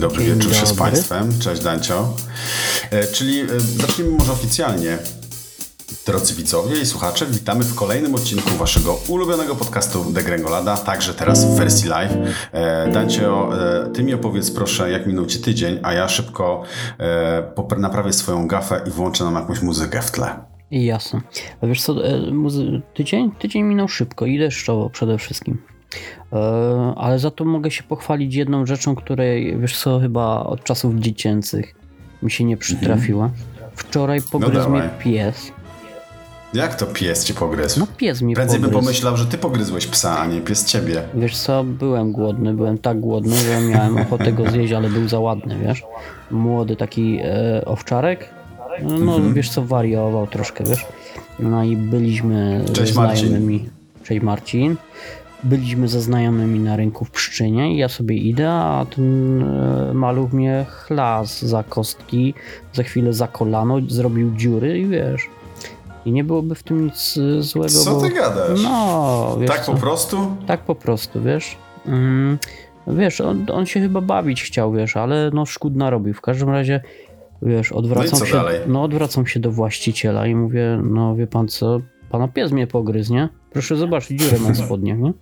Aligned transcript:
Dobry 0.00 0.24
Dzień 0.24 0.34
wieczór 0.34 0.52
dobry. 0.52 0.66
się 0.66 0.66
z 0.66 0.78
Państwem. 0.78 1.38
Cześć 1.38 1.62
Dancio. 1.62 2.14
E, 2.90 3.06
czyli 3.06 3.40
e, 3.40 3.46
zacznijmy 3.60 4.12
może 4.18 4.32
oficjalnie. 4.32 4.98
Drodzy 6.06 6.34
widzowie 6.34 6.80
i 6.80 6.86
słuchacze, 6.86 7.26
witamy 7.26 7.64
w 7.64 7.74
kolejnym 7.74 8.14
odcinku 8.14 8.50
waszego 8.50 8.98
ulubionego 9.08 9.56
podcastu 9.56 10.04
Degrengolada, 10.12 10.76
także 10.76 11.14
teraz 11.14 11.44
w 11.44 11.56
wersji 11.56 11.88
live. 11.88 12.12
E, 12.52 12.92
Dancio, 12.92 13.50
e, 13.86 13.90
ty 13.90 14.02
mi 14.02 14.14
opowiedz 14.14 14.50
proszę, 14.50 14.90
jak 14.90 15.06
minął 15.06 15.26
ci 15.26 15.40
tydzień, 15.40 15.78
a 15.82 15.92
ja 15.92 16.08
szybko 16.08 16.62
e, 16.98 17.76
naprawię 17.78 18.12
swoją 18.12 18.46
gafę 18.46 18.80
i 18.86 18.90
włączę 18.90 19.24
nam 19.24 19.34
jakąś 19.34 19.62
muzykę 19.62 20.02
w 20.02 20.10
tle. 20.10 20.44
Jasne. 20.70 21.20
A 21.60 21.66
wiesz 21.66 21.82
co, 21.82 21.94
tydzień? 22.94 23.30
Tydzień 23.38 23.62
minął 23.62 23.88
szybko 23.88 24.26
i 24.26 24.38
deszczowo 24.38 24.90
przede 24.90 25.18
wszystkim. 25.18 25.69
E, 26.32 26.36
ale 26.96 27.18
za 27.18 27.30
to 27.30 27.44
mogę 27.44 27.70
się 27.70 27.82
pochwalić 27.82 28.34
jedną 28.34 28.66
rzeczą, 28.66 28.94
której, 28.94 29.58
wiesz 29.58 29.78
co, 29.78 30.00
chyba 30.00 30.44
od 30.44 30.64
czasów 30.64 30.94
dziecięcych 30.94 31.74
mi 32.22 32.30
się 32.30 32.44
nie 32.44 32.56
przytrafiła. 32.56 33.24
Mhm. 33.24 33.42
Wczoraj 33.74 34.20
pogryzł 34.22 34.70
no 34.70 34.78
mnie 34.78 34.90
pies. 34.98 35.52
Jak 36.54 36.74
to 36.74 36.86
pies 36.86 37.24
cię 37.24 37.34
pogryzł? 37.34 37.80
No 37.80 37.86
pies 37.96 38.22
mi 38.22 38.34
Prędzej 38.34 38.58
pogryzł. 38.58 38.76
bym 38.76 38.84
pomyślał, 38.84 39.16
że 39.16 39.26
ty 39.26 39.38
pogryzłeś 39.38 39.86
psa, 39.86 40.18
a 40.18 40.26
nie 40.26 40.40
pies 40.40 40.64
ciebie. 40.64 41.02
Wiesz 41.14 41.36
co, 41.36 41.64
byłem 41.64 42.12
głodny, 42.12 42.54
byłem 42.54 42.78
tak 42.78 43.00
głodny, 43.00 43.36
że 43.36 43.60
miałem 43.60 43.98
ochotę 43.98 44.32
go 44.32 44.50
zjeść, 44.50 44.72
ale 44.72 44.88
był 44.88 45.08
za 45.08 45.20
ładny, 45.20 45.58
wiesz. 45.58 45.82
Młody 46.30 46.76
taki 46.76 47.18
e, 47.22 47.64
owczarek. 47.64 48.28
No, 48.82 48.98
no 48.98 49.14
mhm. 49.14 49.34
wiesz 49.34 49.50
co, 49.50 49.64
wariował 49.64 50.26
troszkę, 50.26 50.64
wiesz. 50.64 50.86
No 51.38 51.64
i 51.64 51.76
byliśmy 51.76 52.64
Cześć, 52.72 52.92
znajomymi. 52.92 53.56
Marcin. 53.58 53.70
Cześć 54.04 54.22
Marcin 54.22 54.76
byliśmy 55.44 55.88
ze 55.88 56.00
znajomymi 56.00 56.60
na 56.60 56.76
rynku 56.76 57.04
w 57.04 57.10
Pszczynie 57.10 57.74
i 57.74 57.76
ja 57.76 57.88
sobie 57.88 58.16
idę, 58.16 58.50
a 58.50 58.86
ten 58.96 59.42
e, 59.42 59.94
maluch 59.94 60.32
mnie 60.32 60.66
chlas 60.68 61.42
za 61.42 61.62
kostki, 61.62 62.34
za 62.72 62.82
chwilę 62.82 63.12
za 63.12 63.28
kolano, 63.28 63.80
zrobił 63.88 64.36
dziury 64.36 64.78
i 64.78 64.86
wiesz... 64.86 65.28
I 66.04 66.12
nie 66.12 66.24
byłoby 66.24 66.54
w 66.54 66.62
tym 66.62 66.84
nic 66.84 67.18
e, 67.38 67.42
złego. 67.42 67.68
Co 67.68 67.94
bo... 67.94 68.00
ty 68.00 68.10
gadasz? 68.10 68.62
No, 68.62 69.36
wiesz 69.40 69.50
Tak 69.50 69.64
co? 69.64 69.72
po 69.72 69.78
prostu? 69.78 70.36
Tak 70.46 70.60
po 70.60 70.74
prostu, 70.74 71.22
wiesz. 71.22 71.56
Mm, 71.86 72.38
wiesz, 72.86 73.20
on, 73.20 73.46
on 73.52 73.66
się 73.66 73.80
chyba 73.80 74.00
bawić 74.00 74.42
chciał, 74.42 74.72
wiesz, 74.72 74.96
ale 74.96 75.30
no 75.34 75.46
szkód 75.46 75.76
narobił. 75.76 76.14
W 76.14 76.20
każdym 76.20 76.50
razie, 76.50 76.80
wiesz, 77.42 77.72
odwracam 77.72 78.18
no 78.18 78.26
się, 78.26 78.32
dalej? 78.32 78.60
no 78.66 78.82
odwracam 78.82 79.26
się 79.26 79.40
do 79.40 79.50
właściciela 79.50 80.26
i 80.26 80.34
mówię, 80.34 80.80
no 80.84 81.16
wie 81.16 81.26
pan 81.26 81.48
co, 81.48 81.80
pana 82.10 82.28
pies 82.28 82.52
mnie 82.52 82.66
pogryzł, 82.66 83.12
nie? 83.12 83.28
Proszę 83.50 83.76
zobaczyć, 83.76 84.20
dziurę 84.20 84.38
na 84.38 84.54
spodniach, 84.64 84.98
nie? 84.98 85.12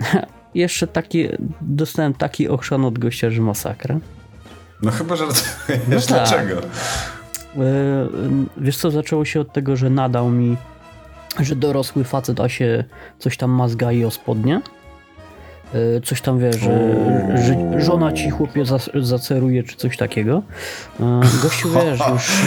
Jeszcze 0.54 0.86
taki, 0.86 1.28
dostałem 1.60 2.14
taki 2.14 2.48
ochrzan 2.48 2.84
od 2.84 2.98
gościa, 2.98 3.30
że 3.30 3.42
masakra. 3.42 3.98
No 4.82 4.90
chyba, 4.90 5.16
że 5.16 5.24
no 5.88 6.00
tak. 6.00 6.06
dlaczego? 6.08 6.60
E, 6.60 8.08
wiesz 8.56 8.76
co, 8.76 8.90
zaczęło 8.90 9.24
się 9.24 9.40
od 9.40 9.52
tego, 9.52 9.76
że 9.76 9.90
nadał 9.90 10.30
mi, 10.30 10.56
że 11.40 11.56
dorosły 11.56 12.04
facet, 12.04 12.40
a 12.40 12.48
się 12.48 12.84
coś 13.18 13.36
tam 13.36 13.50
mazgai 13.50 14.04
o 14.04 14.10
spodnie. 14.10 14.60
E, 15.74 16.00
coś 16.00 16.20
tam 16.20 16.38
wie, 16.38 16.52
że, 16.52 16.96
że 17.46 17.80
żona 17.80 18.12
ci 18.12 18.30
chłopie 18.30 18.64
zaceruje, 18.94 19.62
czy 19.62 19.76
coś 19.76 19.96
takiego. 19.96 20.42
E, 21.00 21.20
gościu 21.42 21.68
wiesz, 21.70 22.00
już 22.12 22.42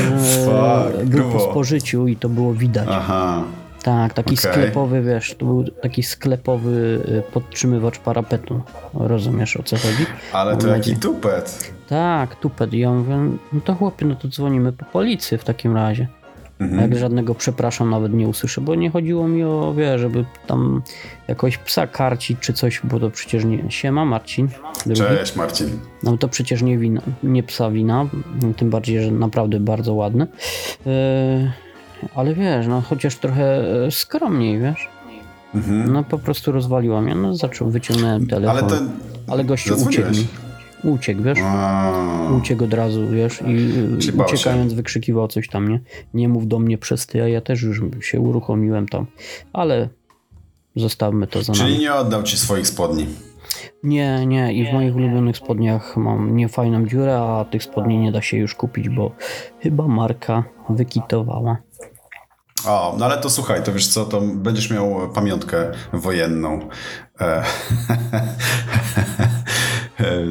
był 1.06 1.32
po 1.32 1.40
spożyciu 1.40 2.08
i 2.08 2.16
to 2.16 2.30
było 2.30 2.54
widać. 2.54 2.88
Aha. 2.92 3.44
Tak, 3.84 4.14
taki 4.14 4.36
okay. 4.40 4.54
sklepowy, 4.54 5.02
wiesz, 5.02 5.36
to 5.36 5.46
był 5.46 5.64
taki 5.64 6.04
sklepowy 6.04 7.00
y, 7.08 7.32
podtrzymywacz 7.34 8.00
parapetu. 8.00 8.62
Rozumiesz 8.94 9.58
o 9.58 9.64
co 9.64 9.78
chodzi? 9.78 10.06
Ale 10.34 10.58
to 10.58 10.68
jaki 10.68 10.96
tupet. 10.96 11.74
Tak, 11.88 12.36
tupet. 12.36 12.74
I 12.74 12.80
ja 12.80 12.92
mówię, 12.92 13.18
no 13.54 13.62
to 13.62 13.76
chłopie, 13.76 14.06
no 14.06 14.16
to 14.16 14.28
dzwonimy 14.28 14.74
po 14.74 14.86
policję 14.86 15.38
w 15.38 15.44
takim 15.44 15.76
razie. 15.76 16.08
Mhm. 16.60 16.82
Jak 16.82 17.00
żadnego 17.00 17.36
przepraszam 17.36 17.90
nawet 17.90 18.14
nie 18.14 18.28
usłyszę, 18.28 18.62
bo 18.62 18.76
nie 18.76 18.90
chodziło 18.90 19.28
mi 19.28 19.44
o, 19.44 19.74
wie, 19.78 20.00
żeby 20.00 20.26
tam 20.48 20.82
jakoś 21.28 21.58
psa 21.58 21.88
karcić 21.88 22.40
czy 22.40 22.54
coś, 22.54 22.82
bo 22.84 23.00
to 23.00 23.10
przecież 23.10 23.46
nie... 23.46 23.72
Siema, 23.72 24.06
Marcin. 24.06 24.50
Drugi. 24.86 25.02
Cześć, 25.02 25.36
Marcin. 25.36 25.80
No 26.04 26.18
to 26.18 26.28
przecież 26.28 26.62
nie 26.62 26.78
wina, 26.78 27.02
nie 27.24 27.44
psa 27.44 27.72
wina, 27.72 28.06
tym 28.58 28.70
bardziej, 28.70 29.04
że 29.04 29.12
naprawdę 29.12 29.60
bardzo 29.60 29.94
ładny. 29.94 30.28
Yy 30.86 31.64
ale 32.16 32.34
wiesz, 32.34 32.68
no 32.68 32.82
chociaż 32.82 33.16
trochę 33.16 33.64
e, 33.86 33.92
skromniej, 33.92 34.60
wiesz. 34.60 34.90
Mhm. 35.56 35.94
No 35.94 36.04
po 36.04 36.20
prostu 36.20 36.52
rozwaliła 36.52 37.02
mnie, 37.02 37.16
no 37.16 37.36
zaczął, 37.36 37.70
wyciągnąłem 37.70 38.28
telefon. 38.28 38.58
Ale, 38.58 38.70
ten... 38.70 38.90
ale 39.28 39.44
gościu 39.44 39.76
uciekł 39.88 40.12
mi. 40.12 40.28
Uciekł, 40.84 41.24
wiesz? 41.24 41.40
A... 41.44 41.92
Uciekł 42.38 42.64
od 42.64 42.74
razu, 42.74 43.10
wiesz? 43.10 43.42
I 43.42 43.70
Czyli 44.00 44.18
uciekając 44.18 44.72
się. 44.72 44.76
wykrzykiwał 44.76 45.28
coś 45.28 45.48
tam, 45.50 45.70
nie? 45.70 45.80
Nie 46.14 46.30
mów 46.30 46.48
do 46.48 46.60
mnie 46.60 46.78
przez 46.78 47.08
ty, 47.08 47.24
a 47.24 47.28
ja 47.28 47.42
też 47.42 47.62
już 47.62 47.82
się 48.02 48.20
uruchomiłem 48.20 48.88
tam. 48.88 49.06
Ale 49.54 49.90
zostawmy 50.76 51.28
to 51.28 51.44
za 51.44 51.54
Czyli 51.54 51.70
nami. 51.72 51.80
nie 51.80 51.94
oddał 51.94 52.24
ci 52.24 52.38
swoich 52.38 52.68
spodni? 52.68 53.06
Nie, 53.84 54.26
nie. 54.26 54.54
I 54.54 54.70
w 54.70 54.74
moich 54.74 54.96
ulubionych 54.96 55.38
spodniach 55.38 55.98
mam 55.98 56.36
niefajną 56.36 56.88
dziurę, 56.88 57.20
a 57.20 57.46
tych 57.46 57.64
spodni 57.64 57.98
nie 57.98 58.12
da 58.12 58.22
się 58.22 58.38
już 58.38 58.56
kupić, 58.56 58.90
bo 58.90 59.12
chyba 59.60 59.88
marka 59.88 60.44
wykitowała. 60.70 61.58
O, 62.66 62.96
no 62.98 63.06
ale 63.06 63.18
to 63.18 63.30
słuchaj, 63.30 63.64
to 63.64 63.74
wiesz 63.74 63.88
co, 63.88 64.06
to 64.06 64.22
będziesz 64.22 64.70
miał 64.70 65.10
pamiątkę 65.14 65.72
wojenną. 65.94 66.70
E, 67.22 67.26
e, 70.00 70.24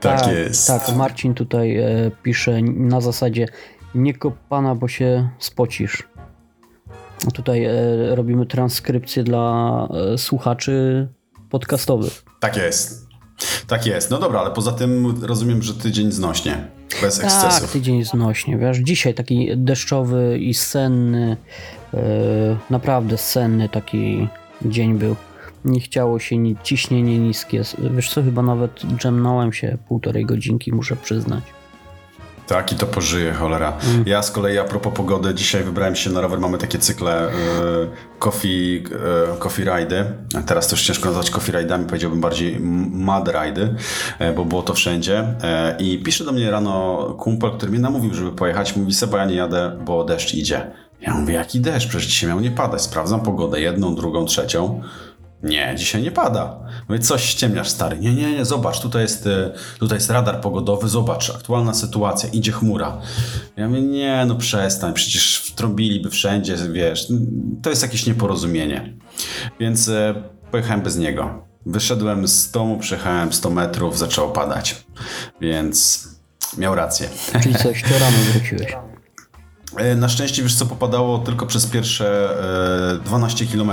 tak, 0.00 0.20
tak, 0.20 0.32
jest. 0.32 0.66
Tak, 0.66 0.96
Marcin 0.96 1.34
tutaj 1.34 1.76
e, 1.76 2.10
pisze 2.22 2.62
na 2.62 3.00
zasadzie 3.00 3.46
nie 3.94 4.14
kop 4.14 4.34
pana, 4.48 4.74
bo 4.74 4.88
się 4.88 5.30
spocisz. 5.38 6.08
Tutaj 7.34 7.64
e, 7.64 7.72
robimy 8.14 8.46
transkrypcję 8.46 9.24
dla 9.24 9.88
e, 10.14 10.18
słuchaczy 10.18 11.08
podcastowych. 11.50 12.22
Tak 12.40 12.56
jest. 12.56 13.09
Tak 13.66 13.86
jest. 13.86 14.10
No 14.10 14.18
dobra, 14.18 14.40
ale 14.40 14.50
poza 14.50 14.72
tym 14.72 15.14
rozumiem, 15.22 15.62
że 15.62 15.74
tydzień 15.74 16.12
znośnie. 16.12 16.66
Bez 17.02 17.16
tak, 17.16 17.24
ekscesów. 17.24 17.60
Tak, 17.60 17.70
tydzień 17.70 18.04
znośnie. 18.04 18.58
Wiesz, 18.58 18.78
dzisiaj 18.78 19.14
taki 19.14 19.56
deszczowy 19.56 20.38
i 20.38 20.54
senny, 20.54 21.36
yy, 21.92 22.00
naprawdę 22.70 23.18
senny 23.18 23.68
taki 23.68 24.28
dzień 24.62 24.98
był. 24.98 25.16
Nie 25.64 25.80
chciało 25.80 26.18
się 26.18 26.38
nic, 26.38 26.58
ciśnienie 26.62 27.18
niskie. 27.18 27.62
Wiesz 27.96 28.10
co, 28.10 28.22
chyba 28.22 28.42
nawet 28.42 28.80
dżemnąłem 28.96 29.52
się 29.52 29.78
półtorej 29.88 30.26
godzinki, 30.26 30.72
muszę 30.72 30.96
przyznać. 30.96 31.44
Tak, 32.50 32.72
i 32.72 32.74
to 32.74 32.86
pożyje, 32.86 33.32
cholera. 33.32 33.78
Mm. 33.94 34.04
Ja 34.06 34.22
z 34.22 34.30
kolei 34.30 34.58
a 34.58 34.64
propos 34.64 34.92
pogody, 34.94 35.34
dzisiaj 35.34 35.64
wybrałem 35.64 35.96
się 35.96 36.10
na 36.10 36.20
rower, 36.20 36.40
mamy 36.40 36.58
takie 36.58 36.78
cykle 36.78 37.28
y, 37.28 37.32
coffee, 38.18 38.84
y, 39.36 39.38
coffee 39.38 39.64
ride'y. 39.64 40.04
Teraz 40.46 40.72
już 40.72 40.82
ciężko 40.82 41.08
nazwać 41.08 41.30
coffee 41.30 41.52
ride'ami, 41.52 41.86
powiedziałbym 41.86 42.20
bardziej 42.20 42.60
mud 42.60 43.28
ride'y, 43.28 43.68
y, 44.20 44.32
bo 44.32 44.44
było 44.44 44.62
to 44.62 44.74
wszędzie. 44.74 45.34
I 45.78 45.98
pisze 45.98 46.24
do 46.24 46.32
mnie 46.32 46.50
rano 46.50 47.04
kumpel, 47.18 47.50
który 47.50 47.72
mnie 47.72 47.80
namówił, 47.80 48.14
żeby 48.14 48.32
pojechać. 48.32 48.76
Mówi, 48.76 48.94
Seba, 48.94 49.18
ja 49.18 49.24
nie 49.24 49.34
jadę, 49.34 49.78
bo 49.84 50.04
deszcz 50.04 50.34
idzie. 50.34 50.70
Ja 51.00 51.14
mówię, 51.14 51.34
jaki 51.34 51.60
deszcz? 51.60 51.88
Przecież 51.88 52.06
dzisiaj 52.06 52.28
miał 52.28 52.40
nie 52.40 52.50
padać. 52.50 52.82
Sprawdzam 52.82 53.20
pogodę, 53.20 53.60
jedną, 53.60 53.94
drugą, 53.94 54.24
trzecią. 54.24 54.82
Nie, 55.42 55.74
dzisiaj 55.76 56.02
nie 56.02 56.10
pada. 56.10 56.60
Mówię, 56.88 57.00
coś 57.00 57.24
ściemniasz, 57.24 57.68
stary. 57.68 57.98
Nie, 57.98 58.14
nie, 58.14 58.32
nie, 58.32 58.44
zobacz, 58.44 58.80
tutaj 58.80 59.02
jest, 59.02 59.26
e, 59.26 59.52
tutaj 59.78 59.96
jest 59.98 60.10
radar 60.10 60.40
pogodowy, 60.40 60.88
zobacz, 60.88 61.30
aktualna 61.30 61.74
sytuacja, 61.74 62.28
idzie 62.28 62.52
chmura. 62.52 63.00
Ja 63.56 63.68
mówię, 63.68 63.82
nie, 63.82 64.24
no 64.26 64.34
przestań, 64.34 64.92
przecież 64.94 65.36
wtrąbiliby 65.36 66.10
wszędzie, 66.10 66.56
wiesz, 66.72 67.08
to 67.62 67.70
jest 67.70 67.82
jakieś 67.82 68.06
nieporozumienie. 68.06 68.96
Więc 69.60 69.88
e, 69.88 70.14
pojechałem 70.50 70.82
bez 70.82 70.96
niego. 70.96 71.46
Wyszedłem 71.66 72.28
z 72.28 72.50
domu, 72.50 72.78
przejechałem 72.78 73.32
100 73.32 73.50
metrów, 73.50 73.98
zaczęło 73.98 74.28
padać. 74.28 74.84
Więc 75.40 76.08
miał 76.58 76.74
rację. 76.74 77.08
Czyli 77.42 77.54
coś, 77.54 77.82
to 77.82 77.98
rano 77.98 78.16
wróciłeś. 78.32 78.72
E, 79.76 79.96
na 79.96 80.08
szczęście, 80.08 80.42
wiesz 80.42 80.54
co, 80.54 80.66
popadało 80.66 81.18
tylko 81.18 81.46
przez 81.46 81.66
pierwsze 81.66 82.28
12 83.04 83.46
km, 83.46 83.72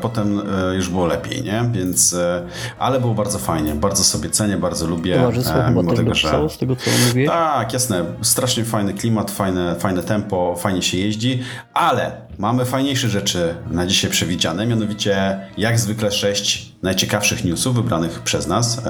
potem 0.00 0.40
e, 0.70 0.74
już 0.74 0.88
było 0.88 1.06
lepiej, 1.06 1.42
nie? 1.42 1.70
Więc, 1.72 2.14
e, 2.14 2.46
ale 2.78 3.00
było 3.00 3.14
bardzo 3.14 3.38
fajnie, 3.38 3.74
bardzo 3.74 4.04
sobie 4.04 4.30
cenię, 4.30 4.56
bardzo 4.56 4.86
lubię. 4.86 5.16
Towarzystwo 5.16 5.62
chyba 5.62 5.94
tego, 5.94 6.14
że... 6.14 6.48
z 6.48 6.58
tego 6.58 6.76
co 6.76 6.90
mówię. 7.08 7.26
Tak, 7.26 7.72
jasne, 7.72 8.04
strasznie 8.22 8.64
fajny 8.64 8.94
klimat, 8.94 9.30
fajne, 9.30 9.76
fajne 9.78 10.02
tempo, 10.02 10.54
fajnie 10.58 10.82
się 10.82 10.98
jeździ, 10.98 11.42
ale 11.74 12.28
mamy 12.38 12.64
fajniejsze 12.64 13.08
rzeczy 13.08 13.54
na 13.70 13.86
dzisiaj 13.86 14.10
przewidziane, 14.10 14.66
mianowicie 14.66 15.40
jak 15.56 15.78
zwykle 15.78 16.12
sześć 16.12 16.72
najciekawszych 16.82 17.44
newsów 17.44 17.74
wybranych 17.74 18.20
przez 18.22 18.46
nas. 18.46 18.82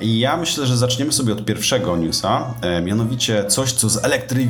I 0.00 0.18
ja 0.18 0.36
myślę, 0.36 0.66
że 0.66 0.76
zaczniemy 0.76 1.12
sobie 1.12 1.32
od 1.32 1.44
pierwszego 1.44 1.96
newsa, 1.96 2.54
mianowicie 2.84 3.44
coś, 3.44 3.72
co 3.72 3.88
z 3.88 4.04
elektry 4.04 4.48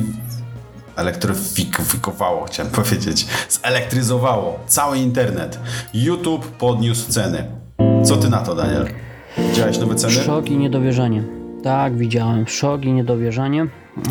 elektryfikowało, 0.97 2.45
chciałem 2.45 2.71
powiedzieć, 2.81 3.27
zelektryzowało 3.49 4.59
cały 4.67 4.97
internet. 4.97 5.59
YouTube 5.93 6.47
podniósł 6.47 7.11
ceny. 7.11 7.45
Co 8.03 8.17
ty 8.17 8.29
na 8.29 8.37
to, 8.39 8.55
Daniel? 8.55 8.87
Widziałeś 9.37 9.77
nowe 9.77 9.95
ceny? 9.95 10.13
Szok 10.13 10.49
i 10.49 10.57
niedowierzanie. 10.57 11.23
Tak, 11.63 11.97
widziałem. 11.97 12.47
Szok 12.47 12.85
i 12.85 12.91
niedowierzanie. 12.93 13.67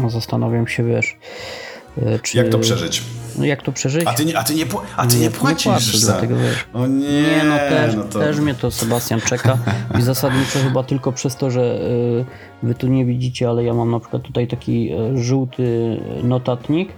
Zastanawiam 0.08 0.68
się, 0.68 0.84
wiesz, 0.84 1.16
czy... 2.22 2.38
Jak 2.38 2.48
to 2.48 2.58
przeżyć? 2.58 3.02
No 3.38 3.44
jak 3.44 3.62
to 3.62 3.72
przeżyć? 3.72 4.06
A 4.06 4.12
ty 4.12 4.24
nie, 4.24 4.38
a 4.38 4.44
ty 4.44 4.54
nie, 4.54 4.64
a 4.96 5.06
ty 5.06 5.16
nie, 5.16 5.30
płacisz 5.30 5.64
płacę, 5.64 5.98
za... 5.98 6.12
dlatego 6.12 6.36
wiesz. 6.36 6.66
O 6.74 6.86
nie, 6.86 7.22
Nie, 7.22 7.44
no 7.48 7.56
też, 7.56 7.94
no 7.94 8.02
to... 8.04 8.18
też 8.18 8.38
mnie 8.38 8.54
to 8.54 8.70
Sebastian 8.70 9.20
czeka 9.20 9.58
i 9.98 10.02
zasadniczo 10.02 10.58
chyba 10.58 10.82
tylko 10.82 11.12
przez 11.12 11.36
to, 11.36 11.50
że 11.50 11.80
y, 11.80 12.24
wy 12.62 12.74
tu 12.74 12.86
nie 12.86 13.04
widzicie, 13.04 13.48
ale 13.48 13.64
ja 13.64 13.74
mam 13.74 13.90
na 13.90 14.00
przykład 14.00 14.22
tutaj 14.22 14.46
taki 14.46 14.92
y, 14.92 15.22
żółty 15.22 15.96
notatnik, 16.22 16.88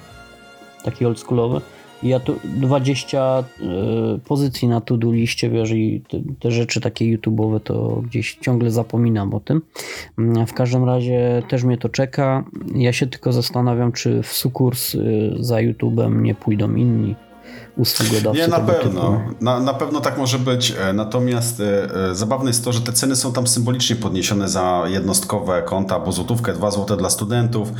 taki 0.85 1.07
oldschoolowy 1.07 1.61
ja 2.03 2.21
tu 2.21 2.35
20 2.45 3.45
y, 4.17 4.19
pozycji 4.19 4.69
na 4.69 4.81
to-do 4.81 5.13
liście, 5.13 5.51
wiesz, 5.51 5.71
i 5.71 6.03
te, 6.09 6.21
te 6.41 6.51
rzeczy 6.51 6.81
takie 6.81 7.19
YouTube'owe 7.19 7.61
to 7.61 8.03
gdzieś 8.07 8.35
ciągle 8.41 8.71
zapominam 8.71 9.35
o 9.35 9.41
tym. 9.41 9.63
Mm, 10.19 10.47
W 10.47 10.55
każdym 10.55 10.85
razie 10.85 11.43
też 11.49 11.65
mnie 11.65 11.79
to 11.79 11.89
czeka. 11.89 12.45
Ja 12.75 12.93
się 12.93 13.07
tylko 13.07 13.33
zastanawiam, 13.33 13.93
czy 13.93 14.23
w 14.23 14.33
sukurs 14.33 14.95
y, 14.95 15.35
za 15.41 15.57
YouTube'em 15.57 16.23
nie 16.23 16.35
pójdą 16.35 16.75
inni 16.75 17.15
usługodawcy. 17.79 18.41
Nie, 18.41 18.49
na 18.49 18.61
pewno. 18.61 19.21
Na, 19.41 19.61
na 19.61 19.75
pewno 19.75 20.01
tak 20.01 20.19
może 20.19 20.39
być. 20.39 20.75
E, 20.81 20.93
Natomiast 20.93 21.61
e, 21.61 21.65
e, 22.11 22.15
zabawne 22.15 22.51
jest 22.51 22.65
to, 22.65 22.73
że 22.73 22.81
te 22.81 22.93
ceny 22.93 23.17
są 23.17 23.33
tam 23.33 23.47
symbolicznie 23.47 23.97
podniesione 23.97 24.49
za 24.49 24.83
jednostkowe 24.87 25.63
konta, 25.63 26.01
bo 26.01 26.13
złotówkę, 26.13 26.53
2 26.53 26.71
złote 26.71 26.97
dla 26.97 27.11
studentów, 27.11 27.73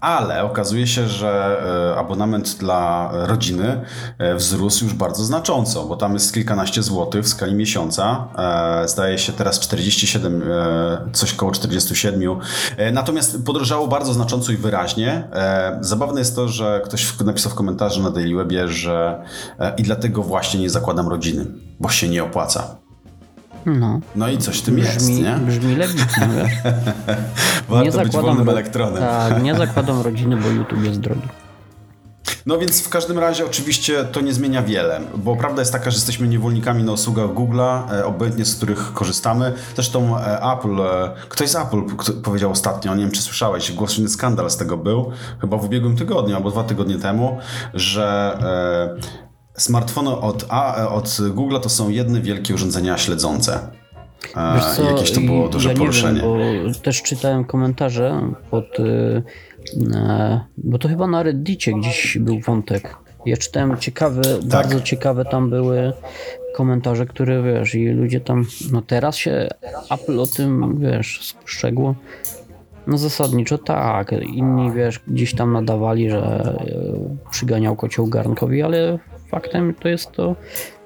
ale 0.00 0.44
okazuje 0.44 0.86
się, 0.86 1.08
że 1.08 1.56
abonament 1.96 2.56
dla 2.58 3.10
rodziny 3.12 3.80
wzrósł 4.36 4.84
już 4.84 4.94
bardzo 4.94 5.24
znacząco, 5.24 5.84
bo 5.84 5.96
tam 5.96 6.14
jest 6.14 6.34
kilkanaście 6.34 6.82
złotych 6.82 7.24
w 7.24 7.28
skali 7.28 7.54
miesiąca. 7.54 8.28
E, 8.84 8.88
Zdaje 8.88 9.18
się 9.18 9.32
teraz 9.32 9.60
47, 9.60 10.42
e, 10.42 10.98
coś 11.12 11.34
koło 11.34 11.52
47. 11.52 12.40
E, 12.76 12.92
Natomiast 12.92 13.44
podrożało 13.44 13.88
bardzo 13.88 14.12
znacząco 14.12 14.52
i 14.52 14.56
wyraźnie. 14.56 15.28
Zabawne 15.80 16.20
jest 16.20 16.36
to, 16.36 16.48
że 16.48 16.80
ktoś 16.84 17.20
napisał 17.20 17.52
w 17.52 17.54
komentarzu 17.54 18.02
na 18.02 18.10
Daily 18.10 18.34
Webie, 18.36 18.68
że 18.68 19.22
i 19.76 19.82
dlatego 19.82 20.22
właśnie 20.22 20.60
nie 20.60 20.70
zakładam 20.70 21.08
rodziny, 21.08 21.46
bo 21.80 21.88
się 21.88 22.08
nie 22.08 22.24
opłaca. 22.24 22.76
No. 23.66 24.00
No 24.16 24.28
i 24.28 24.38
coś 24.38 24.58
w 24.58 24.62
tym 24.62 24.78
jest, 24.78 24.96
Brzmi, 24.96 25.22
nie? 25.22 25.36
brzmi 25.36 25.76
legitnie, 25.76 26.28
wiesz. 26.36 26.52
Warto 27.68 27.98
być 27.98 28.12
wolnym 28.12 28.46
ro- 28.46 28.52
elektronem. 28.52 29.02
Tak, 29.02 29.42
nie 29.42 29.54
zakładam 29.54 30.00
rodziny, 30.00 30.36
bo 30.36 30.48
YouTube 30.48 30.84
jest 30.84 31.00
drogi. 31.00 31.28
No 32.46 32.58
więc 32.58 32.82
w 32.82 32.88
każdym 32.88 33.18
razie 33.18 33.46
oczywiście 33.46 34.04
to 34.04 34.20
nie 34.20 34.32
zmienia 34.32 34.62
wiele, 34.62 35.00
bo 35.16 35.36
prawda 35.36 35.62
jest 35.62 35.72
taka, 35.72 35.90
że 35.90 35.96
jesteśmy 35.96 36.28
niewolnikami 36.28 36.84
na 36.84 36.92
usługach 36.92 37.26
Google'a, 37.26 37.92
e, 37.92 38.04
obojętnie 38.04 38.44
z 38.44 38.56
których 38.56 38.92
korzystamy. 38.92 39.52
Zresztą 39.74 40.18
e, 40.18 40.40
Apple, 40.52 40.80
e, 40.80 41.10
ktoś 41.28 41.48
z 41.48 41.56
Apple 41.56 41.82
powiedział 42.22 42.50
ostatnio, 42.50 42.94
nie 42.94 43.02
wiem 43.02 43.10
czy 43.10 43.22
słyszałeś, 43.22 43.72
głośny 43.72 44.08
skandal 44.08 44.50
z 44.50 44.56
tego 44.56 44.76
był, 44.76 45.10
chyba 45.40 45.56
w 45.56 45.64
ubiegłym 45.64 45.96
tygodniu 45.96 46.36
albo 46.36 46.50
dwa 46.50 46.64
tygodnie 46.64 46.98
temu, 46.98 47.38
że 47.74 48.38
e, 48.98 49.20
smartfony 49.60 50.10
od, 50.10 50.46
A, 50.48 50.82
e, 50.82 50.88
od 50.88 51.04
Google'a 51.08 51.60
to 51.60 51.68
są 51.68 51.88
jedne 51.88 52.20
wielkie 52.20 52.54
urządzenia 52.54 52.98
śledzące. 52.98 53.60
E, 54.36 54.60
co, 54.76 54.90
jakieś 54.90 55.12
to 55.12 55.20
było 55.20 55.48
duże 55.48 55.68
ja 55.68 55.76
poruszenie. 55.76 56.22
Nie 56.22 56.52
wiem, 56.54 56.72
bo 56.72 56.78
też 56.78 57.02
czytałem 57.02 57.44
komentarze 57.44 58.20
pod. 58.50 58.64
e, 59.94 60.40
Bo 60.58 60.78
to 60.78 60.88
chyba 60.88 61.06
na 61.06 61.22
Reddicie 61.22 61.72
gdzieś 61.72 62.18
był 62.18 62.40
wątek. 62.40 62.96
Ja 63.26 63.36
czytałem 63.36 63.76
ciekawe, 63.78 64.22
Tak. 64.22 64.44
bardzo 64.44 64.80
ciekawe 64.80 65.24
tam 65.24 65.50
były 65.50 65.92
komentarze, 66.56 67.06
które 67.06 67.42
wiesz, 67.42 67.74
i 67.74 67.88
ludzie 67.88 68.20
tam. 68.20 68.44
No 68.72 68.82
teraz 68.82 69.16
się 69.16 69.48
Apple 69.90 70.20
o 70.20 70.26
tym 70.26 70.78
wiesz, 70.80 71.20
spostrzegło. 71.22 71.94
No 72.86 72.98
zasadniczo 72.98 73.58
tak. 73.58 74.12
Inni 74.22 74.72
wiesz, 74.72 75.00
gdzieś 75.08 75.34
tam 75.34 75.52
nadawali, 75.52 76.10
że 76.10 76.54
przyganiał 77.30 77.76
kocioł 77.76 78.06
garnkowi, 78.06 78.62
ale 78.62 78.98
faktem 79.30 79.74
to 79.80 79.88
jest 79.88 80.12
to, 80.12 80.36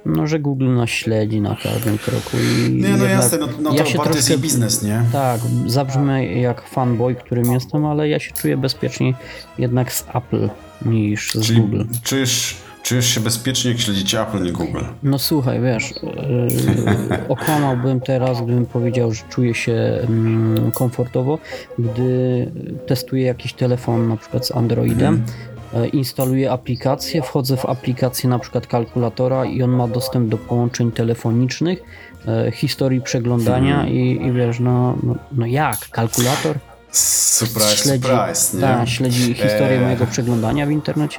no, 0.06 0.26
że 0.26 0.38
Google 0.38 0.74
nas 0.74 0.90
śledzi 0.90 1.40
na 1.40 1.56
każdym 1.62 1.98
kroku 1.98 2.36
i 2.68 2.72
Nie, 2.82 2.88
no 2.88 3.04
jasne, 3.04 3.38
no, 3.38 3.48
no 3.60 3.72
ja 3.74 3.78
to 3.84 3.90
się 3.90 3.98
jej 3.98 4.04
troszkę- 4.12 4.38
biznes, 4.38 4.82
nie? 4.82 5.02
Tak, 5.12 5.40
zabrzmę 5.66 6.26
jak 6.26 6.62
fanboy, 6.68 7.14
którym 7.14 7.52
jestem, 7.52 7.84
ale 7.86 8.08
ja 8.08 8.18
się 8.18 8.32
czuję 8.32 8.56
bezpieczniej 8.56 9.14
jednak 9.58 9.92
z 9.92 10.04
Apple 10.14 10.48
niż 10.86 11.34
z 11.34 11.46
Czyli 11.46 11.60
Google. 11.60 11.82
czujesz, 12.02 12.56
czujesz 12.82 13.06
się 13.06 13.20
bezpiecznie, 13.20 13.70
jak 13.70 13.80
śledzicie 13.80 14.20
Apple, 14.22 14.42
nie 14.42 14.52
Google. 14.52 14.80
No 15.02 15.18
słuchaj, 15.18 15.60
wiesz, 15.60 15.90
yy, 16.02 17.18
okłamałbym 17.28 18.00
teraz, 18.00 18.42
gdybym 18.42 18.66
powiedział, 18.66 19.12
że 19.12 19.22
czuję 19.30 19.54
się 19.54 19.72
mm, 20.08 20.70
komfortowo, 20.72 21.38
gdy 21.78 22.50
testuję 22.86 23.22
jakiś 23.26 23.52
telefon 23.52 24.08
na 24.08 24.16
przykład 24.16 24.46
z 24.46 24.52
Androidem, 24.52 25.14
e, 25.14 25.53
instaluję 25.92 26.52
aplikację, 26.52 27.22
wchodzę 27.22 27.56
w 27.56 27.66
aplikację 27.66 28.30
na 28.30 28.38
przykład 28.38 28.66
kalkulatora 28.66 29.44
i 29.44 29.62
on 29.62 29.70
ma 29.70 29.88
dostęp 29.88 30.28
do 30.28 30.38
połączeń 30.38 30.92
telefonicznych, 30.92 31.82
e, 32.28 32.50
historii 32.52 33.00
przeglądania 33.00 33.86
i, 33.86 34.26
i 34.26 34.32
wiesz, 34.32 34.60
no, 34.60 34.96
no, 35.02 35.14
no 35.32 35.46
jak, 35.46 35.88
kalkulator? 35.88 36.58
Surprise, 36.90 37.76
surprise, 37.76 38.56
nie? 38.56 38.60
tak, 38.60 38.88
śledzi 38.88 39.34
historię 39.34 39.76
Eee. 39.76 39.80
mojego 39.80 40.06
przeglądania 40.06 40.66
w 40.66 40.70
internecie. 40.70 41.18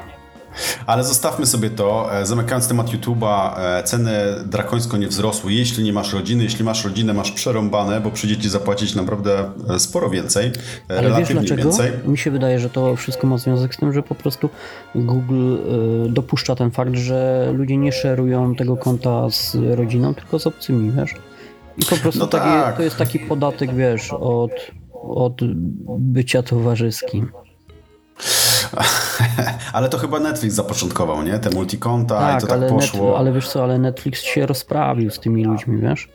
Ale 0.85 1.03
zostawmy 1.03 1.45
sobie 1.45 1.69
to. 1.69 2.19
E, 2.21 2.25
Zamykając 2.25 2.67
temat 2.67 2.87
YouTube'a, 2.87 3.59
e, 3.59 3.83
ceny 3.83 4.11
drakońsko 4.45 4.97
nie 4.97 5.07
wzrosły. 5.07 5.53
Jeśli 5.53 5.83
nie 5.83 5.93
masz 5.93 6.13
rodziny, 6.13 6.43
jeśli 6.43 6.65
masz 6.65 6.85
rodzinę, 6.85 7.13
masz 7.13 7.31
przerąbane, 7.31 8.01
bo 8.01 8.11
przyjdzie 8.11 8.37
ci 8.37 8.49
zapłacić 8.49 8.95
naprawdę 8.95 9.51
e, 9.69 9.79
sporo 9.79 10.09
więcej, 10.09 10.51
Ale 10.89 11.01
wiesz 11.01 11.03
relatywnie 11.11 11.35
dlaczego? 11.41 11.61
więcej. 11.63 11.91
Mi 12.05 12.17
się 12.17 12.31
wydaje, 12.31 12.59
że 12.59 12.69
to 12.69 12.95
wszystko 12.95 13.27
ma 13.27 13.37
związek 13.37 13.75
z 13.75 13.77
tym, 13.77 13.93
że 13.93 14.03
po 14.03 14.15
prostu 14.15 14.49
Google 14.95 15.55
dopuszcza 16.09 16.55
ten 16.55 16.71
fakt, 16.71 16.95
że 16.95 17.51
ludzie 17.55 17.77
nie 17.77 17.91
szerują 17.91 18.55
tego 18.55 18.77
konta 18.77 19.29
z 19.29 19.55
rodziną, 19.75 20.13
tylko 20.15 20.39
z 20.39 20.47
obcymi, 20.47 20.91
wiesz? 20.91 21.11
I 21.77 21.85
po 21.85 21.95
prostu 21.95 22.19
No 22.19 22.27
taki, 22.27 22.45
tak. 22.45 22.77
to 22.77 22.83
jest 22.83 22.97
taki 22.97 23.19
podatek, 23.19 23.75
wiesz, 23.75 24.13
od, 24.13 24.51
od 25.03 25.41
bycia 25.99 26.43
towarzyskim. 26.43 27.31
Ale 29.74 29.89
to 29.89 29.98
chyba 29.98 30.19
Netflix 30.19 30.55
zapoczątkował, 30.55 31.24
nie? 31.24 31.39
Te 31.39 31.50
multikonta 31.50 32.15
i 32.15 32.19
Tak, 32.19 32.41
to 32.41 32.48
tak 32.48 32.57
ale, 32.57 32.69
poszło. 32.69 33.07
Net, 33.10 33.17
ale 33.19 33.31
wiesz 33.34 33.48
co, 33.50 33.63
ale 33.63 33.79
Netflix 33.79 34.22
się 34.22 34.45
rozprawił 34.45 35.10
z 35.12 35.19
tymi 35.19 35.43
ludźmi, 35.45 35.81
wiesz? 35.81 36.10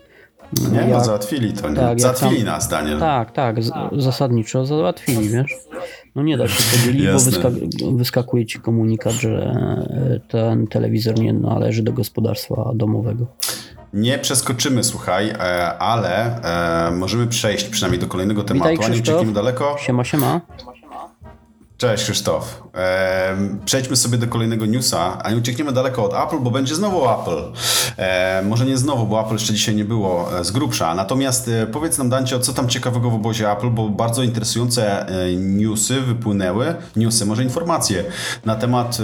nie? 0.72 0.80
No 0.80 0.88
jak- 0.88 1.04
załatwili 1.04 1.52
to, 1.52 1.68
nie? 1.68 1.76
tak, 1.76 2.00
załatwili 2.00 2.36
tam- 2.36 2.46
nas, 2.46 2.68
Daniel. 2.68 2.98
Tak, 3.00 3.32
tak, 3.32 3.62
z, 3.62 3.72
zasadniczo 3.98 4.66
załatwili, 4.66 5.28
wiesz? 5.28 5.54
No 6.14 6.22
nie 6.22 6.36
da 6.36 6.48
się 6.48 6.62
podzielić, 6.78 7.06
bo 7.06 7.12
Jasne. 7.12 7.30
wyska 7.30 7.48
wyskakuje 7.92 8.46
ci 8.46 8.60
komunikat, 8.60 9.12
że 9.12 9.30
e, 9.30 10.20
ten 10.28 10.66
telewizor 10.66 11.18
nie 11.18 11.32
należy 11.32 11.82
do 11.82 11.92
gospodarstwa 11.92 12.70
domowego. 12.74 13.26
Nie 13.92 14.18
przeskoczymy, 14.18 14.84
słuchaj, 14.84 15.28
e, 15.30 15.78
ale 15.78 16.40
e, 16.88 16.90
możemy 16.90 17.26
przejść 17.26 17.64
przynajmniej 17.68 18.00
do 18.00 18.06
kolejnego 18.06 18.44
tematu, 18.44 18.70
Witaj, 18.70 18.86
a 18.86 18.88
nie 18.94 18.98
uciekniemy 19.00 19.32
daleko. 19.32 19.76
Siema, 19.78 20.04
siema. 20.04 20.40
Cześć 21.80 22.04
Krzysztof. 22.04 22.62
Przejdźmy 23.64 23.96
sobie 23.96 24.18
do 24.18 24.26
kolejnego 24.26 24.66
newsa, 24.66 25.22
a 25.22 25.30
nie 25.30 25.36
uciekniemy 25.36 25.72
daleko 25.72 26.04
od 26.04 26.14
Apple, 26.14 26.38
bo 26.40 26.50
będzie 26.50 26.74
znowu 26.74 27.10
Apple. 27.10 27.52
Może 28.44 28.66
nie 28.66 28.76
znowu, 28.76 29.06
bo 29.06 29.20
Apple 29.20 29.32
jeszcze 29.32 29.52
dzisiaj 29.52 29.74
nie 29.74 29.84
było 29.84 30.38
e, 30.38 30.44
z 30.44 30.50
grubsza. 30.50 30.94
Natomiast 30.94 31.48
e, 31.48 31.66
powiedz 31.66 31.98
nam, 31.98 32.08
Dancio, 32.10 32.38
co 32.38 32.52
tam 32.52 32.68
ciekawego 32.68 33.10
w 33.10 33.14
obozie 33.14 33.50
Apple, 33.50 33.70
bo 33.70 33.88
bardzo 33.88 34.22
interesujące 34.22 35.06
e, 35.08 35.34
newsy 35.36 36.00
wypłynęły, 36.00 36.74
newsy, 36.96 37.26
może 37.26 37.42
informacje 37.42 38.04
na 38.44 38.54
temat, 38.56 38.98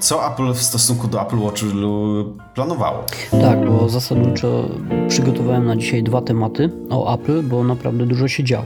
co 0.00 0.32
Apple 0.32 0.54
w 0.54 0.62
stosunku 0.62 1.08
do 1.08 1.22
Apple 1.22 1.38
Watch 1.38 1.62
planowało. 2.60 3.04
Tak, 3.30 3.66
bo 3.66 3.88
zasadniczo 3.88 4.68
przygotowałem 5.08 5.66
na 5.66 5.76
dzisiaj 5.76 6.02
dwa 6.02 6.22
tematy 6.22 6.70
o 6.90 7.14
Apple, 7.14 7.42
bo 7.42 7.64
naprawdę 7.64 8.06
dużo 8.06 8.28
się 8.28 8.44
działo. 8.44 8.64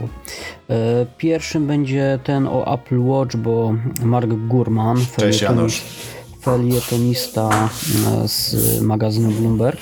E, 0.69 1.05
Pierwszym 1.17 1.67
będzie 1.67 2.19
ten 2.23 2.47
o 2.47 2.73
Apple 2.73 2.99
Watch, 3.01 3.35
bo 3.35 3.73
Mark 4.03 4.29
Gurman, 4.29 4.97
Cześć, 5.17 5.41
Janusz. 5.41 5.81
felietonista 6.41 7.69
e, 8.23 8.27
z 8.27 8.81
magazynu 8.81 9.31
Bloomberg, 9.31 9.79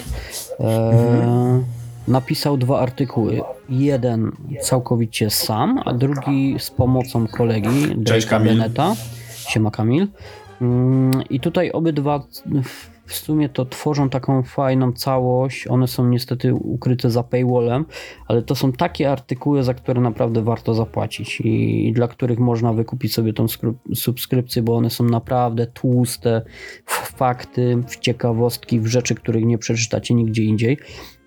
e, 0.59 1.63
napisał 2.07 2.57
dwa 2.57 2.79
artykuły. 2.79 3.41
Jeden 3.69 4.31
całkowicie 4.61 5.29
sam, 5.29 5.79
a 5.85 5.93
drugi 5.93 6.55
z 6.59 6.71
pomocą 6.71 7.27
kolegi 7.27 8.03
Cześć, 8.05 8.27
Drake'a. 8.27 8.43
Beneta. 8.43 8.95
Siema 9.47 9.71
Kamil. 9.71 10.07
Mm, 10.61 11.11
I 11.29 11.39
tutaj 11.39 11.71
obydwa 11.71 12.23
w 13.13 13.17
sumie 13.17 13.49
to 13.49 13.65
tworzą 13.65 14.09
taką 14.09 14.43
fajną 14.43 14.93
całość. 14.93 15.67
One 15.67 15.87
są 15.87 16.07
niestety 16.07 16.53
ukryte 16.53 17.11
za 17.11 17.23
paywallem, 17.23 17.85
ale 18.27 18.41
to 18.41 18.55
są 18.55 18.71
takie 18.71 19.11
artykuły, 19.11 19.63
za 19.63 19.73
które 19.73 20.01
naprawdę 20.01 20.41
warto 20.41 20.73
zapłacić 20.73 21.41
i, 21.41 21.87
i 21.87 21.93
dla 21.93 22.07
których 22.07 22.39
można 22.39 22.73
wykupić 22.73 23.13
sobie 23.13 23.33
tą 23.33 23.45
subskrypcję, 23.95 24.61
bo 24.61 24.75
one 24.75 24.89
są 24.89 25.03
naprawdę 25.03 25.67
tłuste 25.67 26.41
w 26.85 26.93
fakty, 26.93 27.83
w 27.87 27.99
ciekawostki, 27.99 28.79
w 28.79 28.87
rzeczy, 28.87 29.15
których 29.15 29.45
nie 29.45 29.57
przeczytacie 29.57 30.13
nigdzie 30.13 30.43
indziej. 30.43 30.77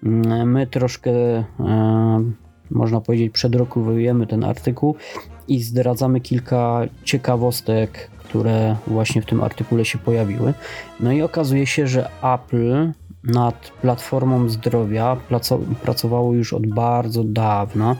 Mm, 0.03 0.53
My 0.53 0.67
troszkę 0.67 1.11
e, 1.11 2.46
można 2.71 3.01
powiedzieć, 3.01 3.33
przedrokowujemy 3.33 4.27
ten 4.27 4.45
artykuł 4.45 4.97
i 5.49 5.63
zdradzamy 5.63 6.21
kilka 6.21 6.81
ciekawostek, 7.05 8.11
które 8.19 8.77
właśnie 8.87 9.23
w 9.23 9.27
tym 9.27 9.43
artykule 9.43 9.85
się 9.85 9.99
pojawiły. 9.99 10.55
No 11.01 11.13
i 11.13 11.23
okazuje 11.23 11.67
się, 11.67 11.87
że 11.87 12.11
Apple 12.23 12.93
nad 13.27 13.71
platformą 13.83 14.49
zdrowia 14.49 15.17
pracowało 15.83 16.35
już 16.35 16.53
od 16.53 16.67
bardzo 16.67 17.25
dawna. 17.25 17.97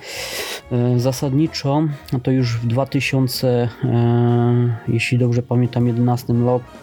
E, 0.73 1.01
zasadniczo 1.01 1.83
to 2.23 2.31
już 2.31 2.59
w 2.59 2.67
2000, 2.67 3.49
e, 3.49 3.69
jeśli 4.89 5.19
dobrze 5.19 5.43
pamiętam, 5.43 5.87
11 5.87 6.35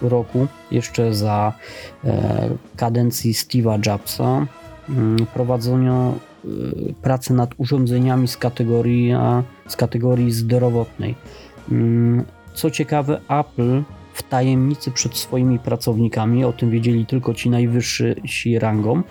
roku, 0.02 0.48
jeszcze 0.72 1.14
za 1.14 1.54
e, 2.06 2.50
kadencji 2.76 3.34
Steve'a 3.34 3.88
Jobsa, 3.88 4.46
prowadzono 5.34 6.14
pracę 7.02 7.34
nad 7.34 7.50
urządzeniami 7.58 8.28
z 8.28 8.38
kategorii, 8.38 9.14
z 9.68 9.76
kategorii 9.76 10.32
zdrowotnej. 10.32 11.16
Mm, 11.72 12.24
co 12.54 12.72
ciekawe, 12.72 13.22
Apple 13.30 13.84
w 14.14 14.24
tajemnicy 14.24 14.92
przed 14.92 15.18
swoimi 15.18 15.60
pracownikami, 15.60 16.46
o 16.46 16.54
tym 16.54 16.72
wiedzieli 16.72 17.06
tylko 17.06 17.34
ci 17.34 17.50
najwyżsi 17.50 18.60
rangą, 18.60 19.04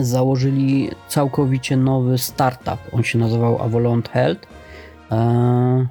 założyli 0.00 0.90
całkowicie 1.08 1.76
nowy 1.76 2.18
startup. 2.18 2.78
On 2.92 3.02
się 3.02 3.18
nazywał 3.18 3.62
Avalon 3.62 4.02
Health. 4.02 4.48
Eee, 5.10 5.86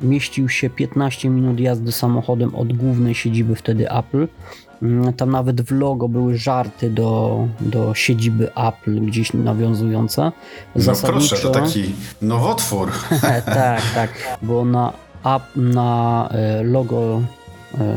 mieścił 0.00 0.48
się 0.48 0.70
15 0.70 1.30
minut 1.30 1.60
jazdy 1.60 1.92
samochodem 1.92 2.54
od 2.54 2.72
głównej 2.72 3.14
siedziby 3.14 3.54
wtedy 3.54 3.90
Apple. 3.90 4.28
Mm, 4.82 5.12
tam 5.12 5.30
nawet 5.30 5.62
w 5.62 5.72
logo 5.72 6.08
były 6.08 6.38
żarty 6.38 6.90
do, 6.90 7.46
do 7.60 7.94
siedziby 7.94 8.54
Apple, 8.54 9.00
gdzieś 9.00 9.32
nawiązujące. 9.32 10.32
No 10.76 10.92
proszę, 11.02 11.36
to 11.36 11.50
taki 11.50 11.94
nowotwór. 12.22 12.92
tak, 13.44 13.82
tak, 13.94 14.38
bo 14.42 14.64
na, 14.64 14.92
na 15.56 16.28
e, 16.32 16.62
logo 16.62 17.20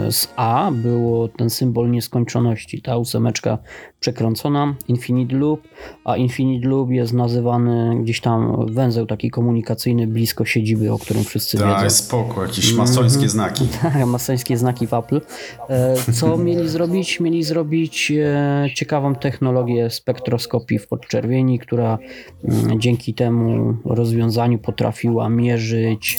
z 0.09 0.27
A 0.35 0.71
było 0.71 1.27
ten 1.27 1.49
symbol 1.49 1.91
nieskończoności, 1.91 2.81
ta 2.81 2.97
ósemeczka 2.97 3.57
przekręcona, 3.99 4.75
Infinite 4.87 5.35
Loop, 5.35 5.67
a 6.05 6.17
Infinite 6.17 6.67
Loop 6.67 6.89
jest 6.89 7.13
nazywany 7.13 8.01
gdzieś 8.01 8.21
tam 8.21 8.65
węzeł 8.73 9.05
taki 9.05 9.29
komunikacyjny 9.29 10.07
blisko 10.07 10.45
siedziby, 10.45 10.91
o 10.91 10.99
którym 10.99 11.23
wszyscy 11.23 11.57
Ta, 11.57 11.67
wiedzą. 11.67 11.79
Tak, 11.79 11.91
spoko, 11.91 12.41
jakieś 12.41 12.73
masońskie 12.73 13.17
mm 13.17 13.29
-hmm. 13.29 13.31
znaki. 13.31 13.67
Tak, 13.81 14.05
masońskie 14.05 14.57
znaki 14.57 14.87
w 14.87 14.93
Apple. 14.93 15.21
E, 15.69 15.95
co 16.13 16.37
mieli 16.37 16.69
zrobić? 16.69 17.19
Mieli 17.19 17.43
zrobić 17.43 18.11
e, 18.11 18.69
ciekawą 18.75 19.15
technologię 19.15 19.89
spektroskopii 19.89 20.79
w 20.79 20.87
podczerwieni, 20.87 21.59
która 21.59 21.97
mm, 22.43 22.79
dzięki 22.79 23.13
temu 23.13 23.75
rozwiązaniu 23.85 24.59
potrafiła 24.59 25.29
mierzyć 25.29 26.17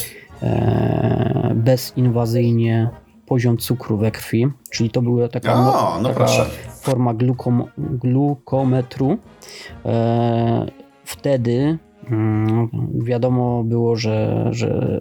bezinwazyjnie 1.54 2.90
poziom 3.32 3.56
cukru 3.56 3.96
we 3.96 4.10
krwi, 4.10 4.46
czyli 4.70 4.90
to 4.90 5.02
była 5.02 5.28
taka, 5.28 5.54
o, 5.54 6.00
no 6.02 6.08
taka 6.08 6.26
forma 6.80 7.14
glukom, 7.14 7.64
glukometru. 7.78 9.18
E, 9.84 10.66
wtedy 11.04 11.78
mm, 12.10 12.68
wiadomo 12.94 13.64
było, 13.64 13.96
że, 13.96 14.48
że 14.50 15.00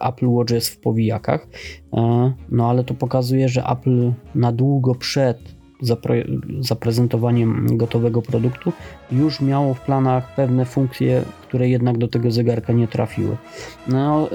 Apple 0.00 0.28
Watch 0.28 0.50
jest 0.50 0.68
w 0.68 0.80
powijakach, 0.80 1.48
e, 1.92 2.32
no 2.48 2.70
ale 2.70 2.84
to 2.84 2.94
pokazuje, 2.94 3.48
że 3.48 3.64
Apple 3.64 4.12
na 4.34 4.52
długo 4.52 4.94
przed 4.94 5.38
zapre 5.80 6.24
zaprezentowaniem 6.60 7.76
gotowego 7.76 8.22
produktu, 8.22 8.72
już 9.12 9.40
miało 9.40 9.74
w 9.74 9.80
planach 9.80 10.34
pewne 10.34 10.64
funkcje, 10.64 11.22
które 11.48 11.68
jednak 11.68 11.98
do 11.98 12.08
tego 12.08 12.30
zegarka 12.30 12.72
nie 12.72 12.88
trafiły. 12.88 13.36
No, 13.88 14.28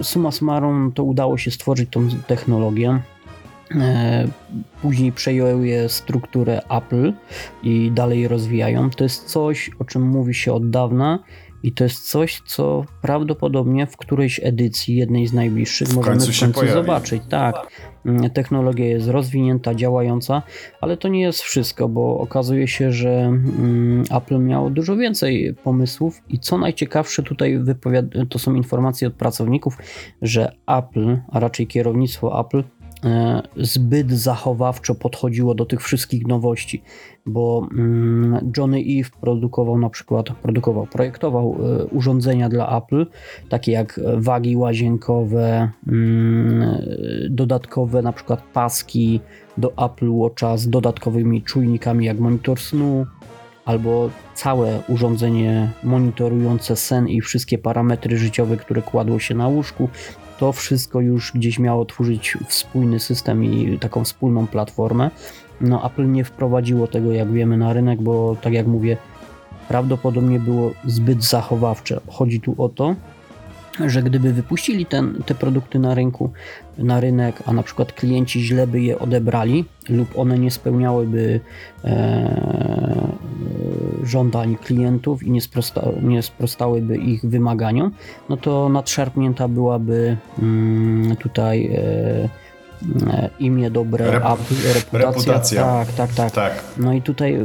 y, 0.00 0.04
summa 0.04 0.30
summarum 0.30 0.92
to 0.94 1.04
udało 1.04 1.38
się 1.38 1.50
stworzyć 1.50 1.90
tą 1.90 2.08
technologię. 2.26 3.00
E, 3.70 4.28
później 4.82 5.12
przejęły 5.12 5.68
je 5.68 5.88
strukturę 5.88 6.62
Apple 6.70 7.12
i 7.62 7.90
dalej 7.94 8.28
rozwijają. 8.28 8.90
To 8.90 9.04
jest 9.04 9.24
coś, 9.24 9.70
o 9.78 9.84
czym 9.84 10.02
mówi 10.02 10.34
się 10.34 10.52
od 10.52 10.70
dawna 10.70 11.18
i 11.62 11.72
to 11.72 11.84
jest 11.84 12.10
coś, 12.10 12.42
co 12.46 12.84
prawdopodobnie 13.02 13.86
w 13.86 13.96
którejś 13.96 14.40
edycji, 14.42 14.96
jednej 14.96 15.26
z 15.26 15.32
najbliższych, 15.32 15.88
w 15.88 15.94
możemy 15.94 16.20
w 16.20 16.40
końcu 16.40 16.66
zobaczyć. 16.72 17.22
Tak, 17.28 17.66
technologia 18.34 18.86
jest 18.86 19.08
rozwinięta, 19.08 19.74
działająca, 19.74 20.42
ale 20.80 20.96
to 20.96 21.08
nie 21.08 21.20
jest 21.20 21.40
wszystko, 21.40 21.88
bo 21.88 22.18
okazuje 22.18 22.68
się, 22.68 22.92
że 22.92 23.10
mm, 23.10 24.04
Apple 24.10 24.38
miało 24.38 24.70
dużo 24.70 24.96
więcej 24.96 25.54
pomysłów 25.64 26.22
i 26.28 26.38
co 26.38 26.58
najciekawsze 26.58 27.22
tutaj 27.22 27.60
to 28.28 28.38
są 28.38 28.54
informacje 28.54 29.08
od 29.08 29.14
pracowników, 29.14 29.78
że 30.22 30.52
Apple, 30.66 31.18
a 31.28 31.40
raczej 31.40 31.66
kierownictwo 31.66 32.40
Apple 32.40 32.62
zbyt 33.56 34.12
zachowawczo 34.12 34.94
podchodziło 34.94 35.54
do 35.54 35.64
tych 35.64 35.82
wszystkich 35.82 36.26
nowości, 36.26 36.82
bo 37.26 37.68
mm, 37.72 38.52
Johnny 38.56 38.78
Eve 38.78 39.10
produkował 39.20 39.78
na 39.78 39.90
przykład, 39.90 40.30
produkował, 40.42 40.86
projektował 40.86 41.56
e, 41.80 41.84
urządzenia 41.84 42.48
dla 42.48 42.78
Apple, 42.78 43.06
takie 43.48 43.72
jak 43.72 44.00
wagi 44.16 44.56
łazienkowe, 44.56 45.70
mm, 45.88 46.86
dodatkowe 47.30 48.02
na 48.02 48.12
przykład 48.12 48.42
paski 48.52 49.20
do 49.58 49.72
Apple 49.86 50.10
Watcha 50.10 50.56
z 50.56 50.68
dodatkowymi 50.68 51.42
czujnikami 51.42 52.06
jak 52.06 52.18
monitor 52.18 52.60
snu, 52.60 53.06
albo 53.64 54.10
całe 54.34 54.82
urządzenie 54.88 55.70
monitorujące 55.82 56.76
sen 56.76 57.08
i 57.08 57.20
wszystkie 57.20 57.58
parametry 57.58 58.18
życiowe, 58.18 58.56
które 58.56 58.82
kładło 58.82 59.18
się 59.18 59.34
na 59.34 59.48
łóżku, 59.48 59.88
to 60.44 60.52
wszystko 60.52 61.00
już 61.00 61.32
gdzieś 61.32 61.58
miało 61.58 61.84
tworzyć 61.84 62.38
spójny 62.48 63.00
system 63.00 63.44
i 63.44 63.78
taką 63.78 64.04
wspólną 64.04 64.46
platformę. 64.46 65.10
No 65.60 65.86
Apple 65.86 66.10
nie 66.10 66.24
wprowadziło 66.24 66.86
tego, 66.86 67.12
jak 67.12 67.32
wiemy, 67.32 67.56
na 67.56 67.72
rynek, 67.72 68.02
bo 68.02 68.36
tak 68.42 68.52
jak 68.52 68.66
mówię, 68.66 68.96
prawdopodobnie 69.68 70.40
było 70.40 70.70
zbyt 70.84 71.24
zachowawcze. 71.24 72.00
Chodzi 72.08 72.40
tu 72.40 72.54
o 72.58 72.68
to, 72.68 72.94
że 73.86 74.02
gdyby 74.02 74.32
wypuścili 74.32 74.86
ten, 74.86 75.22
te 75.26 75.34
produkty 75.34 75.78
na 75.78 75.94
rynku, 75.94 76.32
na 76.78 77.00
rynek, 77.00 77.42
a 77.46 77.52
na 77.52 77.62
przykład 77.62 77.92
klienci 77.92 78.40
źle 78.40 78.66
by 78.66 78.80
je 78.80 78.98
odebrali 78.98 79.64
lub 79.88 80.18
one 80.18 80.38
nie 80.38 80.50
spełniałyby 80.50 81.40
e, 81.84 83.08
żądań 84.02 84.56
klientów 84.56 85.22
i 85.22 85.30
nie, 85.30 85.40
sprosta, 85.40 85.88
nie 86.02 86.22
sprostałyby 86.22 86.96
ich 86.96 87.24
wymaganiom, 87.24 87.90
no 88.28 88.36
to 88.36 88.68
nadszarpnięta 88.68 89.48
byłaby 89.48 90.16
mm, 90.38 91.16
tutaj 91.16 91.70
e, 91.74 92.28
imię 93.38 93.70
dobre, 93.70 94.10
Rep 94.10 94.22
reputacja. 94.22 94.98
reputacja. 94.98 95.62
Tak, 95.62 95.92
tak, 95.92 96.12
tak, 96.12 96.30
tak. 96.30 96.64
No 96.76 96.92
i 96.92 97.02
tutaj 97.02 97.38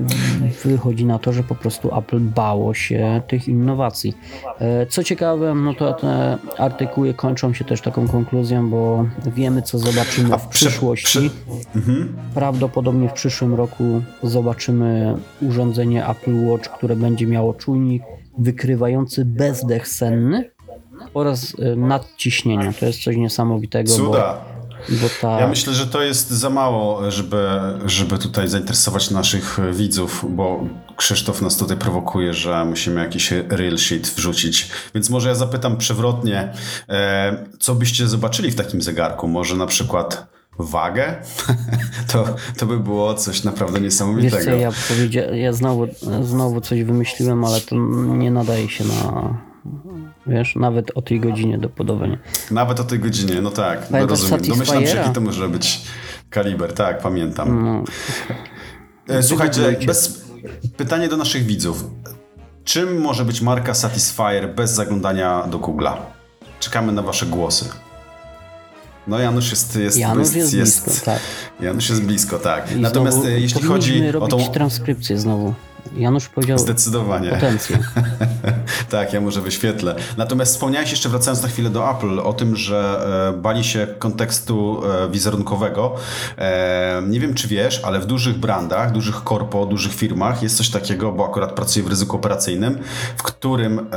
wychodzi 0.66 1.06
na 1.06 1.20
to, 1.20 1.34
że 1.34 1.44
po 1.44 1.56
prostu 1.56 1.98
Apple 1.98 2.20
bało 2.20 2.74
się 2.74 3.22
tych 3.28 3.48
innowacji. 3.48 4.18
E, 4.60 4.86
co 4.86 5.04
ciekawe, 5.04 5.56
no 5.56 5.74
to 5.74 5.94
te 5.94 6.38
artykuły 6.58 7.14
kończą 7.14 7.54
się 7.54 7.66
też 7.66 7.82
taką 7.82 8.08
konkluzją, 8.08 8.70
bo 8.70 9.06
wiemy, 9.36 9.62
co 9.62 9.80
zobaczymy 9.80 10.38
w 10.38 10.48
przyszłości. 10.48 11.08
Przy... 11.08 11.30
Mhm. 11.76 12.16
Prawdopodobnie 12.34 13.10
w 13.10 13.14
przyszłym 13.14 13.56
roku 13.56 14.02
zobaczymy 14.24 15.18
urządzenie 15.42 16.08
Apple 16.08 16.46
Watch, 16.46 16.70
które 16.70 16.96
będzie 16.96 17.28
miało 17.28 17.54
czujnik 17.54 18.04
wykrywający 18.38 19.26
bezdech 19.26 19.88
senny 19.88 20.50
oraz 21.14 21.56
e, 21.60 21.76
nadciśnienia. 21.76 22.74
To 22.80 22.86
jest 22.86 23.04
coś 23.04 23.16
niesamowitego. 23.16 23.92
Cuda. 23.92 24.38
Bo 24.44 24.59
ta... 25.22 25.40
Ja 25.40 25.48
myślę, 25.48 25.74
że 25.74 25.88
to 25.88 26.02
jest 26.02 26.30
za 26.30 26.50
mało, 26.50 27.12
żeby, 27.12 27.48
żeby 27.86 28.18
tutaj 28.18 28.48
zainteresować 28.48 29.12
naszych 29.12 29.60
widzów, 29.74 30.26
bo 30.30 30.64
Krzysztof 30.96 31.42
nas 31.42 31.58
tutaj 31.58 31.78
prowokuje, 31.78 32.34
że 32.34 32.66
musimy 32.66 33.02
jakiś 33.02 33.32
real 33.32 33.78
sheet 33.78 34.08
wrzucić. 34.08 34.70
Więc 34.96 35.10
może 35.10 35.30
ja 35.30 35.36
zapytam 35.36 35.78
przewrotnie, 35.78 36.54
e, 36.90 37.46
co 37.60 37.76
byście 37.76 38.08
zobaczyli 38.08 38.52
w 38.52 38.56
takim 38.56 38.82
zegarku? 38.82 39.28
Może 39.28 39.56
na 39.56 39.68
przykład 39.68 40.28
wagę? 40.60 41.16
to, 42.12 42.26
to 42.58 42.66
by 42.66 42.80
było 42.80 43.14
coś 43.14 43.44
naprawdę 43.44 43.82
niesamowitego. 43.82 44.36
Wiesz 44.38 44.46
co, 44.46 44.52
ja, 44.52 44.72
powiedzia- 44.72 45.36
ja 45.36 45.54
znowu, 45.54 45.88
znowu 46.22 46.62
coś 46.62 46.84
wymyśliłem, 46.84 47.46
ale 47.46 47.62
to 47.62 47.76
nie 48.18 48.32
nadaje 48.32 48.70
się 48.70 48.84
na, 48.84 49.38
Wiesz, 50.28 50.56
nawet 50.56 50.92
o 50.96 51.02
tej 51.02 51.20
godzinie 51.20 51.58
do 51.58 51.70
podawania. 51.70 52.18
Nawet 52.52 52.80
o 52.80 52.84
tej 52.84 53.00
godzinie, 53.00 53.42
no 53.42 53.52
tak. 53.52 53.92
no 53.92 54.06
rozumiem. 54.06 54.42
Domyślam 54.42 54.86
się, 54.86 54.98
jaki 54.98 55.10
to 55.10 55.22
może 55.22 55.50
być 55.50 55.82
kaliber. 56.30 56.74
Tak, 56.74 57.02
pamiętam. 57.02 57.66
No. 57.66 57.84
E, 59.16 59.24
słuchajcie, 59.24 59.78
bez... 59.86 60.26
pytanie 60.78 61.08
do 61.08 61.18
naszych 61.18 61.46
widzów. 61.46 61.86
Czym 62.64 63.02
może 63.02 63.26
być 63.26 63.42
marka 63.42 63.74
Satisfyer 63.74 64.56
bez 64.56 64.72
zaglądania 64.72 65.44
do 65.48 65.60
Google'a? 65.60 65.94
Czekamy 66.60 66.92
na 66.92 67.02
wasze 67.02 67.26
głosy. 67.26 67.66
No 69.08 69.20
Janusz 69.20 69.50
jest, 69.50 69.76
jest, 69.76 69.98
Janusz 69.98 70.34
jest, 70.34 70.54
jest 70.54 70.84
blisko, 70.86 71.06
tak. 71.06 71.20
Janusz 71.60 71.90
jest 71.90 72.04
blisko, 72.04 72.40
tak. 72.40 72.72
I 72.72 72.76
Natomiast 72.76 73.26
e, 73.26 73.40
jeśli 73.40 73.62
chodzi 73.62 74.18
o 74.20 74.28
tą 74.28 74.50
transkrypcję 74.50 75.18
znowu. 75.18 75.54
Janusz 75.98 76.30
powiedział 76.30 76.60
Zdecydowanie. 76.60 77.30
potencjał. 77.30 77.80
tak, 78.90 79.14
ja 79.14 79.22
może 79.22 79.42
wyświetlę. 79.42 79.96
Natomiast 80.18 80.54
wspomniałeś 80.54 80.92
jeszcze, 80.92 81.10
wracając 81.10 81.44
na 81.44 81.50
chwilę 81.50 81.70
do 81.70 81.92
Apple, 81.92 82.20
o 82.20 82.34
tym, 82.34 82.56
że 82.56 83.06
e, 83.36 83.38
bali 83.38 83.64
się 83.64 83.88
kontekstu 84.00 84.82
e, 84.86 85.10
wizerunkowego. 85.10 85.96
E, 86.38 87.02
nie 87.08 87.20
wiem, 87.20 87.34
czy 87.34 87.48
wiesz, 87.48 87.82
ale 87.84 88.00
w 88.00 88.06
dużych 88.06 88.38
brandach, 88.38 88.92
dużych 88.92 89.24
korpo, 89.24 89.66
dużych 89.66 89.94
firmach 89.94 90.44
jest 90.44 90.58
coś 90.58 90.70
takiego, 90.70 91.12
bo 91.12 91.26
akurat 91.26 91.52
pracuję 91.52 91.86
w 91.86 91.88
ryzyku 91.88 92.16
operacyjnym, 92.16 92.80
w 93.18 93.24
którym 93.24 93.90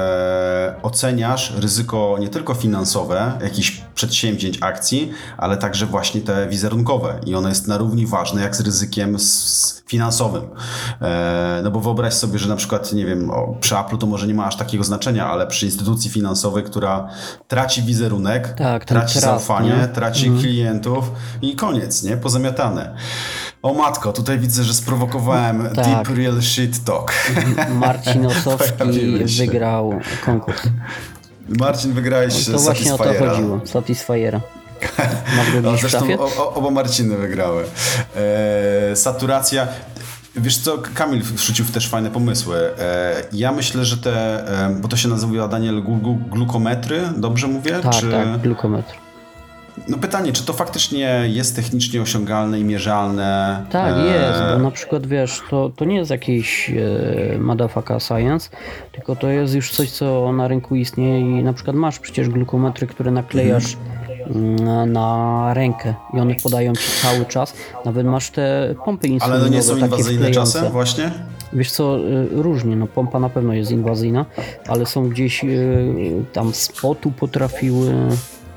oceniasz 0.83 1.53
ryzyko 1.57 2.17
nie 2.21 2.29
tylko 2.29 2.55
finansowe, 2.55 3.33
jakichś 3.43 3.83
przedsięwzięć, 3.95 4.59
akcji, 4.61 5.13
ale 5.37 5.57
także 5.57 5.87
właśnie 5.87 6.21
te 6.21 6.49
wizerunkowe. 6.49 7.21
I 7.27 7.35
ono 7.35 7.49
jest 7.49 7.69
na 7.69 7.79
równi 7.79 8.07
ważne 8.07 8.43
jak 8.43 8.57
z 8.57 8.61
ryzykiem 8.61 9.17
finansowym. 9.87 10.43
No 11.63 11.71
bo 11.71 11.81
wyobraź 11.81 12.15
sobie, 12.15 12.39
że 12.39 12.49
na 12.49 12.57
przykład, 12.57 12.93
nie 12.93 13.07
wiem, 13.07 13.31
przy 13.61 13.79
Apple 13.79 13.99
to 13.99 14.07
może 14.07 14.27
nie 14.27 14.35
ma 14.35 14.47
aż 14.47 14.57
takiego 14.57 14.82
znaczenia, 14.85 15.27
ale 15.27 15.47
przy 15.47 15.67
instytucji 15.67 16.11
finansowej, 16.11 16.65
która 16.65 17.09
traci 17.49 17.83
wizerunek, 17.83 18.49
Tak, 18.49 18.85
traci 18.85 19.21
zaufanie, 19.21 19.77
nie? 19.81 19.89
traci 19.89 20.31
klientów 20.41 21.11
i 21.43 21.57
koniec, 21.57 22.03
nie? 22.03 22.17
Pozamiatane. 22.17 22.95
O 23.63 23.75
matko, 23.75 24.13
tutaj 24.13 24.39
widzę, 24.39 24.65
że 24.65 24.75
sprowokowałem 24.75 25.69
Tak. 25.75 25.85
deep 25.85 26.19
real 26.19 26.43
shit 26.43 26.85
talk. 26.85 27.13
Marcin 27.75 28.27
Osowski 28.37 29.25
wygrał 29.39 30.01
konkurs. 30.25 30.63
Marcin, 31.49 31.93
wygrałeś 31.93 32.47
To 32.47 32.59
właśnie 32.59 32.95
o 32.95 32.99
to 32.99 33.05
chodziło. 33.05 33.61
Satisfiera. 33.65 34.41
No, 35.63 35.77
zresztą 35.81 36.19
o, 36.19 36.25
o, 36.25 36.55
oba 36.55 36.71
Marciny 36.71 37.17
wygrały. 37.17 37.65
E, 38.93 38.97
saturacja. 38.97 39.69
Wiesz 40.37 40.59
co, 40.59 40.79
Kamil 40.95 41.23
wrzucił 41.23 41.65
też 41.65 41.89
fajne 41.89 42.11
pomysły. 42.11 42.57
E, 42.79 43.23
ja 43.33 43.53
myślę, 43.53 43.85
że 43.85 43.97
te, 43.97 44.47
e, 44.67 44.77
bo 44.81 44.89
to 44.89 44.97
się 44.97 45.09
nazywa 45.09 45.49
Daniel 45.49 45.83
glu, 45.83 45.97
glu, 45.97 46.15
glukometry, 46.15 47.01
dobrze 47.17 47.49
mówię? 47.49 47.81
Tak, 47.83 47.93
czy... 47.93 48.11
tak, 48.11 48.39
glukometr. 48.39 48.95
No 49.89 49.99
pytanie, 49.99 50.33
czy 50.33 50.45
to 50.47 50.53
faktycznie 50.53 51.23
jest 51.27 51.57
technicznie 51.57 52.03
osiągalne 52.03 52.61
i 52.61 52.65
mierzalne? 52.65 53.63
Tak, 53.71 53.95
E, 53.97 54.07
jest, 54.07 54.41
bo 54.53 54.59
na 54.59 54.71
przykład 54.71 55.07
wiesz, 55.07 55.43
to, 55.51 55.71
to 55.77 55.85
nie 55.85 55.97
jest 55.97 56.11
jakiś 56.11 56.71
e, 57.35 57.39
motherfucker 57.39 58.03
science, 58.03 58.51
tylko 58.93 59.17
to 59.17 59.29
jest 59.29 59.55
już 59.55 59.71
coś, 59.71 59.91
co 59.91 60.33
na 60.33 60.49
rynku 60.49 60.77
istnieje 60.77 61.21
i 61.21 61.43
na 61.43 61.53
przykład 61.53 61.77
masz 61.77 61.99
przecież 61.99 62.29
glukometry, 62.29 62.87
które 62.87 63.11
naklejasz 63.11 63.75
mm, 63.75 64.12
na 64.87 65.51
rękę 65.55 65.95
i 66.15 66.21
one 66.21 66.35
podają 66.35 66.73
ci 66.73 67.03
cały 67.03 67.27
czas. 67.27 67.55
Nawet 67.85 68.07
masz 68.07 68.31
te 68.31 68.75
pompy 68.85 69.07
Ale 69.07 69.15
insulinowe, 69.15 69.47
one 69.47 69.57
nie 69.57 69.63
są 69.63 69.75
takie 69.75 69.85
inwazyjne 69.85 70.31
czasem 70.31 70.73
właśnie? 70.73 71.11
Wiesz 71.53 71.73
co, 71.73 71.99
y, 71.99 72.29
różnie, 72.31 72.77
no 72.77 72.87
pompa 72.87 73.19
na 73.19 73.29
pewno 73.29 73.53
jest 73.53 73.71
inwazyjna, 73.71 74.27
ale 74.69 74.87
są 74.87 75.09
gdzieś 75.09 75.45
y, 75.45 76.25
tam 76.33 76.55
z 76.55 76.69
potu 76.69 77.11
potrafiły 77.11 77.95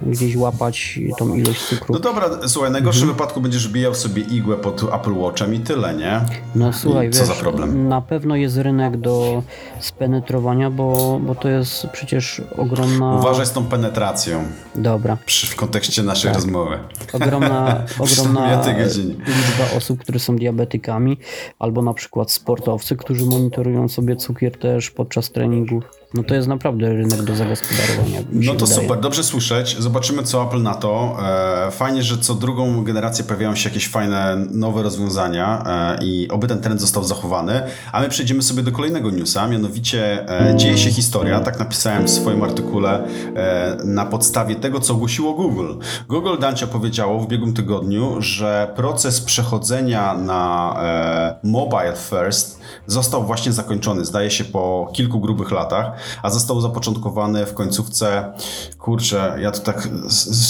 gdzieś 0.02 0.36
łapać 0.36 1.00
tą 1.18 1.36
ilość 1.36 1.66
cukru. 1.66 1.94
No 1.94 2.00
dobra, 2.00 2.30
słuchaj, 2.48 2.70
w 2.70 2.74
najgorszym 2.74 3.04
Mhm. 3.04 3.18
wypadku 3.18 3.42
będziesz 3.42 3.68
wbijał 3.68 3.96
sobie 3.96 4.22
igłę 4.22 4.58
pod 4.58 4.84
Apple 4.94 5.14
Watchem 5.14 5.54
i 5.54 5.60
tyle, 5.60 5.94
nie? 5.96 6.22
No 6.56 6.74
słuchaj, 6.74 7.08
I 7.08 7.12
co 7.12 7.20
wiesz, 7.20 7.28
za 7.28 7.34
problem? 7.44 7.88
na 7.90 8.02
pewno 8.02 8.36
jest 8.36 8.58
rynek 8.58 8.98
do 8.98 9.44
spenetrowania, 9.80 10.70
bo, 10.72 11.20
bo 11.24 11.36
to 11.36 11.50
jest 11.50 11.88
przecież 11.88 12.42
ogromna... 12.58 13.16
Uważaj 13.16 13.46
z 13.46 13.52
tą 13.52 13.66
penetracją 13.66 14.44
Dobra. 14.76 15.18
przy, 15.26 15.48
w 15.48 15.56
kontekście 15.56 16.04
naszej 16.04 16.32
Tak. 16.32 16.36
rozmowy. 16.42 16.80
Ogromna, 17.14 17.84
ogromna 18.00 18.62
liczba 19.08 19.78
osób, 19.78 20.00
które 20.00 20.20
są 20.20 20.36
diabetykami, 20.36 21.18
albo 21.60 21.82
na 21.82 21.94
przykład 21.94 22.32
sportowcy, 22.32 22.96
którzy 22.96 23.26
monitorują 23.26 23.90
sobie 23.90 24.16
cukier 24.16 24.60
też 24.60 24.92
podczas 24.92 25.32
treningów. 25.32 25.84
No 26.16 26.24
to 26.24 26.36
jest 26.36 26.48
naprawdę 26.48 26.94
rynek 26.94 27.24
do 27.24 27.36
zagospodarowania. 27.36 28.20
No 28.32 28.54
to 28.54 28.66
wydaje. 28.66 28.82
super, 28.82 29.00
dobrze 29.00 29.24
słyszeć. 29.24 29.76
Zobaczymy, 29.80 30.24
co 30.24 30.44
Apple 30.44 30.62
na 30.62 30.76
to. 30.76 31.18
E, 31.68 31.72
Fajnie, 31.72 32.04
że 32.04 32.18
co 32.18 32.36
drugą 32.36 32.84
generację 32.84 33.26
pojawiają 33.26 33.56
się 33.56 33.70
jakieś 33.70 33.90
fajne 33.90 34.36
nowe 34.52 34.84
rozwiązania 34.84 35.64
e, 36.00 36.06
i 36.06 36.30
oby 36.30 36.48
ten 36.48 36.62
trend 36.62 36.82
został 36.82 37.04
zachowany. 37.04 37.62
A 37.92 38.02
my 38.02 38.10
przejdziemy 38.10 38.42
sobie 38.42 38.64
do 38.64 38.72
kolejnego 38.72 39.12
newsa, 39.12 39.48
mianowicie 39.48 40.30
e, 40.52 40.58
dzieje 40.58 40.78
się 40.78 40.90
historia, 40.90 41.40
tak 41.40 41.60
napisałem 41.60 42.06
w 42.06 42.10
swoim 42.10 42.44
artykule, 42.44 43.08
na 43.86 44.06
podstawie 44.06 44.56
tego, 44.56 44.80
co 44.80 44.94
ogłosiło 44.94 45.34
Google. 45.34 45.74
Google 46.10 46.38
Dancio 46.40 46.68
powiedziało 46.68 47.20
w 47.20 47.24
ubiegłym 47.24 47.54
tygodniu, 47.54 48.16
że 48.20 48.74
proces 48.76 49.22
przechodzenia 49.22 50.14
na 50.18 50.76
mobile 51.44 51.94
first 52.10 52.60
został 52.88 53.24
właśnie 53.24 53.52
zakończony, 53.52 54.06
zdaje 54.06 54.32
się 54.32 54.44
po 54.44 54.92
kilku 54.94 55.20
grubych 55.20 55.52
latach, 55.52 55.92
a 56.24 56.30
został 56.30 56.62
zapoczątkowany 56.62 57.46
w 57.46 57.54
końcówce, 57.54 58.34
kurczę, 58.80 59.38
ja 59.42 59.52
to 59.52 59.60
tak 59.60 59.90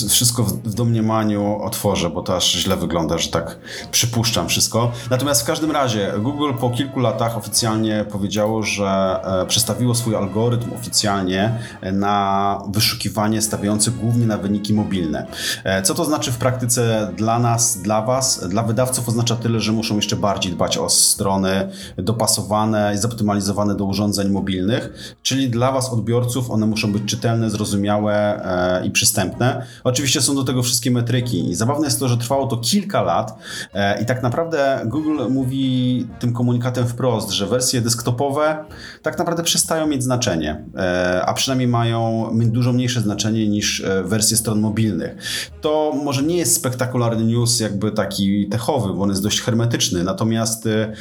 wszystko 0.09 0.43
w, 0.43 0.73
domniemaniu 0.73 1.61
otworzę, 1.61 2.09
bo 2.09 2.21
to 2.21 2.35
aż 2.35 2.51
źle 2.51 2.77
wygląda, 2.77 3.17
że 3.17 3.29
tak 3.29 3.57
przypuszczam 3.91 4.47
wszystko. 4.47 4.91
Natomiast 5.09 5.41
w 5.41 5.45
każdym 5.45 5.71
razie 5.71 6.13
Google 6.19 6.53
po 6.59 6.69
kilku 6.69 6.99
latach 6.99 7.37
oficjalnie 7.37 8.05
powiedziało, 8.11 8.63
że 8.63 9.19
e, 9.41 9.45
przestawiło 9.45 9.95
swój 9.95 10.15
algorytm 10.15 10.73
oficjalnie 10.73 11.59
na 11.93 12.61
wyszukiwanie 12.69 13.41
stawiające 13.41 13.91
głównie 13.91 14.25
na 14.25 14.37
wyniki 14.37 14.73
mobilne. 14.73 15.27
E, 15.63 15.81
Co 15.81 15.93
to 15.93 16.05
znaczy 16.05 16.31
w 16.31 16.37
praktyce 16.37 17.11
dla 17.17 17.39
nas, 17.39 17.77
dla 17.77 18.01
Was? 18.01 18.49
Dla 18.49 18.63
wydawców 18.63 19.09
oznacza 19.09 19.35
tyle, 19.35 19.59
że 19.59 19.71
muszą 19.71 19.95
jeszcze 19.95 20.15
bardziej 20.15 20.51
dbać 20.51 20.77
o 20.77 20.89
strony 20.89 21.69
dopasowane 21.97 22.91
i 22.95 22.97
zoptymalizowane 22.97 23.75
do 23.75 23.85
urządzeń 23.85 24.29
mobilnych, 24.29 25.15
czyli 25.23 25.44
dla 25.49 25.71
Was, 25.71 25.89
odbiorców, 25.89 26.51
one 26.51 26.65
muszą 26.65 26.93
być 26.93 27.05
czytelne, 27.05 27.49
zrozumiałe 27.49 28.45
e, 28.81 28.87
i 28.87 28.91
przystępne. 28.91 29.65
Oczywiście 29.83 30.21
są 30.21 30.35
do 30.35 30.43
tego 30.43 30.63
wszystkie 30.63 30.91
metryki 30.91 31.49
i 31.49 31.55
zabawne 31.55 31.87
jest 31.87 31.99
to, 31.99 32.07
że 32.07 32.17
trwało 32.17 32.47
to 32.47 32.57
kilka 32.57 33.01
lat 33.01 33.37
e, 33.73 34.01
i 34.01 34.05
tak 34.05 34.23
naprawdę 34.23 34.81
Google 34.85 35.19
mówi 35.29 36.07
tym 36.19 36.33
komunikatem 36.33 36.87
wprost, 36.87 37.29
że 37.29 37.47
wersje 37.47 37.81
desktopowe 37.81 38.65
tak 39.01 39.17
naprawdę 39.17 39.43
przestają 39.43 39.87
mieć 39.87 40.03
znaczenie, 40.03 40.65
e, 40.75 41.25
a 41.25 41.33
przynajmniej 41.33 41.67
mają 41.67 42.29
dużo 42.33 42.73
mniejsze 42.73 43.01
znaczenie 43.01 43.47
niż 43.47 43.81
e, 43.81 44.03
wersje 44.03 44.37
stron 44.37 44.59
mobilnych. 44.59 45.15
To 45.61 45.93
może 46.03 46.23
nie 46.23 46.37
jest 46.37 46.55
spektakularny 46.55 47.25
news 47.25 47.59
jakby 47.59 47.91
taki 47.91 48.47
techowy, 48.47 48.93
bo 48.93 49.01
on 49.01 49.09
jest 49.09 49.23
dość 49.23 49.41
hermetyczny, 49.41 50.03
natomiast 50.03 50.65
E, 50.65 50.93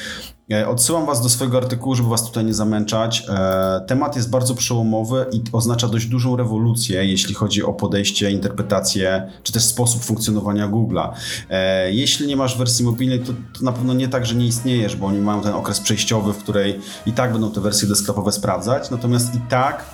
Odsyłam 0.67 1.07
Was 1.07 1.23
do 1.23 1.29
swojego 1.29 1.59
artykułu, 1.59 1.95
żeby 1.95 2.09
Was 2.09 2.25
tutaj 2.27 2.45
nie 2.45 2.55
zamęczać. 2.55 3.27
E, 3.29 3.81
Temat 3.87 4.17
jest 4.17 4.31
bardzo 4.31 4.55
przełomowy 4.55 5.27
i 5.33 5.43
oznacza 5.53 5.89
dość 5.89 6.07
dużą 6.07 6.37
rewolucję, 6.37 7.05
jeśli 7.05 7.35
chodzi 7.35 7.63
o 7.63 7.73
podejście, 7.73 8.31
interpretację, 8.31 9.31
czy 9.43 9.53
też 9.53 9.63
sposób 9.65 10.03
funkcjonowania 10.05 10.69
Google'a. 10.69 11.09
E, 11.51 11.93
Jeśli 11.93 12.27
nie 12.27 12.37
masz 12.37 12.59
wersji 12.59 12.85
mobilnej, 12.85 13.21
to, 13.21 13.33
to 13.59 13.65
na 13.65 13.73
pewno 13.73 13.95
nie 13.95 14.09
tak, 14.09 14.27
że 14.27 14.35
nie 14.35 14.47
istniejesz, 14.47 14.97
bo 14.97 15.07
oni 15.07 15.19
mają 15.19 15.41
ten 15.41 15.53
okres 15.55 15.81
przejściowy, 15.81 16.33
w 16.33 16.39
której 16.39 16.81
i 17.07 17.13
tak 17.13 17.33
będą 17.33 17.51
te 17.51 17.61
wersje 17.61 17.89
desktopowe 17.89 18.33
sprawdzać, 18.33 18.91
natomiast 18.91 19.35
i 19.35 19.39
tak 19.49 19.85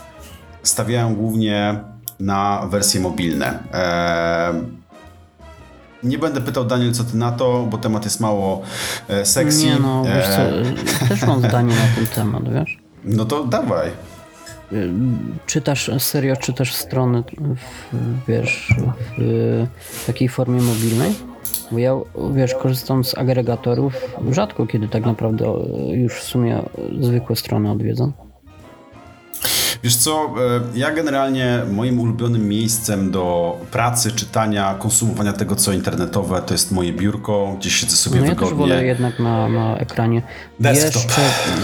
stawiają 0.62 1.14
głównie 1.14 1.80
na 2.20 2.66
wersje 2.70 3.00
mobilne. 3.00 3.58
Nie 6.02 6.18
będę 6.18 6.40
pytał, 6.40 6.64
Daniel, 6.64 6.92
co 6.92 7.04
ty 7.04 7.16
na 7.16 7.32
to, 7.32 7.66
bo 7.70 7.78
temat 7.78 8.04
jest 8.04 8.20
mało 8.20 8.62
e, 9.08 9.26
sexy. 9.26 9.64
Nie 9.64 9.76
no, 9.78 10.04
wiesz 10.04 10.26
co, 10.26 10.42
E, 10.42 11.08
też 11.08 11.22
mam 11.26 11.38
zdanie 11.38 11.74
na 11.74 11.96
ten 11.96 12.06
temat, 12.06 12.52
wiesz? 12.52 12.78
no 13.04 13.24
to 13.24 13.44
dawaj. 13.44 13.88
Y, 14.72 14.90
Czytasz, 15.46 15.90
serio 15.98 16.36
czytasz 16.36 16.74
strony, 16.74 17.22
w, 17.56 17.94
wiesz, 18.28 18.74
w 19.78 20.06
takiej 20.06 20.28
formie 20.28 20.62
mobilnej? 20.62 21.14
Bo 21.72 21.78
ja, 21.78 21.94
wiesz, 22.34 22.54
korzystam 22.54 23.04
z 23.04 23.18
agregatorów, 23.18 23.94
rzadko 24.30 24.66
kiedy 24.66 24.88
tak 24.88 25.06
naprawdę 25.06 25.44
już 25.92 26.14
w 26.14 26.22
sumie 26.22 26.62
zwykłe 27.00 27.36
strony 27.36 27.70
odwiedzam. 27.70 28.12
Wiesz 29.84 29.96
co, 29.96 30.34
e, 30.74 30.78
ja 30.78 30.90
generalnie 30.92 31.62
moim 31.72 32.00
ulubionym 32.00 32.48
miejscem 32.48 33.10
do 33.10 33.56
pracy, 33.70 34.12
czytania, 34.12 34.74
konsumowania 34.78 35.32
tego, 35.32 35.56
co 35.56 35.72
internetowe, 35.72 36.42
to 36.42 36.54
jest 36.54 36.72
moje 36.72 36.92
biurko, 36.92 37.56
gdzie 37.58 37.70
siedzę 37.70 37.96
sobie 37.96 38.20
No 38.20 38.26
ja 38.26 38.30
też 38.34 38.38
wygodnie. 38.38 38.56
wolę 38.56 38.84
jednak 38.84 39.18
na, 39.18 39.48
na 39.48 39.76
ekranie. 39.76 40.22
Desktop. 40.60 41.02
Jeszcze 41.04 41.22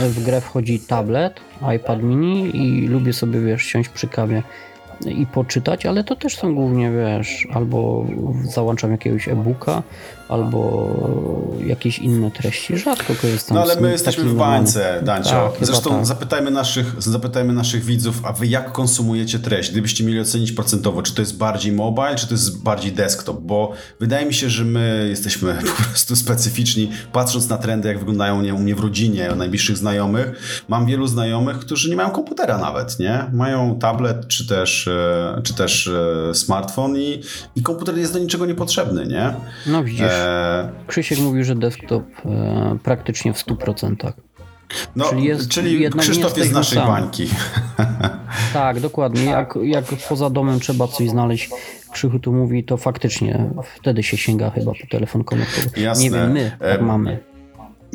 w 0.09 0.23
grę 0.25 0.41
wchodzi 0.41 0.81
tablet, 0.81 1.41
iPad 1.77 2.03
mini 2.03 2.57
i 2.57 2.89
lubię 2.89 3.13
sobie, 3.13 3.41
wiesz, 3.41 3.63
siąść 3.63 3.89
przy 3.89 4.09
kawie 4.09 4.43
i 5.07 5.27
poczytać, 5.27 5.87
ale 5.87 6.05
to 6.05 6.17
też 6.17 6.37
są 6.37 6.55
głównie, 6.55 6.91
wiesz, 6.91 7.47
albo 7.55 8.07
załączam 8.45 8.91
jakiegoś 8.91 9.29
e-booka, 9.29 9.83
albo 10.29 10.91
jakieś 11.67 11.99
inne 11.99 12.31
treści. 12.31 12.79
Rzadko 12.79 13.15
korzystam 13.15 13.57
No 13.57 13.63
ale 13.63 13.75
z 13.75 13.81
my 13.81 13.91
jesteśmy 13.93 14.25
w 14.25 14.35
bańce. 14.35 15.01
Dancio. 15.05 15.53
Tak, 15.59 15.67
Zresztą 15.67 15.91
tak. 15.91 16.07
zapytajmy, 16.07 16.51
naszych, 16.51 17.03
zapytajmy 17.03 17.53
naszych 17.53 17.85
widzów, 17.85 18.21
a 18.25 18.33
wy 18.33 18.47
jak 18.47 18.73
konsumujecie 18.73 19.39
treść? 19.39 19.71
Gdybyście 19.71 20.05
mieli 20.05 20.21
ocenić 20.21 20.53
procentowo, 20.53 21.03
czy 21.03 21.15
to 21.15 21.23
jest 21.23 21.37
bardziej 21.37 21.73
mobile, 21.73 22.15
czy 22.17 22.27
to 22.27 22.35
jest 22.35 22.63
bardziej 22.63 22.93
desktop? 22.93 23.41
Bo 23.41 23.73
wydaje 24.01 24.27
mi 24.27 24.35
się, 24.35 24.51
że 24.51 24.65
my 24.65 25.07
jesteśmy 25.09 25.55
po 25.77 25.83
prostu 25.83 26.17
specyficzni, 26.17 26.91
patrząc 27.13 27.49
na 27.49 27.59
trendy, 27.59 27.89
jak 27.89 27.99
wyglądają 27.99 28.43
nie, 28.43 28.55
u 28.55 28.59
mnie 28.59 28.75
w 28.75 28.81
rodzinie, 28.81 29.31
u 29.33 29.37
najbliższych 29.37 29.77
znajomych. 29.77 30.65
Mam 30.69 30.87
wielu 30.87 31.07
znajomych, 31.07 31.59
którzy 31.59 31.91
nie 31.91 31.97
mają 31.97 32.11
komputera 32.11 32.59
nawet, 32.59 32.99
nie? 32.99 33.25
Mają 33.33 33.79
tablet, 33.79 34.29
czy 34.29 34.47
też, 34.47 34.89
e, 34.89 35.41
czy 35.45 35.55
też 35.55 35.89
e, 36.31 36.35
smartfon 36.35 36.97
i, 36.97 37.23
i 37.57 37.63
komputer 37.63 37.99
jest 37.99 38.13
do 38.13 38.19
niczego 38.19 38.47
niepotrzebny, 38.47 39.07
nie? 39.07 39.35
No 39.67 39.85
widzisz, 39.85 40.16
E, 40.17 40.69
Krzysiek 40.87 41.19
mówił, 41.19 41.45
że 41.45 41.55
desktop 41.57 42.05
e, 42.27 42.79
praktycznie 42.83 43.33
w 43.33 43.37
100%. 43.37 44.13
no, 44.97 45.05
Czyli 45.11 45.25
jest- 45.25 45.49
czyli 45.49 45.91
Krzysztof 45.91 46.39
jest 46.39 46.51
z 46.51 46.53
naszej 46.53 46.79
sami. 46.79 46.91
bańki. 46.91 47.29
Tak, 48.53 48.81
dokładnie. 48.81 49.25
Jak, 49.25 49.55
jak 49.63 49.85
poza 50.09 50.31
domem 50.31 50.61
trzeba 50.61 50.89
coś 50.89 51.09
znaleźć, 51.11 51.51
Krzychu 51.93 52.19
tu 52.19 52.33
mówi, 52.33 52.65
to 52.65 52.77
faktycznie 52.77 53.51
wtedy 53.77 54.03
się 54.03 54.17
sięga 54.17 54.51
chyba 54.51 54.73
po 54.73 54.87
telefon 54.91 55.25
komórkowy. 55.25 55.81
Jasne. 55.81 56.05
Nie 56.05 56.11
wiem, 56.11 56.33
my 56.33 56.57
tak 56.61 56.81
mamy. 56.83 57.19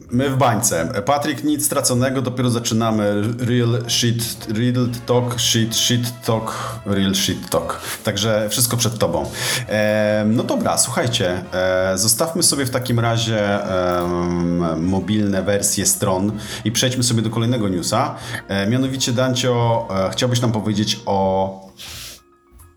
My 0.10 0.30
w 0.30 0.38
bańce. 0.38 1.02
Patryk, 1.06 1.44
nic 1.44 1.66
straconego, 1.66 2.22
dopiero 2.22 2.50
zaczynamy. 2.50 3.24
Real 3.40 3.84
shit, 3.88 4.48
real 4.58 4.90
talk, 5.06 5.40
shit, 5.40 5.76
shit 5.76 6.22
talk, 6.26 6.80
real 6.86 7.16
shit 7.16 7.50
talk. 7.50 7.82
Także 8.04 8.50
wszystko 8.50 8.78
przed 8.78 8.98
tobą. 8.98 9.26
E, 9.70 10.24
no 10.28 10.44
dobra, 10.44 10.78
słuchajcie, 10.78 11.44
e, 11.54 11.98
zostawmy 11.98 12.44
sobie 12.44 12.66
w 12.66 12.70
takim 12.70 13.00
razie 13.00 13.40
e, 13.40 14.76
mobilne 14.78 15.44
wersje 15.44 15.86
stron 15.86 16.32
i 16.66 16.72
przejdźmy 16.72 17.04
sobie 17.04 17.22
do 17.22 17.30
kolejnego 17.30 17.70
newsa. 17.70 18.16
E, 18.48 18.68
mianowicie, 18.68 19.12
Dancio, 19.12 19.88
e, 20.08 20.10
chciałbyś 20.10 20.42
nam 20.42 20.52
powiedzieć 20.52 21.00
o 21.06 21.72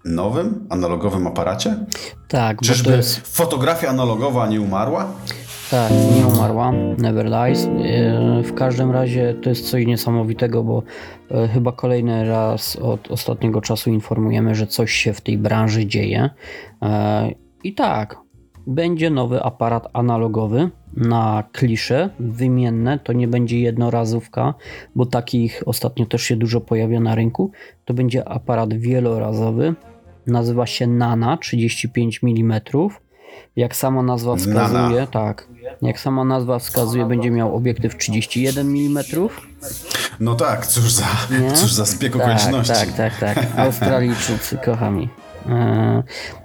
nowym, 0.04 0.66
analogowym 0.70 1.26
aparacie? 1.26 1.76
Tak, 2.28 2.60
Czyżby 2.60 2.96
jest 2.96 3.36
fotografia 3.36 3.88
analogowa 3.88 4.46
nie 4.46 4.60
umarła? 4.60 5.06
Tak, 5.70 5.92
nie 6.16 6.26
umarła, 6.26 6.72
never 6.98 7.30
dies. 7.30 7.66
E, 7.66 8.42
W 8.42 8.54
każdym 8.54 8.90
razie 8.90 9.34
to 9.34 9.48
jest 9.48 9.70
coś 9.70 9.86
niesamowitego, 9.86 10.64
bo 10.64 10.82
e, 11.30 11.48
chyba 11.48 11.72
kolejny 11.72 12.28
raz 12.28 12.76
od 12.76 13.10
ostatniego 13.10 13.60
czasu 13.60 13.90
informujemy, 13.90 14.54
że 14.54 14.66
coś 14.66 14.92
się 14.92 15.12
w 15.12 15.20
tej 15.20 15.38
branży 15.38 15.86
dzieje. 15.86 16.30
E, 16.82 17.30
I 17.64 17.74
tak, 17.74 18.16
będzie 18.66 19.10
nowy 19.10 19.42
aparat 19.42 19.88
analogowy 19.92 20.70
na 20.96 21.44
klisze 21.52 22.10
wymienne. 22.18 22.98
To 22.98 23.12
nie 23.12 23.28
będzie 23.28 23.60
jednorazówka, 23.60 24.54
bo 24.94 25.06
takich 25.06 25.62
ostatnio 25.66 26.06
też 26.06 26.22
się 26.22 26.36
dużo 26.36 26.60
pojawia 26.60 27.00
na 27.00 27.14
rynku. 27.14 27.50
To 27.84 27.94
będzie 27.94 28.28
aparat 28.28 28.74
wielorazowy. 28.74 29.74
Nazywa 30.26 30.66
się 30.66 30.86
Nana 30.86 31.36
35 31.36 32.20
mm. 32.22 32.60
Jak 33.56 33.76
sama 33.76 34.02
nazwa 34.02 34.36
wskazuje, 34.36 34.94
Nana. 34.94 35.06
tak. 35.06 35.48
Jak 35.82 36.00
sama 36.00 36.24
nazwa 36.24 36.58
wskazuje, 36.58 37.06
będzie 37.06 37.30
miał 37.30 37.56
obiektyw 37.56 37.96
31 37.96 38.66
mm. 38.68 39.04
No 40.20 40.34
tak, 40.34 40.66
cóż 40.66 40.92
za, 40.92 41.06
Nie? 41.40 41.52
cóż 41.52 41.72
za 41.72 41.84
zbieg 41.84 42.12
Tak, 42.12 42.22
okoliczności. 42.22 42.72
tak, 42.74 42.92
tak, 43.18 43.34
tak. 43.34 43.46
Australijczycy, 43.58 44.56
kochani. 44.64 45.08
E, 45.48 46.02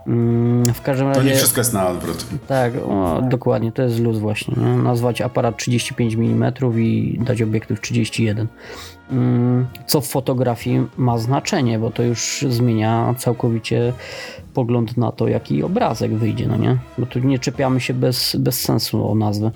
mm, 0.08 0.66
w 0.74 0.82
każdym 0.82 1.12
To 1.12 1.20
razie. 1.20 1.30
nie 1.30 1.36
wszystko 1.36 1.62
jest 1.62 1.74
na 1.74 1.88
odwrót. 1.88 2.26
Tak, 2.48 2.74
o, 2.88 3.22
dokładnie, 3.30 3.72
to 3.72 3.82
jest 3.82 4.00
luz 4.00 4.18
właśnie. 4.20 4.54
Nie? 4.58 4.68
Nazwać 4.84 5.22
aparat 5.22 5.58
35 5.58 6.14
mm 6.16 6.54
i 6.78 7.20
dać 7.26 7.42
obiektyw 7.42 7.82
31. 7.82 8.48
Co 9.88 10.02
w 10.02 10.08
fotografii 10.08 10.88
ma 10.98 11.18
znaczenie, 11.18 11.80
bo 11.80 11.92
to 11.92 12.04
już 12.04 12.46
zmienia 12.50 13.16
całkowicie 13.18 13.94
pogląd 14.54 14.98
na 14.98 15.12
to, 15.12 15.28
jaki 15.28 15.64
obrazek 15.64 16.16
wyjdzie, 16.16 16.48
no 16.48 16.58
nie? 16.58 16.78
Bo 16.98 17.06
tu 17.06 17.20
nie 17.20 17.40
czepiamy 17.40 17.80
się 17.80 17.94
bez, 17.94 18.36
bez 18.36 18.62
sensu 18.62 19.12
o 19.12 19.16
nazwę. 19.16 19.52